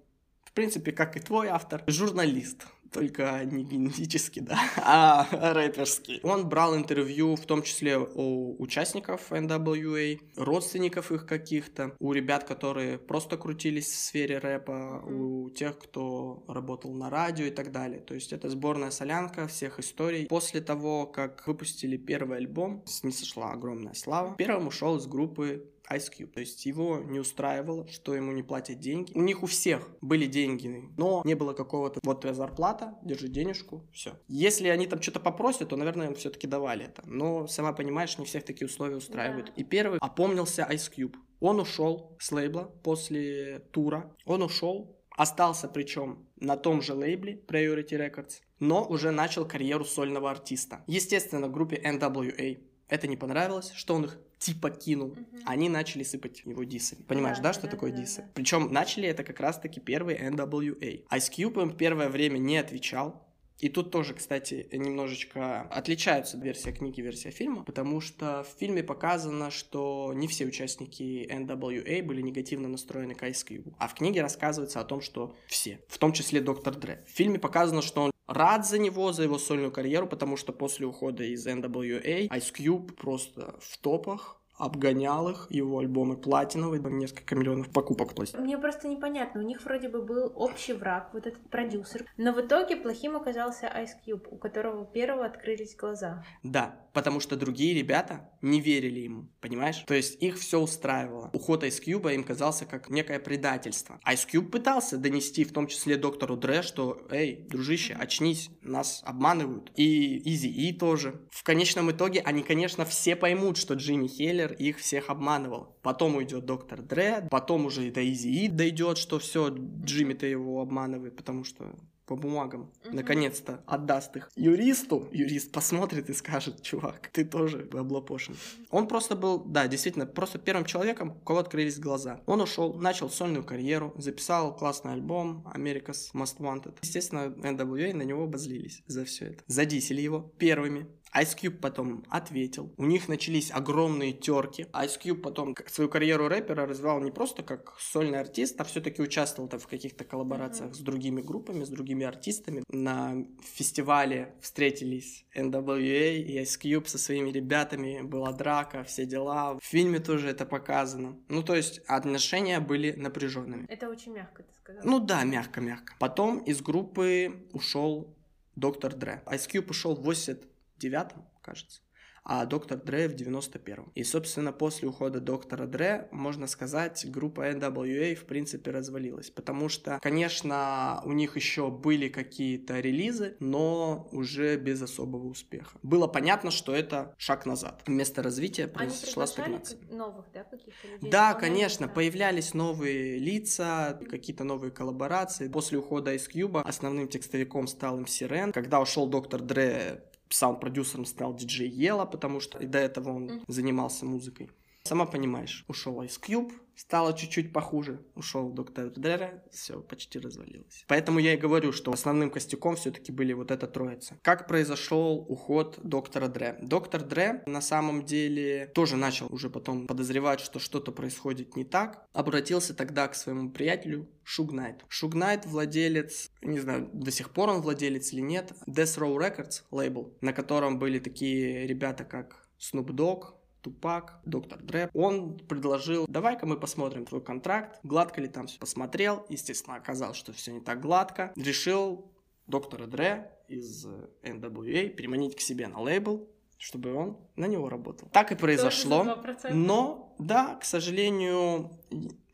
принципе, 0.57 0.91
как 0.91 1.15
и 1.15 1.19
твой 1.19 1.49
автор, 1.49 1.83
журналист 1.85 2.65
только 2.91 3.43
не 3.45 3.63
генетический, 3.63 4.41
да, 4.41 4.57
а 4.77 5.27
рэперский. 5.53 6.19
Он 6.23 6.47
брал 6.47 6.75
интервью 6.75 7.35
в 7.35 7.45
том 7.45 7.61
числе 7.61 7.97
у 7.97 8.55
участников 8.61 9.31
NWA, 9.31 10.19
родственников 10.35 11.11
их 11.11 11.25
каких-то, 11.25 11.95
у 11.99 12.11
ребят, 12.13 12.45
которые 12.45 12.97
просто 12.97 13.37
крутились 13.37 13.87
в 13.87 13.99
сфере 13.99 14.39
рэпа, 14.39 15.03
у 15.05 15.49
тех, 15.49 15.77
кто 15.77 16.43
работал 16.47 16.93
на 16.93 17.09
радио 17.09 17.45
и 17.45 17.51
так 17.51 17.71
далее. 17.71 17.99
То 17.99 18.13
есть 18.13 18.33
это 18.33 18.49
сборная 18.49 18.91
солянка 18.91 19.47
всех 19.47 19.79
историй. 19.79 20.25
После 20.27 20.61
того, 20.61 21.05
как 21.05 21.45
выпустили 21.47 21.97
первый 21.97 22.37
альбом, 22.37 22.83
не 23.03 23.11
сошла 23.11 23.51
огромная 23.51 23.93
слава, 23.93 24.35
первым 24.37 24.67
ушел 24.67 24.97
из 24.97 25.07
группы 25.07 25.69
Ice 25.91 26.11
Cube. 26.11 26.27
То 26.27 26.39
есть 26.39 26.65
его 26.65 26.99
не 26.99 27.19
устраивало, 27.19 27.87
что 27.87 28.13
ему 28.13 28.31
не 28.31 28.43
платят 28.43 28.79
деньги. 28.79 29.11
У 29.15 29.21
них 29.21 29.43
у 29.43 29.45
всех 29.45 29.87
были 30.01 30.25
деньги, 30.25 30.83
но 30.97 31.21
не 31.25 31.35
было 31.35 31.53
какого-то 31.53 31.99
вот 32.03 32.21
твоя 32.21 32.33
зарплата, 32.33 32.97
держи 33.03 33.27
денежку, 33.27 33.87
все. 33.93 34.19
Если 34.27 34.67
они 34.67 34.87
там 34.87 35.01
что-то 35.01 35.19
попросят, 35.19 35.69
то, 35.69 35.75
наверное, 35.75 36.07
им 36.07 36.15
все-таки 36.15 36.47
давали 36.47 36.85
это. 36.85 37.03
Но, 37.05 37.47
сама 37.47 37.73
понимаешь, 37.73 38.17
не 38.17 38.25
всех 38.25 38.43
такие 38.43 38.67
условия 38.67 38.95
устраивают. 38.95 39.47
Да. 39.47 39.53
И 39.55 39.63
первый 39.63 39.99
опомнился 39.99 40.67
Ice 40.69 40.91
Cube. 40.95 41.15
Он 41.39 41.59
ушел 41.59 42.15
с 42.19 42.31
лейбла 42.31 42.63
после 42.83 43.59
тура. 43.71 44.15
Он 44.25 44.41
ушел, 44.41 44.97
остался 45.11 45.67
причем 45.67 46.27
на 46.39 46.57
том 46.57 46.81
же 46.81 46.93
лейбле 46.93 47.41
Priority 47.47 47.91
Records, 47.91 48.41
но 48.59 48.85
уже 48.87 49.11
начал 49.11 49.45
карьеру 49.45 49.85
сольного 49.85 50.31
артиста. 50.31 50.83
Естественно, 50.87 51.47
группе 51.47 51.81
NWA 51.83 52.59
это 52.89 53.07
не 53.07 53.17
понравилось, 53.17 53.71
что 53.75 53.95
он 53.95 54.05
их 54.05 54.19
типа 54.39 54.69
кинул, 54.69 55.09
угу. 55.09 55.25
они 55.45 55.69
начали 55.69 56.03
сыпать 56.03 56.41
его 56.45 56.63
дисами. 56.63 57.03
Понимаешь, 57.03 57.37
да, 57.37 57.43
да 57.43 57.53
что 57.53 57.63
да, 57.63 57.69
такое 57.69 57.91
да, 57.91 57.97
дисы? 57.97 58.21
Да. 58.21 58.29
Причем 58.33 58.71
начали 58.71 59.07
это 59.07 59.23
как 59.23 59.39
раз-таки 59.39 59.79
первые 59.79 60.19
NWA. 60.29 61.05
Ice 61.09 61.31
Cube 61.31 61.61
им 61.61 61.75
первое 61.75 62.09
время 62.09 62.37
не 62.37 62.57
отвечал, 62.57 63.27
и 63.59 63.69
тут 63.69 63.91
тоже, 63.91 64.13
кстати, 64.13 64.69
немножечко 64.71 65.61
отличаются 65.61 66.37
версия 66.37 66.71
книги 66.71 66.99
и 66.99 67.03
версия 67.03 67.31
фильма, 67.31 67.63
потому 67.63 68.01
что 68.01 68.43
в 68.43 68.59
фильме 68.59 68.83
показано, 68.83 69.49
что 69.49 70.13
не 70.15 70.27
все 70.27 70.45
участники 70.45 71.27
NWA 71.27 72.03
были 72.03 72.21
негативно 72.21 72.67
настроены 72.67 73.15
к 73.15 73.23
Ice 73.23 73.45
Cube, 73.47 73.73
а 73.79 73.87
в 73.87 73.95
книге 73.95 74.21
рассказывается 74.21 74.79
о 74.79 74.83
том, 74.83 75.01
что 75.01 75.35
все, 75.47 75.79
в 75.87 75.97
том 75.97 76.13
числе 76.13 76.39
Доктор 76.39 76.75
Дре. 76.75 77.03
В 77.07 77.09
фильме 77.09 77.39
показано, 77.39 77.81
что 77.81 78.03
он 78.03 78.11
рад 78.27 78.65
за 78.65 78.77
него, 78.77 79.11
за 79.13 79.23
его 79.23 79.39
сольную 79.39 79.71
карьеру, 79.71 80.07
потому 80.07 80.37
что 80.37 80.53
после 80.53 80.85
ухода 80.85 81.23
из 81.23 81.47
NWA 81.47 82.27
Ice 82.29 82.53
Cube 82.53 82.93
просто 82.93 83.55
в 83.59 83.77
топах, 83.77 84.41
обгонял 84.57 85.29
их, 85.29 85.47
его 85.49 85.79
альбомы 85.79 86.17
платиновые, 86.17 86.81
несколько 86.81 87.35
миллионов 87.35 87.69
покупок. 87.69 88.13
То 88.13 88.23
есть. 88.23 88.37
Мне 88.37 88.57
просто 88.57 88.87
непонятно, 88.87 89.41
у 89.41 89.43
них 89.43 89.63
вроде 89.63 89.89
бы 89.89 90.01
был 90.01 90.31
общий 90.35 90.73
враг, 90.73 91.09
вот 91.13 91.27
этот 91.27 91.49
продюсер, 91.49 92.05
но 92.17 92.33
в 92.33 92.41
итоге 92.41 92.75
плохим 92.75 93.15
оказался 93.15 93.67
Ice 93.67 93.95
Cube, 94.05 94.27
у 94.29 94.37
которого 94.37 94.85
первого 94.85 95.25
открылись 95.25 95.75
глаза. 95.75 96.23
Да, 96.43 96.75
потому 96.93 97.19
что 97.19 97.35
другие 97.35 97.75
ребята 97.75 98.29
не 98.41 98.59
верили 98.59 99.01
ему, 99.01 99.29
понимаешь? 99.39 99.83
То 99.85 99.93
есть 99.93 100.21
их 100.21 100.37
все 100.39 100.59
устраивало. 100.59 101.29
Уход 101.33 101.63
Ice 101.63 101.83
Cube 101.85 102.13
им 102.13 102.23
казался 102.23 102.65
как 102.65 102.89
некое 102.89 103.19
предательство. 103.19 103.99
Ice 104.07 104.27
Cube 104.31 104.49
пытался 104.49 104.97
донести 104.97 105.43
в 105.43 105.53
том 105.53 105.67
числе 105.67 105.97
доктору 105.97 106.35
Дре, 106.37 106.61
что 106.61 107.05
«Эй, 107.11 107.45
дружище, 107.49 107.93
очнись, 107.93 108.49
нас 108.61 109.03
обманывают». 109.05 109.71
И 109.75 110.17
Изи 110.29 110.49
И 110.49 110.73
тоже. 110.73 111.21
В 111.31 111.43
конечном 111.43 111.91
итоге 111.91 112.21
они, 112.21 112.43
конечно, 112.43 112.85
все 112.85 113.15
поймут, 113.15 113.57
что 113.57 113.75
Джимми 113.75 114.07
Хеллер 114.07 114.46
Киллер 114.47 114.53
их 114.53 114.77
всех 114.77 115.09
обманывал. 115.09 115.75
Потом 115.81 116.15
уйдет 116.15 116.45
доктор 116.45 116.81
Дре, 116.81 117.27
потом 117.29 117.65
уже 117.65 117.87
и 117.87 117.91
до 117.91 118.07
Изи 118.07 118.45
И 118.45 118.47
дойдет, 118.47 118.97
что 118.97 119.19
все, 119.19 119.49
Джимми-то 119.49 120.25
его 120.25 120.61
обманывает, 120.61 121.15
потому 121.15 121.43
что 121.43 121.75
по 122.05 122.15
бумагам, 122.15 122.71
угу. 122.85 122.95
наконец-то 122.95 123.61
отдаст 123.67 124.15
их 124.15 124.31
юристу. 124.37 125.09
Юрист 125.11 125.51
посмотрит 125.51 126.09
и 126.09 126.13
скажет, 126.13 126.61
чувак, 126.61 127.09
ты 127.11 127.25
тоже 127.25 127.67
облапошен. 127.73 128.37
Он 128.69 128.87
просто 128.87 129.17
был, 129.17 129.43
да, 129.43 129.67
действительно, 129.67 130.05
просто 130.05 130.39
первым 130.39 130.63
человеком, 130.63 131.17
у 131.21 131.25
кого 131.25 131.39
открылись 131.39 131.79
глаза. 131.79 132.21
Он 132.25 132.39
ушел, 132.39 132.75
начал 132.75 133.09
сольную 133.09 133.43
карьеру, 133.43 133.93
записал 133.97 134.55
классный 134.55 134.93
альбом 134.93 135.45
America's 135.53 136.13
Most 136.13 136.37
Wanted. 136.37 136.77
Естественно, 136.81 137.27
NWA 137.27 137.93
на 137.93 138.03
него 138.03 138.23
обозлились 138.23 138.83
за 138.87 139.03
все 139.03 139.25
это. 139.25 139.43
Задисили 139.47 139.99
его 139.99 140.31
первыми. 140.37 140.87
Ice 141.17 141.35
Cube 141.35 141.57
потом 141.57 142.03
ответил. 142.09 142.71
У 142.77 142.85
них 142.85 143.07
начались 143.07 143.51
огромные 143.51 144.13
терки. 144.13 144.67
Ice 144.73 144.99
Cube 145.01 145.21
потом 145.21 145.55
свою 145.67 145.89
карьеру 145.89 146.27
рэпера 146.27 146.67
развивал 146.67 146.99
не 147.01 147.11
просто 147.11 147.41
как 147.41 147.75
сольный 147.79 148.19
артист, 148.19 148.59
а 148.61 148.63
все-таки 148.63 149.01
участвовал 149.01 149.49
там 149.49 149.59
в 149.59 149.67
каких-то 149.67 150.03
коллаборациях 150.03 150.71
mm-hmm. 150.71 150.75
с 150.75 150.79
другими 150.79 151.21
группами, 151.21 151.63
с 151.63 151.69
другими 151.69 152.05
артистами. 152.05 152.63
На 152.69 153.15
фестивале 153.41 154.35
встретились 154.41 155.25
NWA 155.35 156.17
и 156.17 156.39
Ice 156.39 156.59
Cube 156.61 156.87
со 156.87 156.97
своими 156.99 157.31
ребятами. 157.31 158.01
Была 158.01 158.31
драка, 158.31 158.83
все 158.83 159.05
дела. 159.05 159.57
В 159.59 159.65
фильме 159.65 159.99
тоже 159.99 160.29
это 160.29 160.45
показано. 160.45 161.17
Ну, 161.29 161.41
то 161.41 161.55
есть 161.55 161.79
отношения 161.87 162.59
были 162.59 162.91
напряженными. 162.91 163.65
Это 163.69 163.89
очень 163.89 164.13
мягко 164.13 164.43
ты 164.43 164.53
сказал. 164.53 164.83
Ну 164.85 164.99
да, 164.99 165.23
мягко-мягко. 165.23 165.95
Потом 165.99 166.39
из 166.39 166.61
группы 166.61 167.47
ушел 167.53 168.13
Доктор 168.55 168.95
Дре. 168.95 169.21
Ice 169.27 169.49
Cube 169.49 169.69
ушел 169.69 169.95
в 169.95 170.01
80 170.01 170.43
девятом, 170.77 171.27
кажется, 171.41 171.81
а 172.29 172.45
доктор 172.45 172.77
Дре 172.77 173.07
в 173.07 173.15
91-м. 173.15 173.89
И, 173.95 174.03
собственно, 174.03 174.51
после 174.51 174.89
ухода 174.89 175.21
доктора 175.21 175.65
Дре, 175.65 176.09
можно 176.11 176.47
сказать, 176.47 177.09
группа 177.09 177.49
NWA 177.49 178.15
в 178.15 178.25
принципе 178.25 178.71
развалилась. 178.71 179.29
Потому 179.29 179.69
что, 179.69 179.97
конечно, 180.03 181.01
у 181.05 181.13
них 181.13 181.37
еще 181.37 181.69
были 181.69 182.09
какие-то 182.09 182.81
релизы, 182.81 183.37
но 183.39 184.09
уже 184.11 184.57
без 184.57 184.81
особого 184.81 185.27
успеха. 185.27 185.79
Было 185.83 186.07
понятно, 186.07 186.51
что 186.51 186.75
это 186.75 187.15
шаг 187.17 187.45
назад. 187.45 187.81
Вместо 187.85 188.21
развития 188.21 188.67
произошла 188.67 189.25
стагнация. 189.25 189.79
новых, 189.89 190.25
да, 190.33 190.43
каких-то 190.43 190.85
людей? 190.85 191.09
Да, 191.09 191.33
конечно, 191.33 191.87
появлялись 191.87 192.53
новые 192.53 193.19
лица, 193.19 194.01
какие-то 194.09 194.43
новые 194.43 194.71
коллаборации. 194.71 195.47
После 195.47 195.77
ухода 195.77 196.13
из 196.13 196.27
Cube 196.27 196.61
основным 196.61 197.07
текстовиком 197.07 197.67
стал 197.67 198.01
MC 198.01 198.27
Ren. 198.27 198.51
Когда 198.51 198.81
ушел 198.81 199.07
доктор 199.07 199.41
Дре, 199.41 200.03
саунд-продюсером 200.29 201.05
стал 201.05 201.33
диджей 201.33 201.69
Ела, 201.69 202.05
потому 202.05 202.39
что 202.39 202.59
и 202.59 202.65
до 202.65 202.79
этого 202.79 203.09
он 203.09 203.43
занимался 203.47 204.05
музыкой. 204.05 204.49
Сама 204.83 205.05
понимаешь, 205.05 205.65
ушел 205.67 206.01
Ice 206.03 206.19
Cube, 206.21 206.53
стало 206.77 207.13
чуть-чуть 207.13 207.51
похуже, 207.51 207.99
ушел 208.15 208.49
доктор 208.49 208.89
Дре, 208.91 209.43
все, 209.51 209.81
почти 209.81 210.19
развалилось. 210.19 210.85
Поэтому 210.87 211.19
я 211.19 211.33
и 211.33 211.37
говорю, 211.37 211.71
что 211.71 211.91
основным 211.91 212.29
костяком 212.29 212.75
все-таки 212.75 213.11
были 213.11 213.33
вот 213.33 213.51
эта 213.51 213.67
троица. 213.67 214.17
Как 214.21 214.47
произошел 214.47 215.25
уход 215.27 215.79
доктора 215.83 216.27
Дре? 216.27 216.57
Доктор 216.61 217.03
Дре 217.03 217.43
на 217.47 217.61
самом 217.61 218.05
деле 218.05 218.67
тоже 218.73 218.95
начал 218.95 219.27
уже 219.33 219.49
потом 219.49 219.87
подозревать, 219.87 220.39
что 220.39 220.59
что-то 220.59 220.91
происходит 220.91 221.55
не 221.55 221.65
так. 221.65 222.05
Обратился 222.13 222.73
тогда 222.73 223.07
к 223.07 223.15
своему 223.15 223.51
приятелю 223.51 224.07
Шуг 224.23 224.51
Найт. 224.51 224.85
Шуг 224.87 225.15
Найт 225.15 225.45
владелец, 225.45 226.29
не 226.41 226.59
знаю, 226.59 226.89
до 226.93 227.11
сих 227.11 227.31
пор 227.31 227.49
он 227.49 227.61
владелец 227.61 228.13
или 228.13 228.21
нет, 228.21 228.53
Death 228.67 228.99
Row 228.99 229.17
Records 229.17 229.63
лейбл, 229.71 230.15
на 230.21 230.33
котором 230.33 230.79
были 230.79 230.99
такие 230.99 231.65
ребята, 231.65 232.03
как 232.03 232.47
Snoop 232.59 232.87
Dogg, 232.87 233.36
Тупак, 233.67 234.21
доктор 234.23 234.61
Дрэп, 234.63 234.91
он 234.93 235.37
предложил, 235.39 236.05
давай-ка 236.07 236.45
мы 236.45 236.57
посмотрим 236.57 237.05
твой 237.05 237.19
контракт, 237.19 237.81
гладко 237.83 238.21
ли 238.21 238.29
там 238.29 238.47
все. 238.47 238.57
Посмотрел, 238.59 239.25
естественно, 239.27 239.75
оказалось, 239.75 240.15
что 240.15 240.31
все 240.31 240.53
не 240.53 240.61
так 240.61 240.79
гладко. 240.79 241.33
Решил 241.35 242.09
доктора 242.47 242.85
Дре 242.85 243.29
из 243.49 243.85
NWA 244.23 244.87
переманить 244.87 245.35
к 245.35 245.41
себе 245.41 245.67
на 245.67 245.81
лейбл, 245.81 246.29
чтобы 246.57 246.93
он 246.93 247.17
на 247.35 247.45
него 247.45 247.67
работал. 247.67 248.07
Так 248.13 248.31
и 248.31 248.35
произошло, 248.35 249.05
но 249.51 250.06
да, 250.19 250.55
к 250.55 250.65
сожалению, 250.65 251.71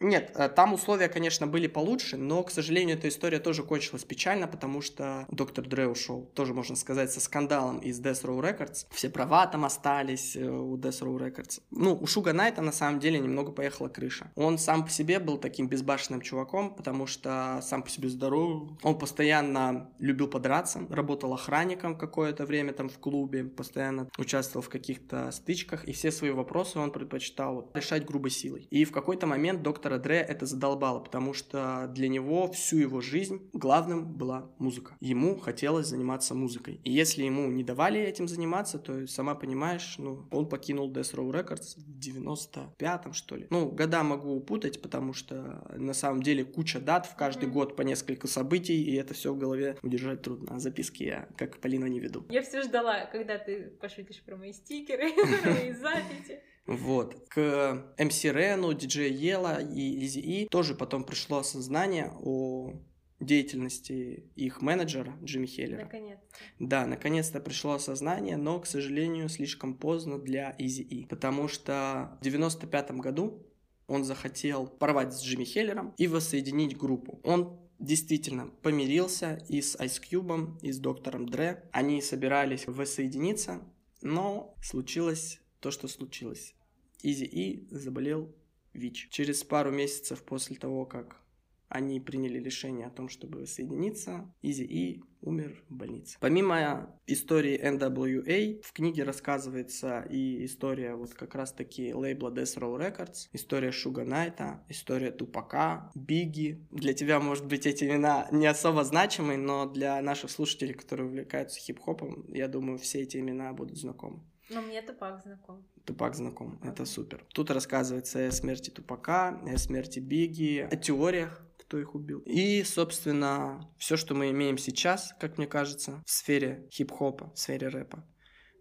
нет, 0.04 0.32
э, 0.36 0.50
там 0.50 0.74
условия, 0.74 1.08
конечно, 1.08 1.48
были 1.48 1.68
получше, 1.68 2.18
но, 2.18 2.44
к 2.44 2.52
сожалению, 2.52 2.98
эта 2.98 3.08
история 3.08 3.40
тоже 3.40 3.64
кончилась 3.64 4.04
печально, 4.04 4.48
потому 4.48 4.82
что 4.82 5.26
доктор 5.30 5.66
Дре 5.66 5.88
ушел, 5.88 6.30
тоже, 6.34 6.54
можно 6.54 6.76
сказать, 6.76 7.12
со 7.12 7.22
скандалом 7.22 7.80
из 7.80 8.02
Death 8.02 8.24
Row 8.24 8.42
Records. 8.42 8.86
Все 8.92 9.10
права 9.10 9.48
там 9.48 9.64
остались 9.66 10.36
э, 10.36 10.46
у 10.46 10.78
Death 10.78 11.02
Row 11.02 11.18
Records. 11.18 11.62
Ну, 11.72 11.98
у 12.00 12.06
Шуга 12.06 12.34
Найта, 12.34 12.62
на 12.62 12.72
самом 12.72 13.00
деле, 13.00 13.20
немного 13.20 13.52
поехала 13.52 13.88
крыша. 13.88 14.32
Он 14.36 14.58
сам 14.58 14.84
по 14.84 14.90
себе 14.90 15.20
был 15.20 15.38
таким 15.38 15.68
безбашенным 15.68 16.22
чуваком, 16.22 16.76
потому 16.76 17.08
что 17.08 17.62
сам 17.64 17.84
по 17.84 17.90
себе 17.90 18.10
здоровый. 18.10 18.78
Он 18.84 18.98
постоянно 18.98 19.90
любил 20.00 20.28
подраться, 20.28 20.86
работал 20.90 21.34
охранником 21.34 21.98
какое-то 21.98 22.46
время 22.46 22.74
там 22.74 22.90
в 22.90 22.98
клубе, 23.00 23.46
постоянно 23.46 24.10
участвовал 24.18 24.64
в 24.64 24.70
каких-то 24.70 25.32
стычках, 25.32 25.86
и 25.86 25.94
все 25.94 26.12
свои 26.12 26.32
вопросы 26.32 26.80
он 26.80 26.92
предпочитал 26.92 27.72
решать 27.76 28.06
грубой 28.06 28.32
силой. 28.32 28.68
И 28.70 28.86
в 28.86 28.92
какой-то 28.92 29.28
момент 29.28 29.62
доктор 29.62 29.84
доктора 29.84 29.98
Дре 29.98 30.18
это 30.18 30.46
задолбало, 30.46 31.00
потому 31.00 31.34
что 31.34 31.88
для 31.94 32.08
него 32.08 32.52
всю 32.52 32.78
его 32.78 33.02
жизнь 33.02 33.50
главным 33.54 34.06
была 34.06 34.50
музыка. 34.60 34.96
Ему 35.02 35.38
хотелось 35.38 35.88
заниматься 35.88 36.36
музыкой. 36.36 36.80
И 36.84 36.92
если 36.92 37.24
ему 37.24 37.50
не 37.52 37.64
давали 37.64 38.00
этим 38.00 38.28
заниматься, 38.28 38.80
то, 38.80 39.08
сама 39.08 39.36
понимаешь, 39.36 39.96
ну, 39.98 40.26
он 40.32 40.48
покинул 40.48 40.92
Death 40.92 41.16
Row 41.16 41.32
Records 41.32 41.76
в 41.78 42.00
95-м, 42.00 43.14
что 43.14 43.36
ли. 43.36 43.48
Ну, 43.50 43.70
года 43.70 44.04
могу 44.04 44.40
путать, 44.40 44.82
потому 44.82 45.14
что 45.14 45.68
на 45.76 45.94
самом 45.94 46.24
деле 46.24 46.46
куча 46.46 46.80
дат 46.80 47.06
в 47.06 47.16
каждый 47.16 47.50
mm-hmm. 47.50 47.52
год 47.52 47.76
по 47.76 47.82
несколько 47.82 48.28
событий, 48.28 48.84
и 48.84 48.96
это 48.96 49.14
все 49.14 49.34
в 49.34 49.38
голове 49.38 49.78
удержать 49.82 50.22
трудно. 50.22 50.56
А 50.56 50.60
записки 50.60 51.04
я, 51.04 51.28
как 51.38 51.60
Полина, 51.60 51.86
не 51.86 52.00
веду. 52.00 52.26
Я 52.30 52.42
все 52.42 52.62
ждала, 52.62 53.06
когда 53.06 53.38
ты 53.38 53.72
пошутишь 53.82 54.22
про 54.22 54.38
мои 54.38 54.54
стикеры, 54.54 55.12
мои 55.46 55.74
записи. 55.74 56.42
Вот. 56.66 57.28
К 57.30 57.94
МС 57.98 58.24
Рену, 58.24 58.74
Диджей 58.74 59.12
Ела 59.12 59.62
и 59.62 60.06
Изи 60.06 60.22
И 60.22 60.48
тоже 60.48 60.76
потом 60.76 61.04
пришло 61.04 61.40
осознание 61.40 62.14
о 62.22 62.74
деятельности 63.20 64.32
их 64.36 64.62
менеджера 64.62 65.14
Джимми 65.24 65.46
Хеллера. 65.46 65.84
Наконец-то. 65.84 66.38
Да, 66.60 66.86
наконец-то 66.86 67.40
пришло 67.40 67.74
осознание, 67.74 68.38
но, 68.38 68.60
к 68.60 68.66
сожалению, 68.66 69.30
слишком 69.30 69.76
поздно 69.76 70.20
для 70.20 70.56
Изи 70.58 70.84
И, 70.84 71.06
потому 71.06 71.48
что 71.48 72.18
в 72.20 72.24
95 72.24 72.92
году 72.92 73.46
он 73.88 74.04
захотел 74.04 74.68
порвать 74.68 75.14
с 75.14 75.24
Джимми 75.24 75.46
Хеллером 75.46 75.94
и 75.98 76.08
воссоединить 76.08 76.78
группу. 76.78 77.20
Он 77.24 77.60
действительно 77.80 78.48
помирился 78.62 79.44
и 79.50 79.62
с 79.62 79.76
Ice 79.76 80.02
Cube, 80.02 80.60
и 80.62 80.72
с 80.72 80.80
доктором 80.80 81.28
Дре. 81.28 81.70
Они 81.72 82.02
собирались 82.02 82.66
воссоединиться, 82.68 83.62
но 84.02 84.56
случилось 84.62 85.42
то, 85.64 85.72
что 85.72 85.88
случилось. 85.88 86.54
Изи 87.02 87.26
И 87.26 87.68
заболел 87.72 88.36
ВИЧ. 88.74 89.08
Через 89.10 89.44
пару 89.44 89.72
месяцев 89.72 90.22
после 90.24 90.58
того, 90.58 90.86
как 90.86 91.22
они 91.70 92.00
приняли 92.00 92.38
решение 92.38 92.86
о 92.88 92.92
том, 92.92 93.10
чтобы 93.10 93.48
соединиться, 93.48 94.32
Изи 94.42 94.64
И 94.66 95.02
умер 95.22 95.64
в 95.70 95.74
больнице. 95.74 96.18
Помимо 96.20 96.94
истории 97.08 97.58
NWA, 97.60 98.62
в 98.62 98.74
книге 98.74 99.04
рассказывается 99.04 100.02
и 100.02 100.46
история 100.46 100.96
вот 100.96 101.14
как 101.14 101.34
раз-таки 101.34 101.94
лейбла 101.94 102.30
Death 102.30 102.60
Row 102.60 102.78
Records, 102.78 103.30
история 103.32 103.72
Шуга 103.72 104.04
Найта, 104.04 104.64
история 104.70 105.12
Тупака, 105.12 105.92
Бигги. 105.96 106.68
Для 106.72 106.94
тебя, 106.94 107.20
может 107.22 107.48
быть, 107.48 107.66
эти 107.66 107.86
имена 107.86 108.28
не 108.32 108.48
особо 108.48 108.84
значимы, 108.84 109.38
но 109.38 109.66
для 109.66 110.02
наших 110.02 110.30
слушателей, 110.30 110.74
которые 110.74 111.08
увлекаются 111.08 111.60
хип-хопом, 111.60 112.26
я 112.28 112.48
думаю, 112.50 112.78
все 112.78 113.00
эти 113.02 113.18
имена 113.18 113.54
будут 113.54 113.78
знакомы. 113.78 114.22
Но 114.54 114.62
мне 114.62 114.82
Тупак 114.82 115.22
знаком. 115.22 115.66
Тупак 115.86 116.16
знаком, 116.16 116.60
это 116.64 116.86
супер. 116.86 117.26
Тут 117.34 117.52
рассказывается 117.52 118.28
о 118.28 118.32
смерти 118.32 118.70
Тупака, 118.70 119.40
о 119.46 119.58
смерти 119.58 120.00
Бигги, 120.00 120.68
о 120.72 120.76
теориях, 120.76 121.42
кто 121.58 121.80
их 121.80 121.96
убил. 121.96 122.20
И, 122.26 122.64
собственно, 122.64 123.70
все, 123.78 123.98
что 123.98 124.14
мы 124.14 124.30
имеем 124.32 124.58
сейчас, 124.58 125.14
как 125.20 125.38
мне 125.38 125.48
кажется, 125.48 126.04
в 126.06 126.12
сфере 126.12 126.68
хип-хопа, 126.72 127.32
в 127.34 127.40
сфере 127.40 127.68
рэпа, 127.68 128.06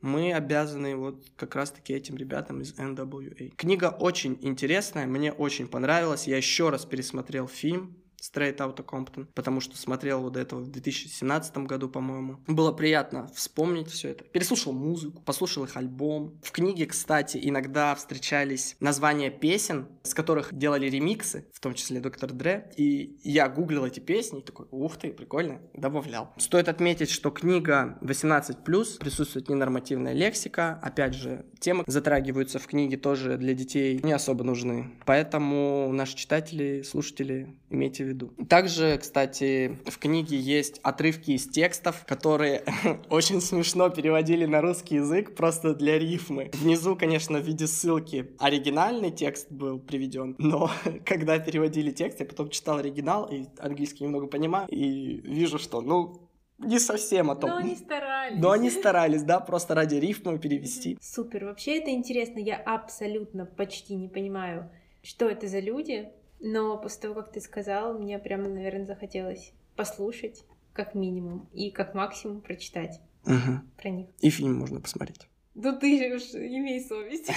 мы 0.00 0.32
обязаны 0.32 0.96
вот 0.96 1.24
как 1.36 1.54
раз-таки 1.54 1.92
этим 1.94 2.16
ребятам 2.16 2.60
из 2.60 2.74
NWA. 2.74 3.50
Книга 3.56 3.86
очень 3.86 4.36
интересная, 4.42 5.06
мне 5.06 5.32
очень 5.32 5.68
понравилась. 5.68 6.26
Я 6.26 6.36
еще 6.36 6.70
раз 6.70 6.84
пересмотрел 6.84 7.46
фильм, 7.46 8.01
Straight 8.22 8.58
Outta 8.58 8.84
Compton, 8.84 9.26
потому 9.34 9.60
что 9.60 9.76
смотрел 9.76 10.22
вот 10.22 10.36
этого 10.36 10.60
в 10.60 10.68
2017 10.68 11.58
году, 11.58 11.88
по-моему. 11.88 12.38
Было 12.46 12.72
приятно 12.72 13.26
вспомнить 13.34 13.90
все 13.90 14.10
это. 14.10 14.24
Переслушал 14.24 14.72
музыку, 14.72 15.20
послушал 15.22 15.64
их 15.64 15.76
альбом. 15.76 16.38
В 16.42 16.52
книге, 16.52 16.86
кстати, 16.86 17.38
иногда 17.42 17.94
встречались 17.94 18.76
названия 18.80 19.30
песен, 19.30 19.88
с 20.02 20.14
которых 20.14 20.56
делали 20.56 20.88
ремиксы, 20.88 21.46
в 21.52 21.60
том 21.60 21.74
числе 21.74 22.00
Доктор 22.00 22.32
Дре. 22.32 22.70
И 22.76 23.18
я 23.24 23.48
гуглил 23.48 23.84
эти 23.84 24.00
песни 24.00 24.40
и 24.40 24.42
такой, 24.42 24.66
ух 24.70 24.96
ты, 24.96 25.12
прикольно, 25.12 25.60
добавлял. 25.74 26.32
Стоит 26.38 26.68
отметить, 26.68 27.10
что 27.10 27.30
книга 27.30 27.98
18+, 28.02 28.98
присутствует 28.98 29.48
ненормативная 29.48 30.12
лексика. 30.12 30.78
Опять 30.82 31.14
же, 31.14 31.44
темы 31.58 31.84
затрагиваются 31.86 32.58
в 32.58 32.66
книге 32.66 32.96
тоже 32.96 33.36
для 33.36 33.54
детей 33.54 34.00
не 34.02 34.12
особо 34.12 34.44
нужны. 34.44 34.92
Поэтому 35.06 35.90
наши 35.92 36.16
читатели, 36.16 36.82
слушатели, 36.82 37.56
имейте 37.70 38.04
в 38.04 38.11
виду. 38.12 38.32
Также, 38.48 38.98
кстати, 38.98 39.78
в 39.86 39.98
книге 39.98 40.36
есть 40.38 40.80
отрывки 40.82 41.32
из 41.32 41.48
текстов, 41.48 42.04
которые 42.06 42.64
очень 43.10 43.40
смешно 43.40 43.88
переводили 43.90 44.46
на 44.46 44.60
русский 44.60 44.96
язык 44.96 45.34
просто 45.34 45.74
для 45.74 45.98
рифмы. 45.98 46.50
Внизу, 46.54 46.96
конечно, 46.96 47.38
в 47.38 47.46
виде 47.46 47.66
ссылки 47.66 48.30
оригинальный 48.38 49.10
текст 49.10 49.50
был 49.50 49.78
приведен, 49.78 50.34
но 50.38 50.70
когда 51.04 51.38
переводили 51.38 51.90
текст, 51.90 52.20
я 52.20 52.26
потом 52.26 52.50
читал 52.50 52.78
оригинал 52.78 53.26
и 53.26 53.46
английский 53.58 54.04
немного 54.04 54.26
понимаю, 54.26 54.68
и 54.68 55.20
вижу, 55.24 55.58
что, 55.58 55.80
ну, 55.80 56.28
не 56.58 56.78
совсем 56.78 57.30
о 57.30 57.36
том. 57.36 57.50
Но 57.50 57.56
они 57.56 57.76
старались. 57.76 58.38
Но 58.38 58.50
они 58.50 58.70
старались, 58.70 59.22
да, 59.22 59.40
просто 59.40 59.74
ради 59.74 59.96
рифма 59.96 60.38
перевести. 60.38 60.96
Супер, 61.00 61.46
вообще 61.46 61.78
это 61.78 61.90
интересно. 61.90 62.38
Я 62.38 62.56
абсолютно 62.56 63.46
почти 63.46 63.94
не 63.94 64.08
понимаю, 64.08 64.70
что 65.02 65.28
это 65.28 65.48
за 65.48 65.58
люди, 65.58 66.12
но 66.42 66.76
после 66.76 67.02
того, 67.02 67.14
как 67.14 67.32
ты 67.32 67.40
сказал, 67.40 67.96
мне 67.96 68.18
прямо, 68.18 68.48
наверное, 68.48 68.84
захотелось 68.84 69.52
послушать, 69.76 70.44
как 70.72 70.94
минимум, 70.94 71.48
и 71.52 71.70
как 71.70 71.94
максимум 71.94 72.40
прочитать 72.40 73.00
угу. 73.24 73.60
про 73.76 73.90
них. 73.90 74.08
И 74.20 74.28
фильм 74.28 74.56
можно 74.56 74.80
посмотреть. 74.80 75.28
Да 75.54 75.72
ты 75.72 75.98
же 75.98 76.16
уж 76.16 76.22
имей 76.34 76.80
совесть. 76.80 77.30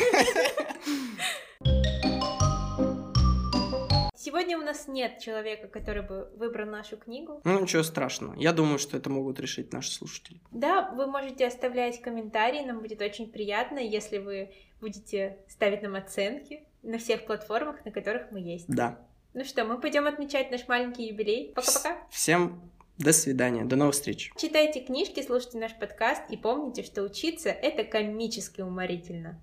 Сегодня 4.16 4.58
у 4.58 4.64
нас 4.64 4.88
нет 4.88 5.20
человека, 5.20 5.68
который 5.68 6.02
бы 6.02 6.32
выбрал 6.36 6.68
нашу 6.68 6.98
книгу. 6.98 7.42
Ну, 7.44 7.62
ничего 7.62 7.84
страшного. 7.84 8.34
Я 8.40 8.54
думаю, 8.54 8.80
что 8.80 8.98
это 8.98 9.12
могут 9.12 9.40
решить 9.40 9.72
наши 9.72 9.92
слушатели. 9.92 10.42
Да, 10.52 10.92
вы 10.96 11.06
можете 11.06 11.46
оставлять 11.46 12.02
комментарии, 12.02 12.66
нам 12.66 12.80
будет 12.80 13.02
очень 13.02 13.32
приятно, 13.32 13.78
если 13.78 14.18
вы 14.18 14.52
будете 14.82 15.38
ставить 15.48 15.84
нам 15.84 15.96
оценки 15.96 16.64
на 16.86 16.98
всех 16.98 17.26
платформах, 17.26 17.84
на 17.84 17.92
которых 17.92 18.32
мы 18.32 18.40
есть. 18.40 18.66
Да. 18.68 19.00
Ну 19.34 19.44
что, 19.44 19.66
мы 19.66 19.80
пойдем 19.80 20.06
отмечать 20.08 20.52
наш 20.52 20.68
маленький 20.68 21.08
юбилей. 21.08 21.52
Пока-пока. 21.54 21.98
Всем 22.10 22.62
до 22.98 23.12
свидания, 23.12 23.66
до 23.66 23.76
новых 23.76 23.96
встреч. 23.96 24.32
Читайте 24.38 24.80
книжки, 24.80 25.22
слушайте 25.22 25.58
наш 25.58 25.74
подкаст 25.78 26.22
и 26.30 26.38
помните, 26.38 26.84
что 26.84 27.04
учиться— 27.04 27.50
это 27.52 27.84
комически 27.84 28.62
уморительно. 28.62 29.42